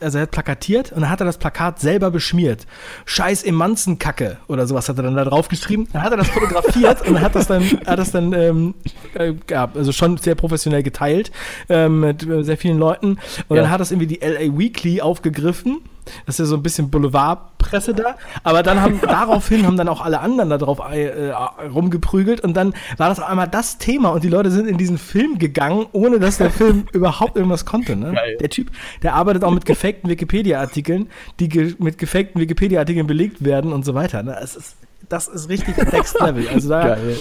Also 0.00 0.18
er 0.18 0.22
hat 0.22 0.30
plakatiert 0.30 0.92
und 0.92 1.00
dann 1.02 1.10
hat 1.10 1.20
er 1.20 1.26
das 1.26 1.38
Plakat 1.38 1.80
selber 1.80 2.10
beschmiert. 2.10 2.66
Scheiß 3.06 3.42
Emanzenkacke 3.42 4.38
oder 4.48 4.66
sowas 4.66 4.88
hat 4.88 4.96
er 4.98 5.04
dann 5.04 5.16
da 5.16 5.24
drauf 5.24 5.48
geschrieben. 5.48 5.88
Dann 5.92 6.02
hat 6.02 6.10
er 6.12 6.18
das 6.18 6.28
fotografiert 6.28 7.06
und 7.08 7.20
hat 7.20 7.34
das 7.34 7.46
dann, 7.46 7.62
hat 7.86 7.98
das 7.98 8.10
dann 8.10 8.32
ähm, 8.32 8.74
äh, 9.14 9.34
ja, 9.50 9.70
also 9.74 9.92
schon 9.92 10.16
sehr 10.18 10.34
professionell 10.34 10.82
geteilt 10.82 11.30
ähm, 11.68 12.00
mit 12.00 12.26
äh, 12.26 12.42
sehr 12.44 12.56
vielen 12.56 12.78
Leuten. 12.78 13.18
Und 13.48 13.56
Ja. 13.56 13.62
dann 13.62 13.70
hat 13.70 13.80
das 13.80 13.90
irgendwie 13.90 14.06
die 14.06 14.20
LA 14.24 14.56
Weekly 14.58 15.00
aufgegriffen. 15.00 15.78
Das 16.24 16.36
ist 16.36 16.38
ja 16.38 16.44
so 16.46 16.56
ein 16.56 16.62
bisschen 16.62 16.90
Boulevardpresse 16.90 17.94
da. 17.94 18.16
Aber 18.42 18.62
dann 18.62 18.80
haben 18.80 19.00
daraufhin 19.02 19.66
haben 19.66 19.76
dann 19.76 19.88
auch 19.88 20.00
alle 20.00 20.20
anderen 20.20 20.50
da 20.50 20.58
drauf 20.58 20.80
äh, 20.90 21.32
rumgeprügelt 21.62 22.40
und 22.40 22.54
dann 22.54 22.74
war 22.96 23.08
das 23.08 23.20
einmal 23.20 23.48
das 23.48 23.78
Thema 23.78 24.10
und 24.10 24.24
die 24.24 24.28
Leute 24.28 24.50
sind 24.50 24.66
in 24.66 24.78
diesen 24.78 24.98
Film 24.98 25.38
gegangen, 25.38 25.86
ohne 25.92 26.18
dass 26.18 26.38
der 26.38 26.50
Film 26.50 26.86
überhaupt 26.92 27.36
irgendwas 27.36 27.64
konnte. 27.64 27.96
Ne? 27.96 28.12
Geil. 28.12 28.36
Der 28.40 28.50
Typ, 28.50 28.70
der 29.02 29.14
arbeitet 29.14 29.44
auch 29.44 29.52
mit 29.52 29.66
gefakten 29.66 30.08
Wikipedia-Artikeln, 30.10 31.08
die 31.40 31.48
ge 31.48 31.74
mit 31.78 31.98
gefakten 31.98 32.40
Wikipedia-Artikeln 32.40 33.06
belegt 33.06 33.44
werden 33.44 33.72
und 33.72 33.84
so 33.84 33.94
weiter. 33.94 34.22
Ne? 34.22 34.36
Das, 34.40 34.56
ist, 34.56 34.76
das 35.08 35.28
ist 35.28 35.48
richtig 35.48 35.76
Next 35.92 36.20
Level. 36.20 36.48
Also 36.48 36.68
da, 36.68 36.94
Geil. 36.94 37.16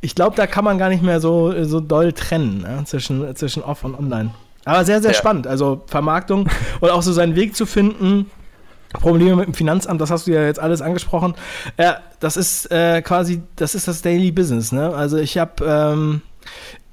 ich 0.00 0.14
glaube, 0.14 0.36
da 0.36 0.46
kann 0.46 0.64
man 0.64 0.78
gar 0.78 0.88
nicht 0.88 1.02
mehr 1.02 1.20
so, 1.20 1.64
so 1.64 1.80
doll 1.80 2.12
trennen 2.12 2.62
ne? 2.62 2.82
zwischen, 2.84 3.34
zwischen 3.36 3.62
Off 3.62 3.84
und 3.84 3.94
Online. 3.94 4.30
Aber 4.64 4.84
sehr, 4.84 5.00
sehr 5.02 5.12
Ja. 5.12 5.16
spannend. 5.18 5.46
Also 5.46 5.82
Vermarktung 5.86 6.48
und 6.80 6.90
auch 6.90 7.02
so 7.02 7.12
seinen 7.12 7.34
Weg 7.36 7.56
zu 7.56 7.66
finden. 7.66 8.30
Probleme 8.92 9.36
mit 9.36 9.46
dem 9.46 9.54
Finanzamt, 9.54 10.00
das 10.02 10.10
hast 10.10 10.26
du 10.26 10.32
ja 10.32 10.42
jetzt 10.44 10.60
alles 10.60 10.82
angesprochen. 10.82 11.34
Ja, 11.78 12.00
das 12.20 12.36
ist 12.36 12.70
äh, 12.70 13.00
quasi, 13.00 13.40
das 13.56 13.74
ist 13.74 13.88
das 13.88 14.02
Daily 14.02 14.30
Business. 14.32 14.70
Ne? 14.70 14.94
Also 14.94 15.16
ich 15.16 15.38
habe, 15.38 15.64
ähm, 15.64 16.20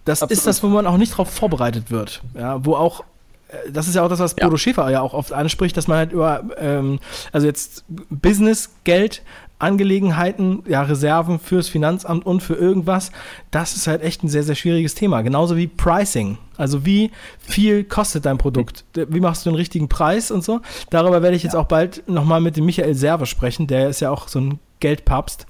das 0.06 0.24
Absolut. 0.24 0.38
ist 0.38 0.48
das, 0.48 0.64
wo 0.64 0.68
man 0.68 0.88
auch 0.88 0.96
nicht 0.98 1.12
darauf 1.12 1.30
vorbereitet 1.30 1.92
wird. 1.92 2.22
Ja, 2.36 2.64
wo 2.66 2.76
auch 2.76 3.04
äh, 3.50 3.70
das 3.72 3.90
ist 3.90 3.96
ja 3.96 4.04
auch 4.04 4.08
das, 4.10 4.20
was 4.20 4.34
Ja. 4.40 4.46
Bodo 4.46 4.56
Schäfer 4.56 4.90
ja 4.90 5.02
auch 5.02 5.14
oft 5.14 5.34
anspricht, 5.34 5.76
dass 5.76 5.88
man 5.90 5.98
halt 5.98 6.14
über, 6.14 6.42
ähm, 6.58 7.00
also 7.34 7.46
jetzt 7.48 7.84
Business, 8.10 8.70
Geld, 8.86 9.22
Angelegenheiten, 9.60 10.64
ja, 10.68 10.82
Reserven 10.82 11.40
fürs 11.40 11.68
Finanzamt 11.70 12.26
und 12.26 12.42
für 12.42 12.56
irgendwas, 12.56 13.12
das 13.52 13.76
ist 13.76 13.88
halt 13.88 14.02
echt 14.02 14.24
ein 14.24 14.30
sehr, 14.30 14.44
sehr 14.44 14.56
schwieriges 14.56 14.96
Thema. 14.96 15.22
Genauso 15.22 15.56
wie 15.58 15.68
Pricing. 15.68 16.38
Also 16.58 16.86
wie 16.86 17.12
viel 17.40 17.84
kostet 17.84 18.26
dein 18.26 18.38
Produkt? 18.38 18.86
Wie 18.96 19.20
machst 19.20 19.46
du 19.46 19.50
den 19.52 19.56
richtigen 19.56 19.90
Preis 19.90 20.32
und 20.32 20.44
so? 20.44 20.62
Darüber 20.90 21.22
werde 21.22 21.36
ich 21.36 21.44
jetzt 21.44 21.56
auch 21.56 21.66
bald 21.68 22.04
nochmal 22.10 22.42
mit 22.42 22.58
dem 22.58 22.66
Michael 22.66 22.96
Serve 22.96 23.26
sprechen. 23.26 23.68
Der 23.68 23.90
ist 23.90 24.00
ja 24.00 24.10
auch 24.12 24.28
so 24.28 24.40
ein 24.40 24.60
Geldpapst. 24.80 25.46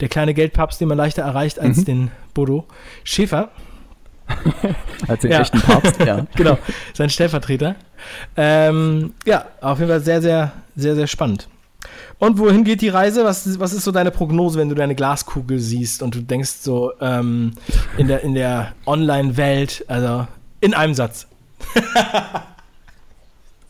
Der 0.00 0.08
kleine 0.08 0.34
Geldpapst, 0.34 0.80
den 0.80 0.88
man 0.88 0.98
leichter 0.98 1.22
erreicht 1.22 1.58
als 1.58 1.78
Mhm. 1.78 1.84
den 1.86 2.10
Bodo 2.34 2.66
Schäfer. 3.02 3.50
Als 5.08 5.20
den 5.20 5.32
Ja. 5.32 5.40
echten 5.42 5.60
Papst, 5.60 6.00
ja. 6.00 6.26
genau, 6.34 6.56
sein 6.94 7.10
Stellvertreter. 7.10 7.76
Ähm, 8.38 9.12
ja, 9.26 9.44
auf 9.60 9.78
jeden 9.78 9.90
Fall 9.90 10.00
sehr, 10.00 10.22
sehr, 10.22 10.52
sehr, 10.76 10.94
sehr 10.94 11.06
spannend. 11.06 11.46
Und 12.18 12.38
wohin 12.38 12.64
geht 12.64 12.80
die 12.80 12.88
Reise? 12.88 13.24
Was, 13.24 13.58
was 13.58 13.72
ist 13.72 13.84
so 13.84 13.92
deine 13.92 14.10
Prognose, 14.10 14.58
wenn 14.58 14.68
du 14.68 14.74
deine 14.74 14.94
Glaskugel 14.94 15.58
siehst 15.58 16.02
und 16.02 16.14
du 16.14 16.20
denkst 16.20 16.50
so 16.60 16.92
ähm, 17.00 17.52
in 17.98 18.08
der, 18.08 18.22
in 18.22 18.34
der 18.34 18.72
Online-Welt, 18.86 19.84
also 19.88 20.26
in 20.60 20.74
einem 20.74 20.94
Satz. 20.94 21.26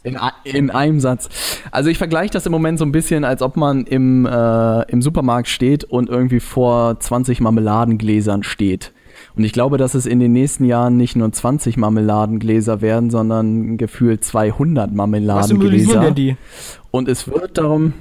In, 0.04 0.18
in 0.44 0.70
einem 0.70 1.00
Satz. 1.00 1.30
Also 1.70 1.88
ich 1.88 1.96
vergleiche 1.96 2.32
das 2.32 2.44
im 2.44 2.52
Moment 2.52 2.78
so 2.78 2.84
ein 2.84 2.92
bisschen, 2.92 3.24
als 3.24 3.40
ob 3.40 3.56
man 3.56 3.84
im, 3.86 4.26
äh, 4.26 4.82
im 4.90 5.00
Supermarkt 5.00 5.48
steht 5.48 5.84
und 5.84 6.10
irgendwie 6.10 6.40
vor 6.40 7.00
20 7.00 7.40
Marmeladengläsern 7.40 8.42
steht. 8.42 8.92
Und 9.34 9.44
ich 9.44 9.52
glaube, 9.52 9.78
dass 9.78 9.94
es 9.94 10.04
in 10.04 10.20
den 10.20 10.32
nächsten 10.32 10.66
Jahren 10.66 10.98
nicht 10.98 11.16
nur 11.16 11.32
20 11.32 11.78
Marmeladengläser 11.78 12.82
werden, 12.82 13.08
sondern 13.08 13.78
gefühlt 13.78 14.24
200 14.24 14.90
Was 14.90 14.94
symbolisieren 14.94 14.96
Marmeladengläser. 14.96 16.00
denn 16.00 16.14
die? 16.14 16.36
Und 16.90 17.08
es 17.08 17.26
wird 17.26 17.56
darum, 17.56 17.94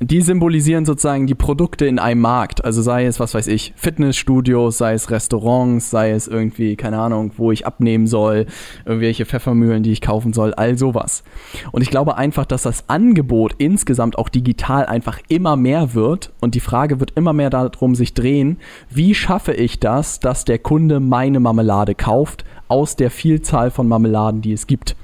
die 0.00 0.22
symbolisieren 0.22 0.84
sozusagen 0.84 1.26
die 1.26 1.34
Produkte 1.34 1.86
in 1.86 1.98
einem 1.98 2.20
Markt. 2.20 2.64
Also 2.64 2.82
sei 2.82 3.06
es, 3.06 3.18
was 3.18 3.34
weiß 3.34 3.48
ich, 3.48 3.72
Fitnessstudios, 3.76 4.78
sei 4.78 4.92
es 4.92 5.10
Restaurants, 5.10 5.90
sei 5.90 6.12
es 6.12 6.28
irgendwie, 6.28 6.76
keine 6.76 7.00
Ahnung, 7.00 7.32
wo 7.36 7.50
ich 7.50 7.66
abnehmen 7.66 8.06
soll, 8.06 8.46
irgendwelche 8.84 9.26
Pfeffermühlen, 9.26 9.82
die 9.82 9.90
ich 9.90 10.00
kaufen 10.00 10.32
soll, 10.32 10.54
all 10.54 10.78
sowas. 10.78 11.24
Und 11.72 11.82
ich 11.82 11.90
glaube 11.90 12.16
einfach, 12.16 12.46
dass 12.46 12.62
das 12.62 12.88
Angebot 12.88 13.54
insgesamt 13.58 14.18
auch 14.18 14.28
digital 14.28 14.86
einfach 14.86 15.18
immer 15.28 15.56
mehr 15.56 15.94
wird 15.94 16.30
und 16.40 16.54
die 16.54 16.60
Frage 16.60 17.00
wird 17.00 17.12
immer 17.16 17.32
mehr 17.32 17.50
darum 17.50 17.96
sich 17.96 18.14
drehen, 18.14 18.58
wie 18.90 19.14
schaffe 19.14 19.52
ich 19.52 19.80
das, 19.80 20.20
dass 20.20 20.44
der 20.44 20.60
Kunde 20.60 21.00
meine 21.00 21.40
Marmelade 21.40 21.96
kauft 21.96 22.44
aus 22.68 22.94
der 22.94 23.10
Vielzahl 23.10 23.70
von 23.70 23.88
Marmeladen, 23.88 24.42
die 24.42 24.52
es 24.52 24.66
gibt. 24.66 24.94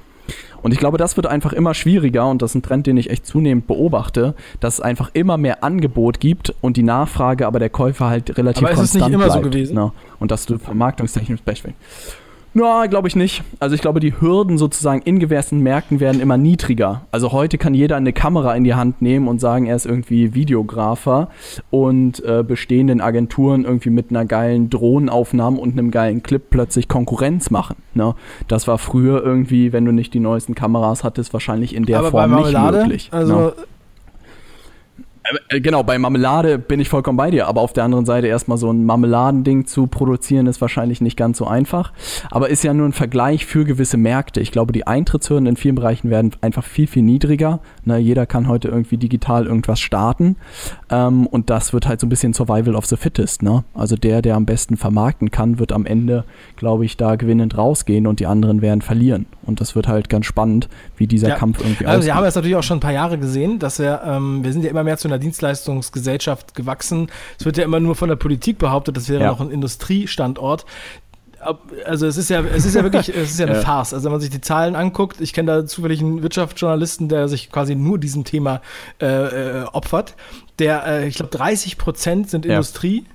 Und 0.65 0.71
ich 0.71 0.79
glaube, 0.79 0.97
das 0.97 1.15
wird 1.15 1.27
einfach 1.27 1.53
immer 1.53 1.75
schwieriger 1.75 2.27
und 2.27 2.41
das 2.41 2.53
ist 2.53 2.55
ein 2.55 2.63
Trend, 2.63 2.87
den 2.87 2.97
ich 2.97 3.11
echt 3.11 3.27
zunehmend 3.27 3.67
beobachte, 3.67 4.33
dass 4.61 4.73
es 4.73 4.81
einfach 4.81 5.11
immer 5.13 5.37
mehr 5.37 5.63
Angebot 5.63 6.19
gibt 6.19 6.55
und 6.59 6.75
die 6.75 6.81
Nachfrage 6.81 7.45
aber 7.45 7.59
der 7.59 7.69
Käufer 7.69 8.07
halt 8.09 8.35
relativ 8.35 8.63
Aber 8.63 8.71
ist 8.71 8.79
es 8.79 8.91
konstant 8.93 9.11
nicht 9.11 9.13
immer 9.13 9.29
so 9.31 9.41
bleibt, 9.41 9.53
gewesen? 9.53 9.75
Ne? 9.75 9.91
Und 10.19 10.31
dass 10.31 10.47
du 10.47 10.57
vermarktungstechnisch 10.57 11.41
Beispiel. 11.43 11.75
Na, 12.57 12.85
glaube 12.85 13.09
ich 13.09 13.17
nicht. 13.17 13.43
Also 13.59 13.75
ich 13.75 13.81
glaube, 13.81 13.99
die 13.99 14.13
Hürden 14.21 14.57
sozusagen 14.57 15.01
in 15.01 15.19
gewissen 15.19 15.59
Märkten 15.59 15.99
werden 15.99 16.21
immer 16.21 16.37
niedriger. 16.37 17.01
Also 17.11 17.33
heute 17.33 17.57
kann 17.57 17.73
jeder 17.73 17.97
eine 17.97 18.13
Kamera 18.13 18.55
in 18.55 18.63
die 18.63 18.75
Hand 18.75 19.01
nehmen 19.01 19.27
und 19.27 19.41
sagen, 19.41 19.65
er 19.65 19.75
ist 19.75 19.85
irgendwie 19.85 20.33
Videografer 20.33 21.27
und 21.69 22.23
äh, 22.23 22.45
bestehenden 22.47 23.01
Agenturen 23.01 23.65
irgendwie 23.65 23.89
mit 23.89 24.09
einer 24.09 24.23
geilen 24.23 24.69
Drohnenaufnahme 24.69 25.59
und 25.59 25.73
einem 25.73 25.91
geilen 25.91 26.23
Clip 26.23 26.49
plötzlich 26.49 26.87
Konkurrenz 26.87 27.51
machen. 27.51 27.75
Ne? 27.93 28.15
Das 28.47 28.69
war 28.69 28.77
früher 28.77 29.21
irgendwie, 29.21 29.73
wenn 29.73 29.83
du 29.83 29.91
nicht 29.91 30.13
die 30.13 30.21
neuesten 30.21 30.55
Kameras 30.55 31.03
hattest, 31.03 31.33
wahrscheinlich 31.33 31.75
in 31.75 31.85
der 31.85 31.99
Aber 31.99 32.11
Form 32.11 32.35
nicht 32.35 32.57
möglich. 32.57 33.09
also 33.11 33.35
ne? 33.35 33.53
Äh, 35.49 35.59
Genau, 35.61 35.83
bei 35.83 35.97
Marmelade 35.97 36.57
bin 36.59 36.79
ich 36.79 36.89
vollkommen 36.89 37.17
bei 37.17 37.31
dir, 37.31 37.47
aber 37.47 37.61
auf 37.61 37.71
der 37.73 37.83
anderen 37.85 38.05
Seite 38.05 38.27
erstmal 38.27 38.57
so 38.57 38.71
ein 38.71 38.83
Marmeladending 38.85 39.65
zu 39.65 39.87
produzieren 39.87 40.47
ist 40.47 40.59
wahrscheinlich 40.61 41.01
nicht 41.01 41.15
ganz 41.17 41.37
so 41.37 41.47
einfach, 41.47 41.93
aber 42.29 42.49
ist 42.49 42.63
ja 42.63 42.73
nur 42.73 42.87
ein 42.87 42.93
Vergleich 42.93 43.45
für 43.45 43.63
gewisse 43.63 43.97
Märkte. 43.97 44.41
Ich 44.41 44.51
glaube, 44.51 44.73
die 44.73 44.85
Eintrittshürden 44.85 45.47
in 45.47 45.55
vielen 45.55 45.75
Bereichen 45.75 46.09
werden 46.09 46.31
einfach 46.41 46.63
viel, 46.63 46.87
viel 46.87 47.03
niedriger. 47.03 47.59
Ne, 47.85 47.97
jeder 47.97 48.25
kann 48.25 48.47
heute 48.47 48.67
irgendwie 48.67 48.97
digital 48.97 49.45
irgendwas 49.45 49.79
starten 49.79 50.35
ähm, 50.89 51.25
und 51.27 51.49
das 51.49 51.73
wird 51.73 51.87
halt 51.87 51.99
so 52.01 52.05
ein 52.05 52.09
bisschen 52.09 52.33
Survival 52.33 52.75
of 52.75 52.85
the 52.85 52.97
Fittest. 52.97 53.41
Ne? 53.41 53.63
Also 53.73 53.95
der, 53.95 54.21
der 54.21 54.35
am 54.35 54.45
besten 54.45 54.77
vermarkten 54.77 55.31
kann, 55.31 55.57
wird 55.59 55.71
am 55.71 55.85
Ende, 55.85 56.25
glaube 56.57 56.85
ich, 56.85 56.97
da 56.97 57.15
gewinnend 57.15 57.57
rausgehen 57.57 58.07
und 58.07 58.19
die 58.19 58.25
anderen 58.27 58.61
werden 58.61 58.81
verlieren. 58.81 59.25
Und 59.43 59.61
das 59.61 59.75
wird 59.75 59.87
halt 59.87 60.09
ganz 60.09 60.25
spannend, 60.25 60.67
wie 60.97 61.07
dieser 61.07 61.29
Ja. 61.29 61.35
Kampf 61.35 61.59
irgendwie 61.59 61.85
Also 61.85 61.99
ausgeht. 61.99 62.07
wir 62.07 62.15
haben 62.15 62.25
jetzt 62.25 62.35
natürlich 62.35 62.55
auch 62.57 62.63
schon 62.63 62.77
ein 62.77 62.81
paar 62.81 62.91
Jahre 62.93 63.17
gesehen, 63.17 63.59
dass 63.59 63.79
wir, 63.79 64.01
ähm, 64.05 64.43
wir 64.43 64.51
sind 64.51 64.63
ja 64.63 64.69
immer 64.71 64.83
mehr 64.83 64.97
zu 64.97 65.07
einer 65.07 65.14
Dienstleistungsgesellschaft 65.19 66.55
gewachsen. 66.55 67.09
Es 67.39 67.45
wird 67.45 67.57
ja 67.57 67.63
immer 67.63 67.79
nur 67.79 67.95
von 67.95 68.09
der 68.09 68.15
Politik 68.15 68.57
behauptet, 68.57 68.97
das 68.97 69.09
wäre 69.09 69.23
Ja. 69.23 69.31
noch 69.31 69.41
ein 69.41 69.51
Industriestandort. 69.51 70.65
Also 71.85 72.07
es 72.07 72.17
ist 72.17 72.29
ja, 72.31 72.41
es 72.41 72.65
ist 72.65 72.75
ja 72.75 72.81
wirklich, 72.81 73.09
es 73.09 73.31
ist 73.31 73.39
ja 73.39 73.45
eine 73.45 73.57
Ja. 73.57 73.61
Farce. 73.61 73.93
Also 73.93 74.05
wenn 74.05 74.13
man 74.13 74.21
sich 74.21 74.31
die 74.31 74.41
Zahlen 74.41 74.75
anguckt, 74.75 75.21
ich 75.21 75.31
kenne 75.31 75.51
da 75.61 75.65
zufällig 75.67 75.99
einen 76.01 76.23
Wirtschaftsjournalisten, 76.23 77.07
der 77.07 77.27
sich 77.27 77.51
quasi 77.51 77.75
nur 77.75 77.99
diesem 77.99 78.23
Thema 78.23 78.61
äh, 78.99 79.05
äh, 79.61 79.63
opfert. 79.65 80.15
Der, 80.57 80.85
äh, 80.87 81.07
ich 81.07 81.15
glaube, 81.17 81.29
30 81.37 81.77
Prozent 81.77 82.29
sind 82.31 82.45
Ja. 82.45 82.53
Industrie, 82.53 83.05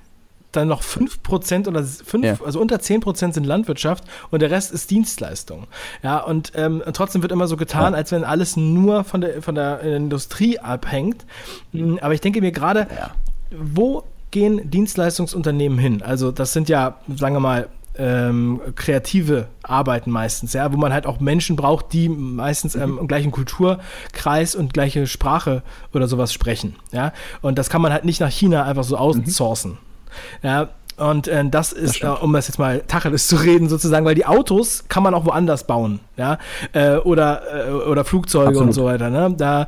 dann 0.52 0.68
noch 0.68 0.82
5 0.82 1.22
Prozent 1.22 1.68
oder 1.68 1.82
5, 1.84 2.24
Ja. 2.24 2.34
also 2.44 2.60
unter 2.60 2.78
10 2.80 3.00
Prozent 3.00 3.34
sind 3.34 3.44
Landwirtschaft 3.44 4.04
und 4.30 4.42
der 4.42 4.50
Rest 4.50 4.72
ist 4.72 4.90
Dienstleistung. 4.90 5.66
Ja, 6.02 6.18
und 6.18 6.52
ähm, 6.54 6.82
trotzdem 6.92 7.22
wird 7.22 7.32
immer 7.32 7.46
so 7.46 7.56
getan, 7.56 7.92
Ja. 7.92 7.96
als 7.98 8.12
wenn 8.12 8.24
alles 8.24 8.56
nur 8.56 9.04
von 9.04 9.20
der, 9.20 9.42
von 9.42 9.54
der 9.54 9.80
Industrie 9.82 10.58
abhängt. 10.58 11.24
Mm, 11.72 11.96
Aber 12.00 12.14
ich 12.14 12.20
denke 12.20 12.40
mir 12.40 12.52
gerade, 12.52 12.86
Ja. 12.96 13.10
wo 13.50 14.04
gehen 14.30 14.70
Dienstleistungsunternehmen 14.70 15.78
hin? 15.78 16.02
Also 16.02 16.30
das 16.32 16.52
sind 16.52 16.68
ja, 16.68 16.96
sagen 17.16 17.34
wir 17.34 17.40
mal, 17.40 17.68
ähm, 17.98 18.60
kreative 18.76 19.48
Arbeiten 19.62 20.10
meistens, 20.10 20.52
ja, 20.52 20.72
wo 20.72 20.76
man 20.76 20.92
halt 20.92 21.06
auch 21.06 21.18
Menschen 21.20 21.56
braucht, 21.56 21.92
die 21.92 22.08
meistens 22.08 22.74
ähm, 22.76 22.98
im 23.00 23.08
gleichen 23.08 23.30
Kulturkreis 23.32 24.54
und 24.54 24.72
gleiche 24.72 25.06
Sprache 25.06 25.62
oder 25.92 26.06
sowas 26.06 26.32
sprechen, 26.32 26.76
ja. 26.92 27.12
Und 27.42 27.58
das 27.58 27.68
kann 27.68 27.82
man 27.82 27.92
halt 27.92 28.04
nicht 28.04 28.20
nach 28.20 28.30
China 28.30 28.64
einfach 28.64 28.84
so 28.84 28.96
outsourcen. 28.96 29.78
Ja, 30.42 30.70
und 31.01 31.29
äh, 31.29 31.42
das 31.49 31.73
ist, 31.73 32.03
äh, 32.03 32.07
um 32.09 32.35
das 32.35 32.46
jetzt 32.49 32.59
mal 32.59 32.83
Tacheles 32.87 33.27
zu 33.27 33.37
reden, 33.37 33.70
sozusagen, 33.70 34.05
weil 34.05 34.14
die 34.14 34.27
Autos 34.27 34.85
kann 34.88 35.03
man 35.03 35.14
auch 35.14 35.25
woanders 35.25 35.66
bauen, 35.66 36.01
ja, 36.18 36.38
äh, 36.75 36.96
oder, 36.96 37.68
äh, 37.68 37.70
oder 37.70 38.05
Flugzeuge 38.05 38.49
und 38.49 38.68
Absolut. 38.68 38.75
so 38.75 38.85
weiter, 38.85 39.09
ne? 39.09 39.35
Da 39.35 39.66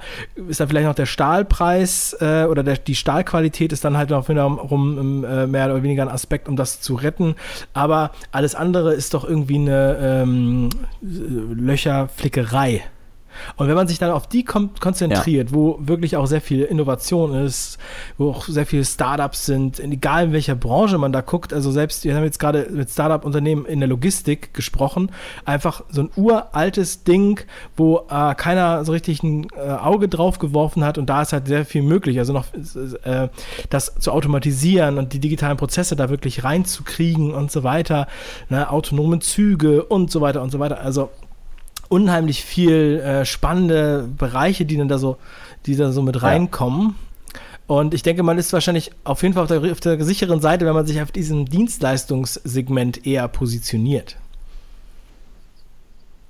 ist 0.49 0.61
dann 0.61 0.69
vielleicht 0.69 0.87
noch 0.87 0.95
der 0.95 1.07
Stahlpreis 1.07 2.15
äh, 2.21 2.45
oder 2.45 2.63
der, 2.63 2.77
die 2.77 2.95
Stahlqualität 2.95 3.73
ist 3.73 3.83
dann 3.83 3.97
halt 3.97 4.11
noch 4.11 4.29
wiederum 4.29 5.25
äh, 5.25 5.47
mehr 5.47 5.65
oder 5.67 5.83
weniger 5.83 6.03
ein 6.03 6.11
Aspekt, 6.11 6.49
um 6.49 6.57
das 6.57 6.83
zu 6.83 6.97
retten. 6.97 7.35
Aber 7.73 8.11
alles 8.31 8.55
andere 8.55 8.93
ist 8.93 9.15
doch 9.15 9.25
irgendwie 9.25 9.57
eine 9.57 9.97
ähm, 10.03 10.69
Löcherflickerei. 11.01 12.83
Und 13.57 13.69
wenn 13.69 13.75
man 13.75 13.89
sich 13.89 13.99
dann 13.99 14.11
auf 14.11 14.27
die 14.27 14.45
konzentriert, 14.45 15.53
wo 15.53 15.79
wirklich 15.81 16.17
auch 16.17 16.27
sehr 16.27 16.41
viel 16.41 16.63
Innovation 16.63 17.35
ist, 17.35 17.79
wo 18.19 18.31
auch 18.31 18.45
sehr 18.45 18.67
viele 18.67 18.85
Startups 18.85 19.47
sind, 19.47 19.79
in, 19.79 19.93
egal 19.93 20.27
in 20.27 20.33
welcher 20.33 20.55
Branche 20.55 20.99
man 20.99 21.13
da 21.13 21.21
guckt, 21.21 21.53
also 21.53 21.71
selbst, 21.71 22.05
wir 22.05 22.15
haben 22.15 22.25
jetzt 22.25 22.39
gerade 22.39 22.69
mit 22.71 22.91
Startup-Unternehmen 22.91 23.67
in 23.67 23.81
der 23.81 23.89
Logistik 23.89 24.55
gesprochen, 24.55 25.11
einfach 25.45 25.85
so 25.91 26.03
ein 26.03 26.11
uraltes 26.17 27.05
Ding, 27.05 27.41
wo 27.77 28.07
äh, 28.11 28.35
keiner 28.35 28.85
so 28.85 28.93
richtig 28.93 29.23
ein 29.23 29.47
äh, 29.57 29.71
Auge 29.71 30.09
drauf 30.09 30.39
geworfen 30.39 30.85
hat 30.85 30.99
und 30.99 31.07
da 31.07 31.23
ist 31.23 31.33
halt 31.33 31.47
sehr 31.47 31.65
viel 31.65 31.83
möglich, 31.83 32.19
also 32.19 32.33
noch 32.33 32.47
äh, 33.05 33.29
das 33.71 33.95
zu 33.99 34.13
automatisieren 34.13 34.99
und 34.99 35.13
die 35.13 35.19
digitalen 35.19 35.57
Prozesse 35.57 35.97
da 35.97 36.11
wirklich 36.11 36.45
reinzukriegen 36.45 37.33
und 37.35 37.51
so 37.51 37.63
weiter, 37.63 38.07
ne, 38.49 38.71
autonome 38.71 39.19
Züge 39.21 39.85
und 39.85 40.11
so 40.11 40.21
weiter 40.21 40.43
und 40.43 40.51
so 40.51 40.59
weiter, 40.59 40.81
also 40.81 41.11
unheimlich 41.93 42.43
viel 42.43 43.01
äh, 43.01 43.27
spannende 43.27 44.09
Bereiche, 44.17 44.65
die 44.65 44.79
dann 44.79 44.89
da 44.89 44.97
so, 44.97 45.19
die 45.67 45.77
da 45.77 45.93
so 45.93 46.01
mit 46.01 46.23
reinkommen. 46.23 46.95
Und 47.67 47.93
ich 47.93 48.03
denke, 48.03 48.23
man 48.23 48.39
ist 48.39 48.53
wahrscheinlich 48.55 48.93
auf 49.05 49.23
jeden 49.23 49.35
Fall 49.35 49.43
auf 49.43 49.49
der, 49.49 49.73
auf 49.73 49.81
der 49.81 50.03
sicheren 50.03 50.41
Seite, 50.41 50.65
wenn 50.65 50.73
man 50.73 50.87
sich 50.87 51.03
auf 51.03 51.13
diesem 51.13 51.45
Dienstleistungssegment 51.45 53.07
eher 53.07 53.29
positioniert. 53.29 54.17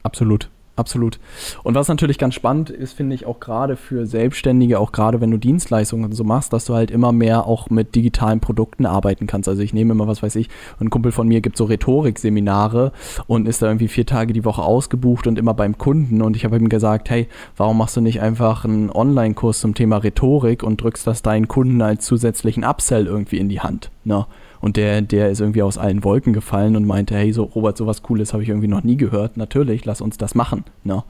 Absolut, 0.03 0.51
absolut. 0.82 1.20
Und 1.62 1.76
was 1.76 1.86
natürlich 1.86 2.18
ganz 2.18 2.34
spannend 2.34 2.68
ist, 2.68 2.94
finde 2.94 3.14
ich 3.14 3.24
auch 3.24 3.38
gerade 3.38 3.76
für 3.76 4.04
Selbstständige, 4.04 4.80
auch 4.80 4.90
gerade 4.90 5.20
wenn 5.20 5.30
du 5.30 5.36
Dienstleistungen 5.36 6.10
so 6.10 6.24
machst, 6.24 6.52
dass 6.52 6.64
du 6.64 6.74
halt 6.74 6.90
immer 6.90 7.12
mehr 7.12 7.46
auch 7.46 7.70
mit 7.70 7.94
digitalen 7.94 8.40
Produkten 8.40 8.84
arbeiten 8.84 9.28
kannst. 9.28 9.48
Also 9.48 9.62
ich 9.62 9.72
nehme 9.72 9.92
immer, 9.92 10.08
was 10.08 10.24
weiß 10.24 10.34
ich, 10.34 10.48
ein 10.80 10.90
Kumpel 10.90 11.12
von 11.12 11.28
mir 11.28 11.40
gibt 11.40 11.56
so 11.56 11.66
Rhetorikseminare 11.66 12.90
und 13.28 13.46
ist 13.46 13.62
da 13.62 13.66
irgendwie 13.66 13.86
vier 13.86 14.06
Tage 14.06 14.32
die 14.32 14.44
Woche 14.44 14.62
ausgebucht 14.62 15.28
und 15.28 15.38
immer 15.38 15.54
beim 15.54 15.78
Kunden. 15.78 16.20
Und 16.20 16.34
ich 16.36 16.44
habe 16.44 16.56
ihm 16.56 16.68
gesagt, 16.68 17.08
hey, 17.10 17.28
warum 17.56 17.78
machst 17.78 17.96
du 17.96 18.00
nicht 18.00 18.20
einfach 18.20 18.64
einen 18.64 18.90
Online-Kurs 18.90 19.60
zum 19.60 19.74
Thema 19.74 19.98
Rhetorik 19.98 20.64
und 20.64 20.80
drückst 20.80 21.06
das 21.06 21.22
deinen 21.22 21.46
Kunden 21.46 21.80
als 21.80 22.04
zusätzlichen 22.04 22.64
Upsell 22.64 23.06
irgendwie 23.06 23.38
in 23.38 23.48
die 23.48 23.60
Hand? 23.60 23.92
Ne? 24.02 24.26
Und 24.62 24.77
der, 24.77 25.03
der 25.03 25.29
ist 25.29 25.40
irgendwie 25.40 25.62
aus 25.62 25.77
allen 25.77 26.05
Wolken 26.05 26.33
gefallen 26.33 26.77
und 26.77 26.87
meinte, 26.87 27.16
hey, 27.16 27.33
so 27.33 27.42
Robert, 27.42 27.77
sowas 27.77 28.03
Cooles 28.03 28.33
habe 28.33 28.44
ich 28.44 28.48
irgendwie 28.48 28.68
noch 28.68 28.85
nie 28.85 28.96
gehört. 28.96 29.37
Natürlich, 29.37 29.85
lass 29.85 30.01
uns 30.01 30.16
das 30.18 30.37
machen. 30.37 30.64
Ne? 30.85 31.03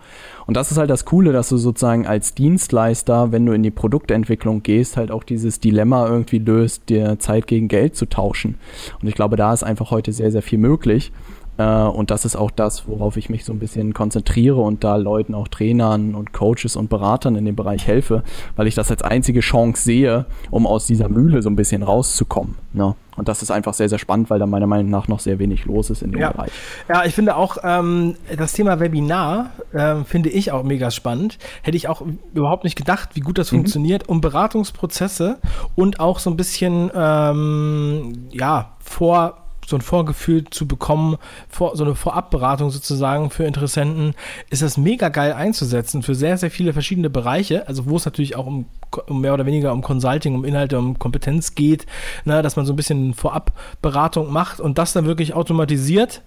Und 0.46 0.56
das 0.56 0.72
ist 0.72 0.78
halt 0.78 0.88
das 0.88 1.04
Coole, 1.04 1.32
dass 1.32 1.50
du 1.50 1.58
sozusagen 1.58 2.06
als 2.06 2.34
Dienstleister, 2.34 3.30
wenn 3.30 3.44
du 3.44 3.52
in 3.52 3.62
die 3.62 3.70
Produktentwicklung 3.70 4.62
gehst, 4.62 4.96
halt 4.96 5.10
auch 5.10 5.22
dieses 5.22 5.60
Dilemma 5.60 6.08
irgendwie 6.08 6.38
löst, 6.38 6.88
dir 6.88 7.18
Zeit 7.18 7.46
gegen 7.46 7.68
Geld 7.68 7.94
zu 7.94 8.06
tauschen. 8.06 8.56
Und 9.02 9.08
ich 9.08 9.14
glaube, 9.14 9.36
da 9.36 9.52
ist 9.52 9.64
einfach 9.64 9.90
heute 9.90 10.12
sehr, 10.12 10.32
sehr 10.32 10.42
viel 10.42 10.58
möglich. 10.58 11.12
Äh, 11.58 11.62
Und 11.64 12.10
das 12.10 12.24
ist 12.24 12.36
auch 12.36 12.50
das, 12.50 12.88
worauf 12.88 13.16
ich 13.16 13.28
mich 13.28 13.44
so 13.44 13.52
ein 13.52 13.58
bisschen 13.58 13.92
konzentriere 13.92 14.60
und 14.60 14.84
da 14.84 14.96
Leuten, 14.96 15.34
auch 15.34 15.48
Trainern 15.48 16.14
und 16.14 16.32
Coaches 16.32 16.76
und 16.76 16.88
Beratern 16.88 17.36
in 17.36 17.44
dem 17.44 17.56
Bereich 17.56 17.86
helfe, 17.86 18.22
weil 18.56 18.66
ich 18.66 18.74
das 18.74 18.90
als 18.90 19.02
einzige 19.02 19.40
Chance 19.40 19.82
sehe, 19.82 20.26
um 20.50 20.66
aus 20.66 20.86
dieser 20.86 21.08
Mühle 21.08 21.42
so 21.42 21.50
ein 21.50 21.56
bisschen 21.56 21.82
rauszukommen. 21.82 22.56
Ne? 22.72 22.94
Und 23.16 23.28
das 23.28 23.42
ist 23.42 23.50
einfach 23.50 23.74
sehr, 23.74 23.90
sehr 23.90 23.98
spannend, 23.98 24.30
weil 24.30 24.38
da 24.38 24.46
meiner 24.46 24.66
Meinung 24.66 24.88
nach 24.90 25.06
noch 25.06 25.20
sehr 25.20 25.38
wenig 25.38 25.66
los 25.66 25.90
ist 25.90 26.00
in 26.02 26.12
dem 26.12 26.20
Ja. 26.20 26.30
Bereich. 26.32 26.50
Ja, 26.88 27.04
ich 27.04 27.14
finde 27.14 27.36
auch 27.36 27.58
ähm, 27.62 28.14
das 28.38 28.54
Thema 28.54 28.80
Webinar 28.80 29.50
ähm, 29.74 30.06
finde 30.06 30.30
ich 30.30 30.50
auch 30.52 30.62
mega 30.62 30.90
spannend. 30.90 31.38
Hätte 31.60 31.76
ich 31.76 31.88
auch 31.88 32.02
überhaupt 32.32 32.64
nicht 32.64 32.76
gedacht, 32.76 33.10
wie 33.12 33.20
gut 33.20 33.36
das 33.36 33.50
funktioniert, 33.50 34.08
um 34.08 34.22
Beratungsprozesse 34.22 35.38
und 35.74 36.00
auch 36.00 36.18
so 36.18 36.30
ein 36.30 36.36
bisschen 36.38 36.90
ähm, 36.94 38.28
ja 38.32 38.70
vor 38.80 39.41
so 39.66 39.76
ein 39.76 39.82
Vorgefühl 39.82 40.44
zu 40.50 40.66
bekommen, 40.66 41.16
vor, 41.48 41.76
so 41.76 41.84
eine 41.84 41.94
Vorabberatung 41.94 42.70
sozusagen 42.70 43.30
für 43.30 43.44
Interessenten, 43.44 44.14
ist 44.50 44.62
das 44.62 44.76
mega 44.76 45.08
geil 45.08 45.32
einzusetzen 45.32 46.02
für 46.02 46.14
sehr, 46.14 46.36
sehr 46.38 46.50
viele 46.50 46.72
verschiedene 46.72 47.10
Bereiche, 47.10 47.68
also 47.68 47.86
wo 47.86 47.96
es 47.96 48.04
natürlich 48.04 48.36
auch 48.36 48.46
um, 48.46 48.66
um 49.06 49.20
mehr 49.20 49.34
oder 49.34 49.46
weniger 49.46 49.72
um 49.72 49.82
Consulting, 49.82 50.34
um 50.34 50.44
Inhalte, 50.44 50.78
um 50.78 50.98
Kompetenz 50.98 51.54
geht, 51.54 51.86
ne, 52.24 52.42
dass 52.42 52.56
man 52.56 52.66
so 52.66 52.72
ein 52.72 52.76
bisschen 52.76 53.14
Vorabberatung 53.14 54.32
macht 54.32 54.60
und 54.60 54.78
das 54.78 54.92
dann 54.92 55.06
wirklich 55.06 55.34
automatisiert. 55.34 56.22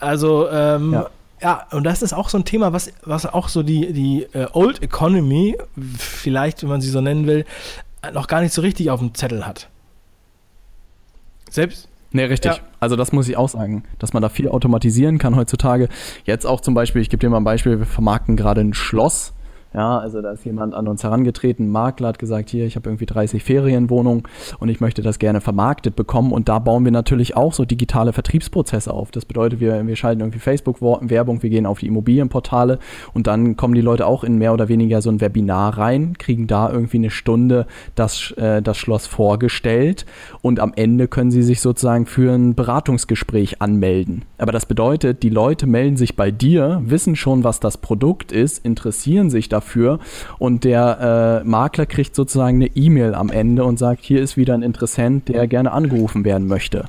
Also 0.00 0.48
ähm, 0.50 0.92
Ja. 0.92 1.10
ja, 1.42 1.66
und 1.72 1.84
das 1.84 2.02
ist 2.02 2.12
auch 2.12 2.28
so 2.28 2.38
ein 2.38 2.44
Thema, 2.44 2.72
was, 2.72 2.92
was 3.04 3.26
auch 3.26 3.48
so 3.48 3.62
die, 3.62 3.92
die 3.92 4.22
äh, 4.32 4.46
Old 4.52 4.82
Economy, 4.82 5.58
vielleicht, 5.98 6.62
wenn 6.62 6.70
man 6.70 6.80
sie 6.80 6.90
so 6.90 7.00
nennen 7.00 7.26
will, 7.26 7.44
noch 8.12 8.28
gar 8.28 8.40
nicht 8.40 8.54
so 8.54 8.62
richtig 8.62 8.90
auf 8.90 9.00
dem 9.00 9.14
Zettel 9.14 9.44
hat. 9.44 9.68
Selbst. 11.50 11.88
Nee, 12.10 12.24
richtig. 12.24 12.52
Ja. 12.52 12.58
Also 12.80 12.96
das 12.96 13.12
muss 13.12 13.28
ich 13.28 13.36
auch 13.36 13.48
sagen, 13.48 13.82
dass 13.98 14.12
man 14.12 14.22
da 14.22 14.28
viel 14.28 14.48
automatisieren 14.48 15.18
kann 15.18 15.36
heutzutage. 15.36 15.88
Jetzt 16.24 16.46
auch 16.46 16.60
zum 16.60 16.74
Beispiel, 16.74 17.02
ich 17.02 17.10
gebe 17.10 17.20
dir 17.20 17.28
mal 17.28 17.38
ein 17.38 17.44
Beispiel, 17.44 17.78
wir 17.78 17.86
vermarkten 17.86 18.36
gerade 18.36 18.62
ein 18.62 18.74
Schloss. 18.74 19.34
Ja, 19.74 19.98
also 19.98 20.22
da 20.22 20.32
ist 20.32 20.46
jemand 20.46 20.74
an 20.74 20.88
uns 20.88 21.04
herangetreten, 21.04 21.68
Makler 21.68 22.08
hat 22.08 22.18
gesagt, 22.18 22.48
hier, 22.48 22.64
ich 22.64 22.76
habe 22.76 22.88
irgendwie 22.88 23.04
30 23.04 23.44
Ferienwohnungen 23.44 24.22
und 24.58 24.70
ich 24.70 24.80
möchte 24.80 25.02
das 25.02 25.18
gerne 25.18 25.42
vermarktet 25.42 25.94
bekommen. 25.94 26.32
Und 26.32 26.48
da 26.48 26.58
bauen 26.58 26.84
wir 26.84 26.92
natürlich 26.92 27.36
auch 27.36 27.52
so 27.52 27.66
digitale 27.66 28.14
Vertriebsprozesse 28.14 28.92
auf. 28.92 29.10
Das 29.10 29.26
bedeutet, 29.26 29.60
wir, 29.60 29.86
wir 29.86 29.96
schalten 29.96 30.20
irgendwie 30.22 30.38
Facebook-Werbung, 30.38 31.42
wir 31.42 31.50
gehen 31.50 31.66
auf 31.66 31.80
die 31.80 31.86
Immobilienportale 31.86 32.78
und 33.12 33.26
dann 33.26 33.56
kommen 33.56 33.74
die 33.74 33.82
Leute 33.82 34.06
auch 34.06 34.24
in 34.24 34.38
mehr 34.38 34.54
oder 34.54 34.68
weniger 34.68 35.02
so 35.02 35.10
ein 35.10 35.20
Webinar 35.20 35.76
rein, 35.76 36.16
kriegen 36.16 36.46
da 36.46 36.70
irgendwie 36.70 36.98
eine 36.98 37.10
Stunde 37.10 37.66
das, 37.94 38.30
äh, 38.38 38.62
das 38.62 38.78
Schloss 38.78 39.06
vorgestellt 39.06 40.06
und 40.40 40.60
am 40.60 40.72
Ende 40.76 41.08
können 41.08 41.30
sie 41.30 41.42
sich 41.42 41.60
sozusagen 41.60 42.06
für 42.06 42.34
ein 42.34 42.54
Beratungsgespräch 42.54 43.60
anmelden. 43.60 44.24
Aber 44.38 44.52
das 44.52 44.64
bedeutet, 44.64 45.22
die 45.22 45.30
Leute 45.30 45.66
melden 45.66 45.98
sich 45.98 46.16
bei 46.16 46.30
dir, 46.30 46.80
wissen 46.84 47.16
schon, 47.16 47.44
was 47.44 47.60
das 47.60 47.76
Produkt 47.76 48.32
ist, 48.32 48.64
interessieren 48.64 49.28
sich 49.28 49.48
dafür 49.48 49.57
und 50.38 50.64
der 50.64 51.42
äh, 51.42 51.48
Makler 51.48 51.86
kriegt 51.86 52.14
sozusagen 52.14 52.56
eine 52.56 52.76
E-Mail 52.76 53.14
am 53.14 53.30
Ende 53.30 53.64
und 53.64 53.78
sagt, 53.78 54.04
hier 54.04 54.20
ist 54.20 54.36
wieder 54.36 54.54
ein 54.54 54.62
Interessent, 54.62 55.28
der 55.28 55.46
gerne 55.46 55.72
angerufen 55.72 56.24
werden 56.24 56.46
möchte. 56.46 56.84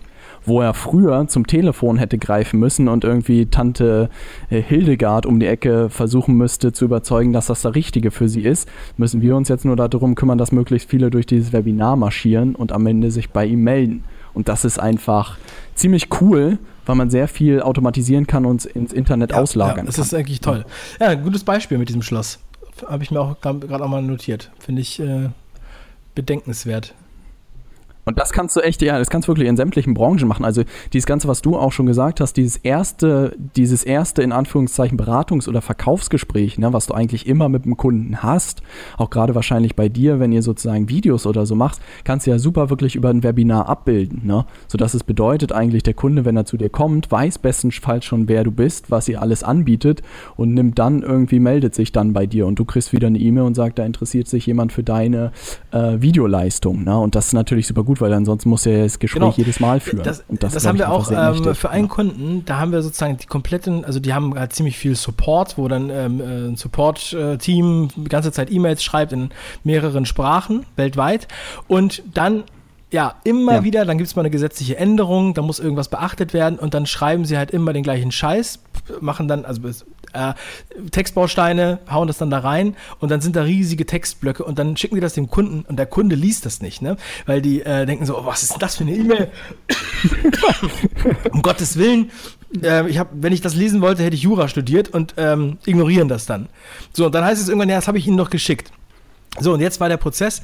Wo 0.46 0.62
er 0.62 0.74
früher 0.74 1.28
zum 1.28 1.48
Telefon 1.48 1.98
hätte 1.98 2.18
greifen 2.18 2.60
müssen 2.60 2.88
und 2.88 3.04
irgendwie 3.04 3.48
Tante 3.48 4.10
äh, 4.50 4.62
Hildegard 4.62 5.26
um 5.26 5.40
die 5.40 5.48
Ecke 5.48 5.90
versuchen 5.90 6.36
müsste 6.36 6.72
zu 6.72 6.86
überzeugen, 6.86 7.34
dass 7.34 7.48
das 7.48 7.62
der 7.62 7.76
Richtige 7.76 8.12
für 8.12 8.30
sie 8.30 8.42
ist, 8.42 8.70
müssen 8.98 9.22
wir 9.22 9.36
uns 9.36 9.50
jetzt 9.50 9.66
nur 9.66 9.76
darum 9.76 10.16
kümmern, 10.16 10.38
dass 10.38 10.52
möglichst 10.52 10.90
viele 10.90 11.10
durch 11.10 11.26
dieses 11.26 11.52
Webinar 11.52 11.96
marschieren 11.98 12.56
und 12.56 12.72
am 12.72 12.86
Ende 12.88 13.12
sich 13.12 13.30
bei 13.32 13.46
ihm 13.46 13.64
melden. 13.64 14.04
Und 14.34 14.48
das 14.48 14.64
ist 14.64 14.80
einfach 14.80 15.38
ziemlich 15.76 16.08
cool, 16.22 16.60
weil 16.86 16.96
man 16.96 17.10
sehr 17.10 17.28
viel 17.28 17.62
automatisieren 17.62 18.26
kann 18.26 18.46
und 18.46 18.66
ins 18.66 18.94
Internet 18.94 19.34
auslagern 19.34 19.78
ja, 19.78 19.84
das 19.84 19.96
kann. 19.96 20.06
ist 20.06 20.14
eigentlich 20.14 20.42
toll. 20.42 20.66
Ja, 21.00 21.14
gutes 21.14 21.44
Beispiel 21.44 21.78
mit 21.78 21.90
diesem 21.90 22.02
Schloss. 22.02 22.40
Habe 22.88 23.04
ich 23.04 23.12
mir 23.12 23.22
auch 23.22 23.40
gerade 23.40 23.84
auch 23.84 23.88
mal 23.88 24.02
notiert. 24.02 24.52
Finde 24.60 24.82
ich 24.82 25.00
äh, 25.00 25.30
bedenkenswert. 26.16 26.94
Und 28.10 28.18
das 28.18 28.32
kannst 28.32 28.56
du 28.56 28.62
echt, 28.62 28.82
ja, 28.82 28.98
das 28.98 29.12
kannst 29.12 29.28
du 29.28 29.30
wirklich 29.30 29.48
in 29.48 29.56
sämtlichen 29.56 29.94
Branchen 29.94 30.28
machen. 30.28 30.44
Also 30.44 30.64
dieses 30.94 31.06
Ganze, 31.06 31.28
was 31.28 31.44
du 31.44 31.56
auch 31.56 31.72
schon 31.72 31.86
gesagt 31.86 32.22
hast, 32.22 32.34
dieses 32.34 32.58
erste, 32.58 33.36
dieses 33.56 33.84
erste 33.84 34.24
in 34.24 34.32
Anführungszeichen 34.32 34.98
Beratungs- 34.98 35.48
oder 35.48 35.62
Verkaufsgespräch, 35.62 36.58
ne, 36.58 36.74
was 36.74 36.88
du 36.88 36.96
eigentlich 36.96 37.28
immer 37.28 37.50
mit 37.50 37.66
dem 37.66 37.78
Kunden 37.78 38.24
hast, 38.24 38.64
auch 38.98 39.12
gerade 39.12 39.36
wahrscheinlich 39.36 39.76
bei 39.76 39.90
dir, 39.90 40.20
wenn 40.20 40.32
ihr 40.32 40.42
sozusagen 40.42 40.90
Videos 40.90 41.28
oder 41.28 41.46
so 41.46 41.54
machst, 41.54 41.84
kannst 42.04 42.26
du 42.26 42.32
ja 42.32 42.40
super 42.40 42.72
wirklich 42.72 42.96
über 42.96 43.10
ein 43.10 43.22
Webinar 43.22 43.70
abbilden, 43.70 44.22
ne? 44.26 44.46
Sodass 44.68 44.96
es 44.96 45.04
bedeutet 45.04 45.52
eigentlich, 45.52 45.84
der 45.84 45.94
Kunde, 45.94 46.26
wenn 46.26 46.36
er 46.36 46.46
zu 46.46 46.58
dir 46.58 46.70
kommt, 46.70 47.12
weiß 47.12 47.38
bestenfalls 47.38 48.06
schon, 48.06 48.28
wer 48.28 48.44
du 48.44 48.50
bist, 48.50 48.90
was 48.90 49.08
ihr 49.08 49.22
alles 49.22 49.44
anbietet 49.44 50.02
und 50.36 50.56
nimmt 50.56 50.80
dann 50.80 51.04
irgendwie, 51.04 51.40
meldet 51.40 51.76
sich 51.76 51.92
dann 51.92 52.14
bei 52.14 52.26
dir 52.26 52.48
und 52.48 52.58
du 52.58 52.66
kriegst 52.66 52.92
wieder 52.92 53.06
eine 53.06 53.20
E-Mail 53.20 53.44
und 53.44 53.54
sagt, 53.54 53.78
da 53.78 53.86
interessiert 53.86 54.28
sich 54.28 54.48
jemand 54.48 54.74
für 54.74 54.82
deine 54.82 55.32
äh, 55.70 56.02
Videoleistung, 56.02 56.84
ne? 56.84 56.98
Und 56.98 57.14
das 57.14 57.28
ist 57.28 57.34
natürlich 57.34 57.68
super 57.68 57.84
gut, 57.84 57.99
weil 58.02 58.14
ansonsten 58.14 58.50
muss 58.50 58.66
er 58.66 58.84
das 58.84 59.00
Gespräch 59.00 59.20
Genau. 59.22 59.34
jedes 59.36 59.60
Mal 59.60 59.80
führen. 59.80 60.04
Das, 60.04 60.24
und 60.28 60.42
das, 60.44 60.54
glaub 60.54 60.64
haben 60.66 60.80
wir 60.80 60.92
auch 60.92 61.12
ähm, 61.12 61.56
für 61.56 61.70
einen 61.70 61.88
ja. 61.88 61.94
Kunden, 61.94 62.44
da 62.46 62.60
haben 62.60 62.72
wir 62.72 62.82
sozusagen 62.82 63.18
die 63.18 63.26
kompletten, 63.26 63.86
also 63.86 64.00
die 64.00 64.14
haben 64.14 64.38
halt 64.38 64.54
ziemlich 64.54 64.78
viel 64.78 64.96
Support, 64.96 65.58
wo 65.58 65.68
dann 65.68 65.90
ähm, 65.90 66.22
äh, 66.22 66.24
ein 66.50 66.56
Support-Team 66.56 67.90
die 67.96 68.04
ganze 68.10 68.32
Zeit 68.32 68.52
E-Mails 68.52 68.84
schreibt 68.84 69.14
in 69.14 69.30
mehreren 69.64 70.06
Sprachen 70.06 70.66
weltweit 70.76 71.28
und 71.68 72.04
dann 72.14 72.44
ja, 72.92 73.16
immer 73.24 73.56
Ja. 73.56 73.64
wieder, 73.64 73.86
dann 73.86 73.98
gibt 74.00 74.08
es 74.10 74.16
mal 74.16 74.24
eine 74.24 74.32
gesetzliche 74.32 74.78
Änderung, 74.78 75.36
da 75.36 75.44
muss 75.44 75.60
irgendwas 75.60 75.90
beachtet 75.90 76.34
werden 76.34 76.58
und 76.58 76.74
dann 76.74 76.88
schreiben 76.88 77.24
sie 77.24 77.38
halt 77.38 77.52
immer 77.52 77.72
den 77.72 77.84
gleichen 77.84 78.12
Scheiß, 78.12 78.60
machen 79.00 79.28
dann, 79.28 79.46
also 79.46 79.62
äh, 80.14 80.34
Textbausteine, 80.92 81.80
hauen 81.90 82.08
das 82.08 82.18
dann 82.18 82.30
da 82.30 82.40
rein 82.40 82.76
und 83.00 83.10
dann 83.10 83.22
sind 83.22 83.36
da 83.36 83.44
riesige 83.44 83.86
Textblöcke 83.86 84.44
und 84.44 84.60
dann 84.60 84.78
schicken 84.78 84.96
die 84.96 85.02
das 85.02 85.14
dem 85.14 85.30
Kunden 85.30 85.66
und 85.68 85.78
der 85.78 85.86
Kunde 85.86 86.16
liest 86.16 86.46
das 86.46 86.62
nicht, 86.62 86.82
ne? 86.82 86.98
Weil 87.26 87.42
die 87.42 87.62
äh, 87.62 87.86
denken 87.86 88.06
so, 88.06 88.18
oh, 88.18 88.26
was 88.26 88.44
ist 88.44 88.54
denn 88.54 88.60
das 88.60 88.76
für 88.76 88.84
eine 88.84 88.96
E-Mail? 88.96 89.32
um 91.32 91.42
Gottes 91.42 91.78
Willen. 91.78 92.12
Äh, 92.62 92.90
ich 92.90 92.98
hab, 92.98 93.10
wenn 93.14 93.34
ich 93.34 93.42
das 93.42 93.56
lesen 93.56 93.82
wollte, 93.82 94.04
hätte 94.04 94.16
ich 94.16 94.24
Jura 94.24 94.48
studiert 94.48 94.90
und 94.90 95.16
ähm, 95.18 95.58
ignorieren 95.66 96.08
das 96.08 96.26
dann. 96.26 96.50
So, 96.94 97.06
und 97.06 97.16
dann 97.16 97.24
heißt 97.24 97.42
es 97.42 97.48
irgendwann, 97.48 97.70
ja, 97.70 97.76
das 97.76 97.88
habe 97.88 97.98
ich 97.98 98.08
Ihnen 98.08 98.18
doch 98.18 98.30
geschickt. 98.30 98.72
So, 99.40 99.54
und 99.54 99.62
jetzt 99.62 99.80
war 99.80 99.90
der 99.90 99.98
Prozess, 99.98 100.42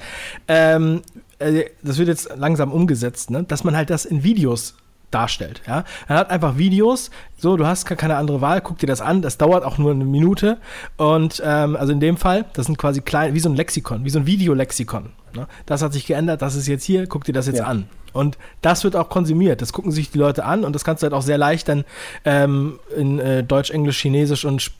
ähm, 0.48 1.02
äh, 1.40 1.66
das 1.82 1.98
wird 1.98 2.08
jetzt 2.08 2.30
langsam 2.38 2.72
umgesetzt, 2.72 3.32
ne? 3.32 3.44
dass 3.44 3.64
man 3.64 3.76
halt 3.76 3.90
das 3.90 4.06
in 4.06 4.24
Videos 4.24 4.76
darstellt. 5.16 5.62
Ja? 5.68 5.84
Er 6.08 6.16
hat 6.18 6.30
einfach 6.30 6.58
Videos, 6.58 7.10
so, 7.38 7.58
du 7.58 7.66
hast 7.66 7.86
keine 7.86 8.16
andere 8.18 8.42
Wahl, 8.42 8.62
guck 8.62 8.78
dir 8.80 8.88
das 8.88 9.02
an, 9.02 9.22
das 9.22 9.38
dauert 9.38 9.64
auch 9.64 9.78
nur 9.78 9.92
eine 9.92 10.06
Minute. 10.06 10.58
Und 10.98 11.42
ähm, 11.46 11.76
also 11.76 11.92
in 11.94 12.00
dem 12.00 12.18
Fall, 12.18 12.46
das 12.54 12.66
sind 12.68 12.78
quasi 12.78 13.02
klein, 13.02 13.34
wie 13.34 13.40
so 13.40 13.50
ein 13.50 13.56
Lexikon, 13.56 14.06
wie 14.06 14.10
so 14.10 14.20
ein 14.20 14.26
Videolexikon. 14.26 15.10
Ne? 15.36 15.48
Das 15.66 15.82
hat 15.82 15.94
sich 15.94 16.06
geändert, 16.06 16.42
das 16.42 16.56
ist 16.56 16.68
jetzt 16.68 16.84
hier, 16.84 17.08
guck 17.08 17.24
dir 17.24 17.34
das 17.34 17.48
jetzt 17.48 17.60
Ja. 17.60 17.66
an. 17.66 17.88
Und 18.14 18.38
das 18.62 18.84
wird 18.86 18.96
auch 18.96 19.10
konsumiert. 19.10 19.62
Das 19.62 19.74
gucken 19.74 19.92
sich 19.92 20.10
die 20.10 20.18
Leute 20.18 20.46
an 20.46 20.64
und 20.64 20.74
das 20.74 20.86
kannst 20.86 21.04
du 21.04 21.06
halt 21.06 21.14
auch 21.14 21.22
sehr 21.22 21.38
leicht 21.38 21.68
dann 21.68 21.84
ähm, 22.24 22.80
in 22.96 23.20
äh, 23.20 23.44
Deutsch, 23.44 23.72
Englisch, 23.72 24.00
Chinesisch 24.00 24.46
und 24.46 24.72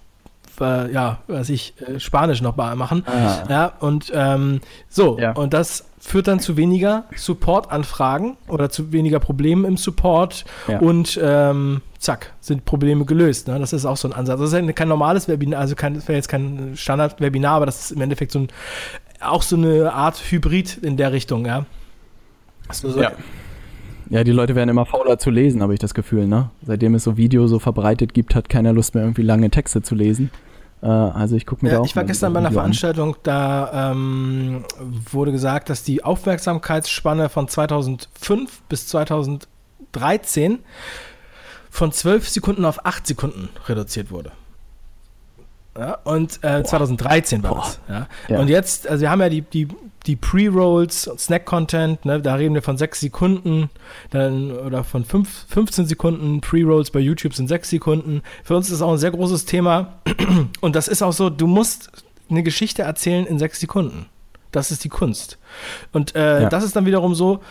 äh, 0.62 0.90
ja, 0.94 1.18
weiß 1.28 1.50
ich, 1.50 1.74
äh, 1.82 2.00
Spanisch 2.00 2.42
noch 2.42 2.56
mal 2.56 2.78
machen. 2.78 3.04
Ah. 3.06 3.44
Ja, 3.50 3.74
und 3.82 4.10
ähm, 4.16 4.62
so, 4.88 5.20
Ja. 5.20 5.34
und 5.34 5.54
das 5.54 5.84
führt 6.06 6.28
dann 6.28 6.40
zu 6.40 6.56
weniger 6.56 7.06
Support-Anfragen 7.16 8.38
oder 8.48 8.70
zu 8.70 8.92
weniger 8.92 9.20
Problemen 9.20 9.66
im 9.66 9.78
Support 9.78 10.46
Ja. 10.68 10.80
und 10.80 11.20
ähm, 11.22 11.82
zack, 12.00 12.34
sind 12.42 12.66
Probleme 12.66 13.06
gelöst. 13.06 13.48
Ne? 13.48 13.58
Das 13.60 13.74
ist 13.74 13.86
auch 13.86 13.98
so 13.98 14.08
ein 14.08 14.14
Ansatz. 14.14 14.40
Das 14.40 14.54
ist 14.54 14.76
kein 14.76 14.88
normales 14.88 15.28
Webinar, 15.28 15.60
also 15.62 15.76
kein, 15.76 15.96
das 15.96 16.08
wäre 16.08 16.16
jetzt 16.18 16.28
kein 16.30 16.74
Standard-Webinar, 16.76 17.56
aber 17.56 17.66
das 17.66 17.86
ist 17.86 17.92
im 17.92 18.02
Endeffekt 18.02 18.32
so 18.32 18.40
ein, 18.40 18.48
auch 19.20 19.42
so 19.42 19.56
eine 19.56 19.94
Art 19.94 20.18
Hybrid 20.30 20.78
in 20.78 20.96
der 20.98 21.12
Richtung, 21.12 21.46
ja. 21.46 21.66
So, 22.72 23.00
Ja. 23.02 23.12
Ja, 24.12 24.24
die 24.24 24.32
Leute 24.32 24.54
werden 24.54 24.70
immer 24.70 24.86
fauler 24.86 25.18
zu 25.18 25.32
lesen, 25.32 25.64
habe 25.64 25.74
ich 25.74 25.80
das 25.80 25.96
Gefühl, 25.96 26.28
ne? 26.28 26.52
Seitdem 26.62 26.94
es 26.94 27.04
so 27.04 27.18
Video 27.18 27.48
so 27.48 27.58
verbreitet 27.58 28.14
gibt, 28.14 28.36
hat 28.36 28.50
keiner 28.50 28.72
Lust 28.72 28.94
mehr, 28.94 29.04
irgendwie 29.04 29.24
lange 29.24 29.50
Texte 29.50 29.82
zu 29.82 29.96
lesen. 29.96 30.30
Äh, 30.86 30.88
also 30.88 31.36
ich 31.36 31.46
gucke 31.46 31.66
mir 31.66 31.72
da 31.72 31.76
Ja, 31.78 31.82
auch 31.82 31.86
ich 31.86 31.96
war 31.96 32.04
gestern 32.04 32.32
bei 32.34 32.40
ein 32.40 32.46
einer 32.46 32.52
Video 32.52 32.60
an. 32.60 32.66
Veranstaltung, 32.66 33.18
da 33.24 33.92
ähm, 33.92 34.66
wurde 35.12 35.32
gesagt, 35.32 35.70
dass 35.70 35.84
die 35.84 36.04
Aufmerksamkeitsspanne 36.04 37.30
von 37.30 37.48
2005 37.48 38.62
bis 38.70 38.88
2013 38.88 40.60
von 41.72 41.92
12 41.92 42.30
Sekunden 42.30 42.66
auf 42.66 42.86
8 42.86 43.08
Sekunden 43.08 43.50
reduziert 43.68 44.12
wurde. 44.12 44.32
Ja, 45.78 45.96
und 46.06 46.42
äh, 46.44 46.64
2013 46.64 47.44
war 47.44 47.56
das. 47.56 47.80
Ja. 47.90 48.08
Ja. 48.30 48.40
Und 48.40 48.48
jetzt, 48.48 48.88
also 48.88 49.02
wir 49.02 49.10
haben 49.10 49.20
ja 49.22 49.30
die, 49.30 49.42
die, 49.42 49.68
die 50.06 50.16
Pre-Rolls, 50.16 51.08
und 51.08 51.20
Snack-Content, 51.20 52.06
ne, 52.06 52.22
da 52.22 52.36
reden 52.36 52.54
wir 52.56 52.62
von 52.62 52.78
6 52.78 53.02
Sekunden 53.02 53.70
dann, 54.12 54.52
oder 54.54 54.84
von 54.86 55.04
fünf, 55.04 55.46
15 55.50 55.86
Sekunden. 55.88 56.40
Pre-Rolls 56.42 56.92
bei 56.92 57.00
YouTube 57.00 57.34
sind 57.34 57.48
6 57.48 57.70
Sekunden. 57.70 58.22
Für 58.44 58.56
uns 58.56 58.68
ist 58.68 58.74
das 58.74 58.82
auch 58.82 58.92
ein 58.94 58.98
sehr 58.98 59.12
großes 59.12 59.46
Thema. 59.46 60.00
Und 60.62 60.76
das 60.76 60.88
ist 60.88 61.02
auch 61.02 61.14
so, 61.14 61.30
du 61.30 61.48
musst 61.48 61.90
eine 62.30 62.44
Geschichte 62.44 62.84
erzählen 62.84 63.26
in 63.26 63.38
6 63.38 63.60
Sekunden. 63.60 64.06
Das 64.52 64.72
ist 64.72 64.84
die 64.86 64.90
Kunst. 64.90 65.38
Und 65.92 66.16
äh, 66.16 66.44
Ja. 66.44 66.50
das 66.50 66.64
ist 66.64 66.76
dann 66.78 66.86
wiederum 66.86 67.14
so, 67.16 67.42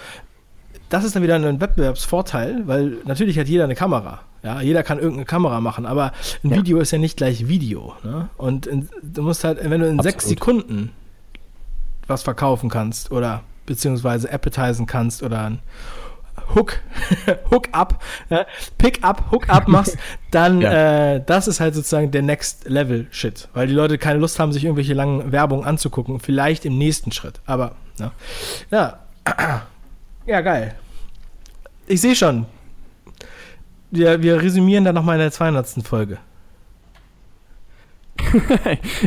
das 0.89 1.05
ist 1.05 1.15
dann 1.15 1.23
wieder 1.23 1.35
ein 1.35 1.61
Wettbewerbsvorteil, 1.61 2.67
weil 2.67 2.99
natürlich 3.05 3.39
hat 3.39 3.49
jeder 3.49 3.65
eine 3.65 3.75
Kamera. 3.75 4.21
Ja, 4.45 4.61
jeder 4.61 4.83
kann 4.83 4.99
irgendeine 4.99 5.25
Kamera 5.25 5.61
machen, 5.61 5.87
aber 5.87 6.13
ein 6.45 6.51
Ja. 6.51 6.57
Video 6.57 6.79
ist 6.79 6.91
ja 6.91 6.99
nicht 6.99 7.17
gleich 7.17 7.49
Video. 7.49 7.95
Ne? 8.05 8.29
Und 8.37 8.67
in, 8.67 8.89
du 9.03 9.23
musst 9.23 9.43
halt, 9.43 9.59
wenn 9.69 9.81
du 9.81 9.89
in 9.89 9.99
sechs 10.01 10.25
Absolut. 10.25 10.39
Sekunden 10.39 10.93
was 12.07 12.23
verkaufen 12.23 12.69
kannst 12.69 13.11
oder 13.11 13.43
beziehungsweise 13.65 14.31
appetizen 14.31 14.85
kannst 14.85 15.23
oder 15.23 15.45
ein 15.45 15.59
Hook, 16.55 16.79
Hook 17.51 17.69
up, 17.73 18.03
ja, 18.29 18.45
Pick 18.77 19.03
up, 19.03 19.31
Hook 19.31 19.49
up 19.49 19.67
machst, 19.69 19.97
dann 20.31 20.61
Ja. 20.61 21.15
äh, 21.15 21.23
das 21.25 21.49
ist 21.49 21.61
halt 21.61 21.75
sozusagen 21.75 22.11
der 22.11 22.21
Next 22.21 22.69
Level 22.69 23.07
Shit, 23.11 23.49
weil 23.55 23.67
die 23.69 23.73
Leute 23.73 23.97
keine 23.97 24.19
Lust 24.19 24.39
haben, 24.39 24.53
sich 24.53 24.65
irgendwelche 24.65 24.93
langen 24.93 25.33
Werbung 25.33 25.65
anzugucken. 25.65 26.21
Vielleicht 26.21 26.67
im 26.67 26.77
nächsten 26.77 27.13
Schritt, 27.13 27.41
aber 27.47 27.77
ne? 27.99 28.11
ja, 28.71 28.99
ja 30.27 30.41
geil. 30.43 30.75
Ich 31.87 32.03
sehe 32.03 32.15
schon. 32.15 32.45
Wir, 33.95 34.23
wir 34.23 34.43
resümieren 34.43 34.85
dann 34.85 34.95
nochmal 34.95 35.17
in 35.17 35.21
der 35.21 35.31
200. 35.33 35.67
Folge. 35.87 36.19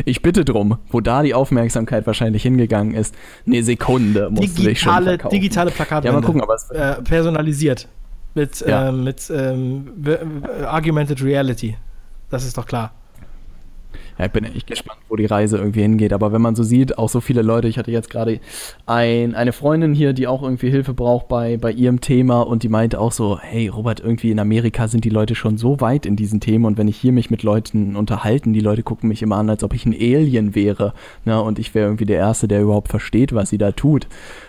Ich 0.04 0.22
bitte 0.22 0.44
drum, 0.44 0.78
wo 0.90 1.00
da 1.00 1.22
die 1.22 1.34
Aufmerksamkeit 1.34 2.06
wahrscheinlich 2.06 2.42
hingegangen 2.42 2.94
ist. 2.94 3.14
Eine 3.46 3.62
Sekunde 3.62 4.30
musst 4.30 4.58
du 4.58 4.62
dich 4.62 4.80
schon 4.80 4.90
Digitale, 4.92 5.04
verkaufen. 5.10 5.34
digitale 5.34 5.70
Plakatwände. 5.70 6.14
Ja, 6.14 6.20
mal 6.20 6.26
gucken, 6.26 6.40
aber 6.42 6.54
es 6.54 6.70
äh, 6.70 7.02
personalisiert. 7.02 7.88
Mit, 8.34 8.60
Ja. 8.60 8.88
ähm, 8.88 9.04
mit 9.04 9.30
ähm, 9.34 9.92
Augmented 10.66 11.22
Reality. 11.22 11.76
Das 12.30 12.44
ist 12.44 12.56
doch 12.56 12.66
klar. 12.66 12.92
Ja, 14.18 14.26
ich 14.26 14.32
bin 14.32 14.44
echt 14.44 14.66
gespannt, 14.66 14.98
wo 15.08 15.14
die 15.14 15.26
Reise 15.26 15.58
irgendwie 15.58 15.82
hingeht. 15.82 16.12
Aber 16.12 16.32
wenn 16.32 16.42
man 16.42 16.56
so 16.56 16.64
sieht, 16.64 16.98
auch 16.98 17.08
so 17.08 17.20
viele 17.20 17.42
Leute, 17.42 17.68
ich 17.68 17.78
hatte 17.78 17.92
jetzt 17.92 18.10
gerade 18.10 18.40
ein, 18.86 19.34
eine 19.34 19.52
Freundin 19.52 19.94
hier, 19.94 20.12
die 20.12 20.26
auch 20.26 20.42
irgendwie 20.42 20.70
Hilfe 20.70 20.92
braucht 20.92 21.28
bei, 21.28 21.56
bei 21.56 21.70
ihrem 21.70 22.00
Thema 22.00 22.40
und 22.40 22.64
die 22.64 22.68
meinte 22.68 23.00
auch 23.00 23.12
so, 23.12 23.38
hey 23.40 23.68
Robert, 23.68 24.00
irgendwie 24.00 24.32
in 24.32 24.40
Amerika 24.40 24.88
sind 24.88 25.04
die 25.04 25.10
Leute 25.10 25.36
schon 25.36 25.56
so 25.56 25.80
weit 25.80 26.04
in 26.04 26.16
diesen 26.16 26.40
Themen 26.40 26.64
und 26.64 26.78
wenn 26.78 26.88
ich 26.88 26.96
hier 26.96 27.12
mich 27.12 27.30
mit 27.30 27.44
Leuten 27.44 27.94
unterhalten, 27.94 28.52
die 28.52 28.60
Leute 28.60 28.82
gucken 28.82 29.08
mich 29.08 29.22
immer 29.22 29.36
an, 29.36 29.50
als 29.50 29.62
ob 29.62 29.72
ich 29.72 29.86
ein 29.86 29.94
Alien 29.94 30.56
wäre. 30.56 30.94
Ne? 31.24 31.40
Und 31.40 31.60
ich 31.60 31.74
wäre 31.74 31.86
irgendwie 31.86 32.06
der 32.06 32.18
Erste, 32.18 32.48
der 32.48 32.62
überhaupt 32.62 32.88
versteht, 32.88 33.32
was 33.34 33.50
sie 33.50 33.58
da 33.58 33.70
tut. 33.70 34.08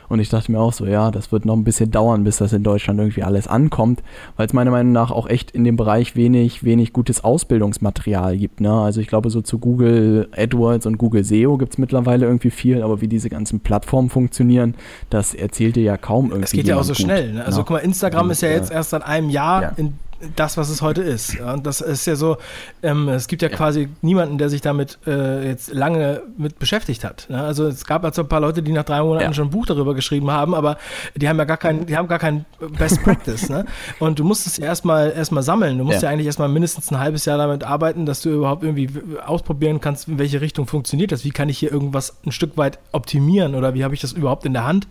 Und 0.10 0.20
ich 0.20 0.30
dachte 0.30 0.52
mir 0.52 0.60
auch 0.60 0.74
so, 0.74 0.88
ja, 0.88 1.12
das 1.12 1.32
wird 1.32 1.46
noch 1.46 1.56
ein 1.56 1.64
bisschen 1.64 1.92
dauern, 1.92 2.24
bis 2.24 2.38
das 2.38 2.52
in 2.52 2.64
Deutschland 2.64 3.00
irgendwie 3.00 3.22
alles 3.22 3.48
ankommt, 3.48 4.02
weil 4.36 4.48
es 4.48 4.54
meiner 4.54 4.72
Meinung 4.72 4.92
nach 4.92 5.12
auch 5.12 5.30
echt 5.30 5.52
in 5.52 5.64
dem 5.64 5.78
Bereich 5.78 6.16
wenig, 6.16 6.64
wenig 6.64 6.94
gutes 6.94 7.24
Ausbildungsmaterial 7.24 8.36
gibt. 8.36 8.60
Ne? 8.60 8.74
Also 8.74 9.02
ich 9.02 9.08
glaube, 9.08 9.30
so 9.30 9.42
zu 9.42 9.59
Google 9.60 10.30
AdWords 10.36 10.86
und 10.86 10.98
Google 10.98 11.24
SEO 11.24 11.58
gibt 11.58 11.74
es 11.74 11.78
mittlerweile 11.78 12.26
irgendwie 12.26 12.52
viel, 12.52 12.82
aber 12.82 13.02
wie 13.02 13.08
diese 13.08 13.30
ganzen 13.30 13.60
Plattformen 13.60 14.10
funktionieren, 14.10 14.76
das 15.10 15.34
erzählt 15.34 15.76
dir 15.76 15.84
ja 15.84 15.98
kaum 15.98 16.28
irgendwie. 16.28 16.46
Es 16.46 16.52
geht 16.52 16.68
ja 16.68 16.78
auch 16.78 16.84
so 16.84 16.94
gut, 16.94 17.02
schnell. 17.02 17.34
Ne? 17.34 17.46
Also 17.46 17.60
ne? 17.60 17.66
guck 17.66 17.78
mal, 17.78 17.80
Instagram 17.80 18.26
Und, 18.26 18.32
ist 18.32 18.42
ja 18.42 18.50
jetzt 18.50 18.72
äh, 18.72 18.76
erst 18.76 18.92
seit 18.92 19.04
einem 19.04 19.30
Jahr 19.30 19.62
ja. 19.62 19.72
in 19.78 19.94
das, 20.36 20.58
was 20.58 20.70
es 20.70 20.82
heute 20.82 21.02
ist. 21.02 21.34
Ja, 21.36 21.54
Und 21.54 21.66
das 21.66 21.82
ist 21.82 22.06
ja 22.06 22.16
so, 22.16 22.38
ähm, 22.84 23.08
es 23.10 23.28
gibt 23.28 23.42
ja, 23.42 23.50
quasi 23.50 23.90
niemanden, 24.02 24.38
der 24.38 24.50
sich 24.50 24.62
damit 24.62 25.00
äh, 25.08 25.48
jetzt 25.48 25.74
lange 25.74 26.22
mit 26.38 26.60
beschäftigt 26.60 27.04
hat. 27.04 27.28
Ne? 27.30 27.42
Also 27.42 27.68
es 27.68 27.86
gab 27.86 28.04
also 28.04 28.24
ein 28.24 28.28
paar 28.28 28.42
Leute, 28.42 28.62
die 28.62 28.72
nach 28.72 28.84
drei 28.84 29.02
Monaten 29.02 29.24
Ja. 29.26 29.34
schon 29.34 29.48
ein 29.48 29.52
Buch 29.52 29.66
darüber 29.66 29.94
geschrieben 29.96 30.30
haben, 30.32 30.54
aber 30.54 30.78
die 31.16 31.28
haben 31.30 31.38
ja 31.38 31.46
gar 31.46 31.58
kein, 31.58 31.86
die 31.86 31.96
haben 31.96 32.08
gar 32.08 32.20
kein 32.20 32.46
Best 32.78 33.02
Practice. 33.04 33.50
ne? 33.50 33.66
Und 34.00 34.20
du 34.20 34.24
musst 34.24 34.46
es 34.48 34.58
ja 34.58 34.66
erstmal 34.66 35.12
erstmal 35.12 35.44
sammeln. 35.44 35.78
Du 35.78 35.84
musst 35.86 36.02
ja. 36.02 36.10
Ja. 36.10 36.14
eigentlich 36.14 36.28
erstmal 36.28 36.50
mindestens 36.50 36.92
ein 36.92 37.00
halbes 37.00 37.26
Jahr 37.26 37.38
damit 37.38 37.64
arbeiten, 37.64 38.06
dass 38.06 38.22
du 38.22 38.30
überhaupt 38.30 38.64
irgendwie 38.64 38.90
ausprobieren 39.26 39.80
kannst, 39.82 40.08
in 40.08 40.20
welche 40.20 40.42
Richtung 40.42 40.68
funktioniert 40.68 41.12
das. 41.12 41.24
Wie 41.24 41.32
kann 41.32 41.50
ich 41.50 41.58
hier 41.60 41.72
irgendwas 41.72 42.18
ein 42.26 42.32
Stück 42.32 42.58
weit 42.58 42.80
optimieren 42.92 43.56
oder 43.56 43.74
wie 43.74 43.84
habe 43.84 43.94
ich 43.94 44.02
das 44.02 44.12
überhaupt 44.14 44.46
in 44.46 44.54
der 44.54 44.66
Hand? 44.66 44.88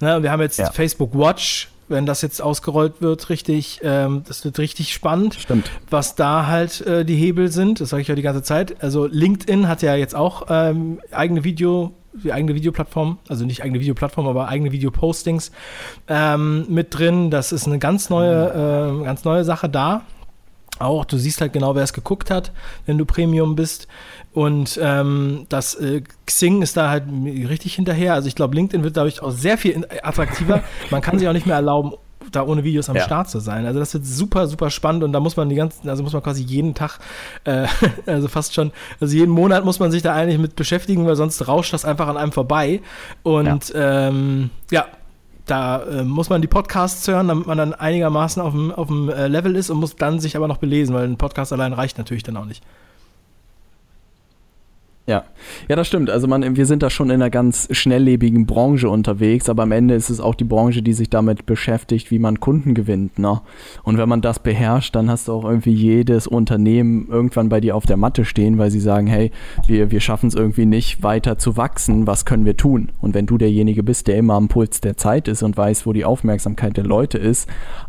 Ne? 0.00 0.22
Wir 0.22 0.30
haben 0.30 0.40
jetzt 0.42 0.58
Ja. 0.58 0.70
Facebook 0.70 1.14
Watch. 1.14 1.68
Wenn 1.88 2.04
das 2.04 2.22
jetzt 2.22 2.42
ausgerollt 2.42 3.00
wird, 3.00 3.30
richtig, 3.30 3.80
ähm, 3.82 4.22
das 4.26 4.44
wird 4.44 4.58
richtig 4.58 4.92
spannend 4.92 5.34
Stimmt. 5.34 5.70
was 5.88 6.16
da 6.16 6.46
halt 6.46 6.80
äh, 6.80 7.04
die 7.04 7.14
Hebel 7.14 7.50
sind. 7.50 7.80
Das 7.80 7.90
sage 7.90 8.02
ich 8.02 8.08
ja 8.08 8.14
die 8.14 8.22
ganze 8.22 8.42
Zeit. 8.42 8.82
Also 8.82 9.06
LinkedIn 9.06 9.68
hat 9.68 9.82
ja 9.82 9.94
jetzt 9.94 10.14
auch 10.14 10.46
ähm, 10.48 11.00
eigene 11.12 11.44
Video, 11.44 11.92
die 12.12 12.32
eigene 12.32 12.54
Videoplattform, 12.54 13.18
also 13.28 13.44
nicht 13.44 13.62
eigene 13.62 13.78
Videoplattform, 13.80 14.26
aber 14.26 14.48
eigene 14.48 14.72
Videopostings 14.72 15.52
ähm, 16.08 16.66
mit 16.68 16.96
drin. 16.96 17.30
Das 17.30 17.52
ist 17.52 17.66
eine 17.66 17.78
ganz 17.78 18.10
neue, 18.10 19.00
äh, 19.00 19.04
ganz 19.04 19.24
neue 19.24 19.44
Sache 19.44 19.68
da. 19.68 20.02
Auch, 20.78 21.06
du 21.06 21.16
siehst 21.16 21.40
halt 21.40 21.52
genau, 21.54 21.74
wer 21.74 21.84
es 21.84 21.94
geguckt 21.94 22.30
hat, 22.30 22.52
wenn 22.84 22.98
du 22.98 23.06
Premium 23.06 23.56
bist. 23.56 23.88
Und 24.36 24.78
ähm, 24.82 25.46
das 25.48 25.76
äh, 25.76 26.02
Xing 26.26 26.60
ist 26.60 26.76
da 26.76 26.90
halt 26.90 27.04
richtig 27.48 27.74
hinterher. 27.74 28.12
Also 28.12 28.28
ich 28.28 28.34
glaube, 28.34 28.54
LinkedIn 28.54 28.84
wird 28.84 28.94
dadurch 28.94 29.22
auch 29.22 29.30
sehr 29.30 29.56
viel 29.56 29.70
in- 29.70 29.86
attraktiver. 30.02 30.62
Man 30.90 31.00
kann 31.00 31.18
sich 31.18 31.26
auch 31.26 31.32
nicht 31.32 31.46
mehr 31.46 31.56
erlauben, 31.56 31.92
da 32.32 32.42
ohne 32.42 32.62
Videos 32.62 32.90
am 32.90 32.96
Ja. 32.96 33.04
Start 33.04 33.30
zu 33.30 33.40
sein. 33.40 33.64
Also 33.64 33.78
das 33.80 33.94
wird 33.94 34.04
super, 34.04 34.46
super 34.46 34.68
spannend 34.68 35.04
und 35.04 35.14
da 35.14 35.20
muss 35.20 35.38
man 35.38 35.48
die 35.48 35.54
ganzen, 35.54 35.88
also 35.88 36.02
muss 36.02 36.12
man 36.12 36.22
quasi 36.22 36.42
jeden 36.42 36.74
Tag, 36.74 36.98
äh, 37.44 37.66
also 38.06 38.28
fast 38.28 38.52
schon, 38.52 38.72
also 39.00 39.16
jeden 39.16 39.30
Monat 39.30 39.64
muss 39.64 39.78
man 39.80 39.90
sich 39.90 40.02
da 40.02 40.12
eigentlich 40.12 40.38
mit 40.38 40.54
beschäftigen, 40.54 41.06
weil 41.06 41.16
sonst 41.16 41.48
rauscht 41.48 41.72
das 41.72 41.86
einfach 41.86 42.06
an 42.06 42.18
einem 42.18 42.32
vorbei. 42.32 42.82
Und 43.22 43.70
ja, 43.70 44.08
ähm, 44.08 44.50
ja 44.70 44.84
da 45.46 45.82
äh, 45.82 46.04
muss 46.04 46.28
man 46.28 46.42
die 46.42 46.48
Podcasts 46.48 47.08
hören, 47.08 47.28
damit 47.28 47.46
man 47.46 47.56
dann 47.56 47.72
einigermaßen 47.72 48.42
auf 48.42 48.52
dem, 48.52 48.70
auf 48.70 48.88
dem 48.88 49.08
äh, 49.08 49.28
Level 49.28 49.56
ist 49.56 49.70
und 49.70 49.78
muss 49.78 49.96
dann 49.96 50.20
sich 50.20 50.36
aber 50.36 50.46
noch 50.46 50.58
belesen, 50.58 50.94
weil 50.94 51.04
ein 51.04 51.16
Podcast 51.16 51.54
allein 51.54 51.72
reicht 51.72 51.96
natürlich 51.96 52.22
dann 52.22 52.36
auch 52.36 52.44
nicht. 52.44 52.62
Ja. 55.08 55.22
ja, 55.68 55.76
das 55.76 55.86
stimmt. 55.86 56.10
Also 56.10 56.26
man, 56.26 56.56
wir 56.56 56.66
sind 56.66 56.82
da 56.82 56.90
schon 56.90 57.10
in 57.10 57.14
einer 57.14 57.30
ganz 57.30 57.68
schnelllebigen 57.70 58.44
Branche 58.44 58.90
unterwegs, 58.90 59.48
aber 59.48 59.62
am 59.62 59.70
Ende 59.70 59.94
ist 59.94 60.10
es 60.10 60.18
auch 60.18 60.34
die 60.34 60.44
Branche, 60.44 60.82
die 60.82 60.94
sich 60.94 61.08
damit 61.08 61.46
beschäftigt, 61.46 62.10
wie 62.10 62.18
man 62.18 62.40
Kunden 62.40 62.74
gewinnt. 62.74 63.16
Ne? 63.16 63.40
Und 63.84 63.98
wenn 63.98 64.08
man 64.08 64.20
das 64.20 64.40
beherrscht, 64.40 64.96
dann 64.96 65.08
hast 65.08 65.28
du 65.28 65.32
auch 65.32 65.44
irgendwie 65.44 65.72
jedes 65.72 66.26
Unternehmen 66.26 67.06
irgendwann 67.08 67.48
bei 67.48 67.60
dir 67.60 67.76
auf 67.76 67.86
der 67.86 67.96
Matte 67.96 68.24
stehen, 68.24 68.58
weil 68.58 68.72
sie 68.72 68.80
sagen, 68.80 69.06
hey, 69.06 69.30
wir, 69.68 69.92
wir 69.92 70.00
schaffen 70.00 70.26
es 70.26 70.34
irgendwie 70.34 70.66
nicht 70.66 71.04
weiter 71.04 71.38
zu 71.38 71.56
wachsen, 71.56 72.08
was 72.08 72.24
können 72.24 72.44
wir 72.44 72.56
tun? 72.56 72.90
Und 73.00 73.14
wenn 73.14 73.26
du 73.26 73.38
derjenige 73.38 73.84
bist, 73.84 74.08
der 74.08 74.16
immer 74.16 74.34
am 74.34 74.48
Puls 74.48 74.80
der 74.80 74.96
Zeit 74.96 75.28
ist 75.28 75.44
und 75.44 75.56
weiß, 75.56 75.86
wo 75.86 75.92
die 75.92 76.04
Aufmerksamkeit 76.04 76.76
der 76.76 76.84
Leute 76.84 77.18
ist, 77.18 77.48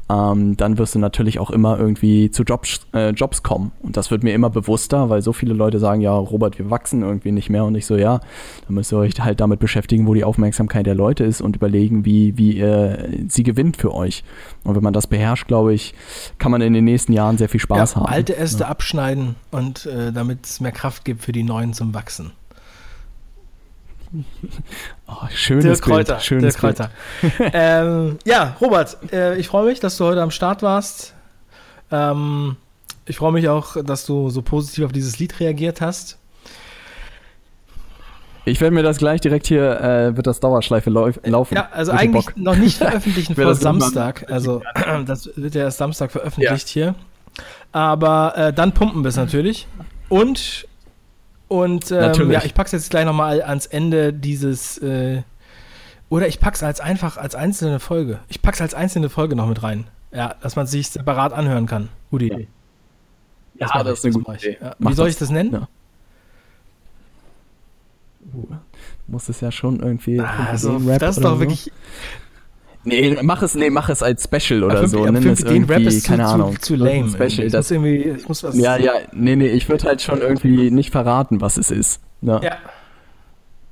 ähm, 0.10 0.56
dann 0.56 0.78
wirst 0.78 0.96
du 0.96 1.00
natürlich 1.00 1.40
auch 1.40 1.52
immer 1.52 1.78
irgendwie 1.78 2.32
zu 2.32 2.44
Jobs, 2.44 2.82
äh, 2.94 3.10
Jobs 3.10 3.44
kommen. 3.44 3.72
Und 3.82 3.98
das 3.98 4.10
wird 4.10 4.24
mir 4.24 4.34
immer 4.34 4.50
bewusster, 4.50 5.10
weil 5.10 5.22
so 5.22 5.34
viele 5.34 5.54
Leute 5.54 5.80
sagen, 5.80 6.02
ja, 6.02 6.14
Robert, 6.14 6.58
wir 6.60 6.70
wachsen 6.70 7.02
irgendwie 7.02 7.32
nicht 7.32 7.50
mehr. 7.50 7.66
Und 7.66 7.76
ich 7.76 7.86
so, 7.86 7.98
ja, 7.98 8.20
dann 8.66 8.76
müsst 8.76 8.94
ihr 8.94 8.98
euch 8.98 9.20
halt 9.20 9.42
damit 9.42 9.60
beschäftigen, 9.60 10.08
wo 10.08 10.14
die 10.14 10.24
Aufmerksamkeit 10.24 10.86
der 10.86 10.96
Leute 10.96 11.26
ist 11.26 11.42
und 11.42 11.58
überlegen, 11.58 12.06
wie, 12.06 12.38
wie 12.38 12.60
äh, 12.60 13.28
sie 13.28 13.44
gewinnt 13.44 13.78
für 13.78 13.94
euch. 13.94 14.24
Und 14.64 14.76
wenn 14.76 14.84
man 14.84 14.94
das 14.94 15.08
beherrscht, 15.08 15.48
glaube 15.48 15.74
ich, 15.74 15.94
kann 16.38 16.52
man 16.52 16.62
in 16.62 16.74
den 16.74 16.86
nächsten 16.86 17.12
Jahren 17.12 17.38
sehr 17.38 17.50
viel 17.50 17.60
Spaß 17.60 17.96
ja, 17.96 18.02
haben. 18.02 18.06
alte 18.06 18.38
Äste 18.38 18.68
abschneiden 18.68 19.36
und 19.52 19.86
äh, 19.88 20.14
damit 20.14 20.46
es 20.46 20.62
mehr 20.62 20.72
Kraft 20.72 21.04
gibt 21.04 21.22
für 21.24 21.34
die 21.34 21.44
neuen 21.44 21.74
zum 21.74 21.94
Wachsen. 21.94 22.32
Oh, 25.08 25.28
schönes 25.34 25.64
Dirk 25.64 25.82
Kräuter. 25.82 26.14
Bild. 26.14 26.24
Schönes 26.24 26.56
Dirk 26.56 26.60
Kräuter. 26.60 26.92
ähm, 27.54 28.20
ja, 28.26 28.56
Robert, 28.62 28.98
äh, 29.12 29.38
ich 29.38 29.48
freue 29.48 29.66
mich, 29.66 29.80
dass 29.80 29.98
du 29.98 30.06
heute 30.06 30.22
am 30.22 30.32
Start 30.32 30.62
warst. 30.64 31.14
Ähm, 31.92 32.58
ich 33.06 33.18
freue 33.18 33.32
mich 33.32 33.48
auch, 33.48 33.82
dass 33.84 34.06
du 34.06 34.30
so 34.30 34.42
positiv 34.42 34.86
auf 34.86 34.92
dieses 34.92 35.20
Lied 35.20 35.40
reagiert 35.40 35.82
hast. 35.82 36.18
Ich 38.48 38.62
werde 38.62 38.74
mir 38.74 38.84
das 38.84 38.98
gleich 38.98 39.20
direkt 39.20 39.48
hier, 39.48 39.82
äh, 39.82 40.16
wird 40.16 40.26
das 40.26 40.40
Dauerschleife 40.40 40.90
lauf, 40.90 41.20
laufen. 41.24 41.56
Ja, 41.56 41.70
also 41.74 41.92
eigentlich 41.92 42.28
Bock. 42.28 42.38
noch 42.38 42.56
nicht 42.56 42.78
veröffentlichen 42.78 43.36
vor 43.36 43.56
Samstag. 43.56 44.32
Also 44.32 44.62
das 45.06 45.30
wird 45.36 45.56
ja 45.56 45.64
erst 45.64 45.80
Samstag 45.80 46.12
veröffentlicht 46.12 46.70
hier. 46.70 46.96
Aber 47.72 48.38
äh, 48.38 48.54
dann 48.54 48.72
pumpen 48.72 49.04
wir 49.04 49.10
es 49.10 49.18
natürlich. 49.18 49.68
Und 50.10 50.67
und 51.48 51.92
ähm, 51.92 52.32
ja, 52.32 52.44
ich 52.44 52.54
pack's 52.54 52.72
jetzt 52.72 52.90
gleich 52.90 53.06
nochmal 53.06 53.42
ans 53.42 53.66
Ende 53.66 54.14
dieses 54.14 54.78
äh, 54.80 55.22
oder 56.10 56.28
ich 56.28 56.40
pack's 56.40 56.64
als 56.64 56.80
einfach 56.80 57.18
als 57.18 57.36
einzelne 57.36 57.80
Folge. 57.80 58.20
Ich 58.30 58.42
pack's 58.42 58.62
als 58.62 58.74
einzelne 58.74 59.10
Folge 59.10 59.36
noch 59.36 59.48
mit 59.48 59.64
rein. 59.64 59.88
Ja, 60.12 60.36
dass 60.42 60.56
man 60.56 60.68
sich 60.68 60.90
separat 60.90 61.34
anhören 61.34 61.66
kann. 61.66 61.90
Gute 62.12 62.26
Idee. 62.26 62.48
Ja, 63.56 63.68
mach 63.74 63.84
das 63.84 64.00
ist 64.00 64.06
eine 64.06 64.14
gute. 64.14 64.34
Idee. 64.34 64.58
Ja. 64.62 64.76
Wie 64.80 64.94
soll 64.94 65.10
ich 65.10 65.18
das 65.18 65.30
nennen? 65.30 65.54
Ja. 65.54 65.68
Uh, 68.34 68.48
muss 69.08 69.30
es 69.30 69.42
ja 69.42 69.52
schon 69.52 69.80
irgendwie. 69.80 70.20
Also, 70.20 70.80
das 70.80 71.18
ist 71.18 71.24
doch 71.24 71.36
so. 71.36 71.40
wirklich. 71.40 71.72
Nee, 72.88 73.18
mach 73.22 73.42
es, 73.42 73.56
nee, 73.56 73.70
mach 73.70 73.90
es 73.90 74.02
als 74.02 74.24
Special 74.24 74.64
oder 74.64 74.78
fünf- 74.80 74.92
so. 74.92 75.06
ja, 75.06 75.12
Nenn 75.12 75.22
fünf 75.24 75.40
es 75.40 75.46
Ideen 75.46 75.64
Rap 75.66 75.80
irgendwie, 75.80 75.96
ist 75.98 76.04
zu, 76.04 76.10
keine 76.10 76.24
zu, 76.26 76.30
Ahnung. 76.30 76.60
zu 76.62 76.76
lame. 76.76 76.92
irgendein 76.92 77.14
irgendwie. 77.22 77.30
Special. 77.32 77.48
Ich 77.48 77.52
Das, 77.54 77.66
muss 77.66 77.72
irgendwie, 77.72 77.96
ich 78.18 78.28
muss 78.28 78.44
was. 78.44 78.56
ja, 78.58 78.78
ja, 78.78 78.92
nee, 79.14 79.36
nee, 79.36 79.48
ich 79.48 79.68
würde 79.70 79.84
halt 79.86 80.02
schon 80.02 80.22
irgendwie 80.22 80.72
nicht 80.72 80.92
verraten, 80.92 81.42
was 81.42 81.58
es 81.58 81.70
ist. 81.72 82.02
Ne? 82.22 82.40
ja. 82.44 82.56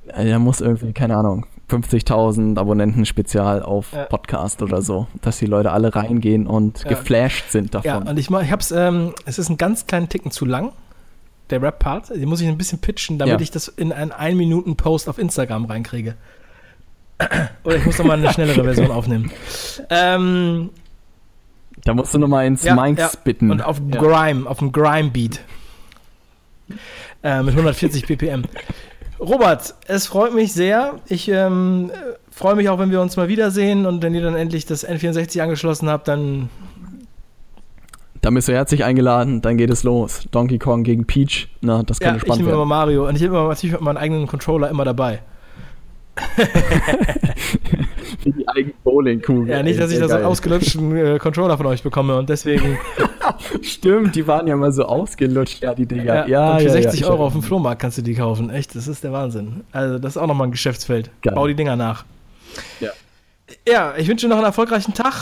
Er 0.07 0.37
muss 0.39 0.61
irgendwie, 0.61 0.93
keine 0.93 1.17
Ahnung, 1.17 1.47
50.000 1.69 2.59
Abonnenten 2.59 3.05
spezial 3.07 3.63
auf 3.63 3.91
Ja. 3.91 4.05
Podcast 4.05 4.61
oder 4.61 4.81
so, 4.83 5.07
dass 5.21 5.39
die 5.39 5.47
Leute 5.47 5.71
alle 5.71 5.95
reingehen 5.95 6.45
und 6.45 6.83
Ja. 6.83 6.89
geflasht 6.89 7.49
sind 7.49 7.73
Ja, 7.73 7.81
davon. 7.81 8.07
und 8.07 8.19
ich, 8.19 8.29
ich 8.29 8.51
hab's, 8.51 8.69
ähm, 8.71 9.13
es 9.25 9.39
ist 9.39 9.47
einen 9.47 9.57
ganz 9.57 9.87
kleinen 9.87 10.07
Ticken 10.07 10.29
zu 10.29 10.45
lang, 10.45 10.73
der 11.49 11.61
Rap-Part. 11.63 12.09
Den 12.11 12.29
muss 12.29 12.39
ich 12.41 12.47
ein 12.47 12.57
bisschen 12.57 12.79
pitchen, 12.79 13.17
damit 13.17 13.35
Ja. 13.35 13.41
ich 13.41 13.49
das 13.51 13.67
in 13.67 13.91
einen 13.91 14.11
1-Minuten-Post 14.11 15.09
auf 15.09 15.17
Instagram 15.17 15.65
reinkriege. 15.65 16.15
Oder 17.63 17.75
ich 17.77 17.85
muss 17.85 17.97
noch 17.97 18.05
mal 18.05 18.17
eine 18.17 18.31
schnellere 18.33 18.63
Version 18.63 18.91
aufnehmen. 18.91 19.31
Ähm, 19.89 20.69
da 21.83 21.93
musst 21.93 22.13
du 22.13 22.17
nochmal 22.17 22.45
ins 22.45 22.63
ja, 22.63 22.75
Minds 22.75 23.01
ja. 23.01 23.11
bitten. 23.23 23.51
Und 23.51 23.61
auf 23.61 23.79
Ja. 23.91 24.01
Grime, 24.01 24.49
auf 24.49 24.59
dem 24.59 24.71
Grime-Beat. 24.71 25.39
Äh, 27.23 27.43
mit 27.43 27.53
140 27.53 28.05
ppm. 28.05 28.43
Robert, 29.19 29.75
es 29.87 30.07
freut 30.07 30.33
mich 30.33 30.53
sehr. 30.53 30.95
Ich 31.07 31.29
ähm, 31.29 31.91
äh, 31.93 32.13
freue 32.31 32.55
mich 32.55 32.69
auch, 32.69 32.79
wenn 32.79 32.91
wir 32.91 33.01
uns 33.01 33.15
mal 33.15 33.27
wiedersehen 33.29 33.85
und 33.85 34.03
wenn 34.03 34.13
ihr 34.13 34.21
dann 34.21 34.35
endlich 34.35 34.65
das 34.65 34.87
N64 34.87 35.41
angeschlossen 35.41 35.89
habt, 35.89 36.07
dann 36.07 36.49
Da 38.21 38.29
bist 38.29 38.47
du 38.47 38.53
herzlich 38.53 38.83
eingeladen, 38.83 39.41
dann 39.41 39.57
geht 39.57 39.69
es 39.69 39.83
los. 39.83 40.27
Donkey 40.31 40.59
Kong 40.59 40.83
gegen 40.83 41.05
Peach, 41.05 41.47
na, 41.61 41.83
das 41.83 41.99
Ja, 41.99 42.07
könnte 42.09 42.17
ich 42.17 42.23
spannend 42.23 42.41
nehme 42.41 42.51
immer 42.51 42.59
werden. 42.59 42.69
Mario 42.69 43.07
und 43.07 43.15
ich 43.15 43.23
habe 43.23 43.35
immer 43.37 43.47
natürlich 43.47 43.73
mit 43.73 43.81
meinem 43.81 43.97
eigenen 43.97 44.27
Controller 44.27 44.69
immer 44.69 44.83
dabei. 44.85 45.21
Wie 48.23 48.31
die 48.31 48.47
eigene 48.47 48.73
Bowlingkugel. 48.83 49.49
Ja, 49.49 49.63
nicht, 49.63 49.79
dass 49.79 49.91
ich 49.91 49.99
da 49.99 50.07
so 50.07 50.15
einen 50.15 50.25
ausgelutschten 50.25 50.95
äh, 50.95 51.19
Controller 51.19 51.57
von 51.57 51.65
euch 51.65 51.83
bekomme 51.83 52.17
und 52.17 52.29
deswegen 52.29 52.77
Stimmt, 53.61 54.15
die 54.15 54.27
waren 54.27 54.47
ja 54.47 54.55
mal 54.55 54.71
so 54.71 54.85
ausgelutscht, 54.85 55.61
ja, 55.61 55.73
die 55.73 55.85
Dinger. 55.85 56.27
Ja, 56.27 56.53
und 56.53 56.59
für 56.59 56.67
ja, 56.67 56.71
60 56.71 57.01
ja, 57.01 57.07
Euro 57.07 57.25
auf 57.25 57.33
dem 57.33 57.41
Flohmarkt 57.41 57.81
kannst 57.81 57.97
du 57.97 58.01
die 58.01 58.15
kaufen. 58.15 58.49
Echt, 58.49 58.75
das 58.75 58.87
ist 58.87 59.03
der 59.03 59.11
Wahnsinn. 59.11 59.63
Also, 59.71 59.99
das 59.99 60.15
ist 60.15 60.21
auch 60.21 60.27
nochmal 60.27 60.47
ein 60.47 60.51
Geschäftsfeld. 60.51 61.09
Geil. 61.21 61.35
Bau 61.35 61.47
die 61.47 61.55
Dinger 61.55 61.75
nach. 61.75 62.05
Ja. 62.79 62.91
Ja, 63.67 63.93
ich 63.97 64.07
wünsche 64.07 64.25
dir 64.25 64.29
noch 64.29 64.37
einen 64.37 64.45
erfolgreichen 64.45 64.93
Tag. 64.93 65.13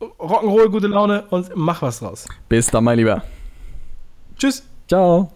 Rock'n'Roll, 0.00 0.68
gute 0.68 0.88
Laune 0.88 1.24
und 1.30 1.50
mach 1.54 1.80
was 1.80 2.00
draus. 2.00 2.26
Bis 2.48 2.66
dann, 2.66 2.84
mein 2.84 2.98
Lieber. 2.98 3.22
Tschüss. 4.38 4.62
Ciao. 4.88 5.32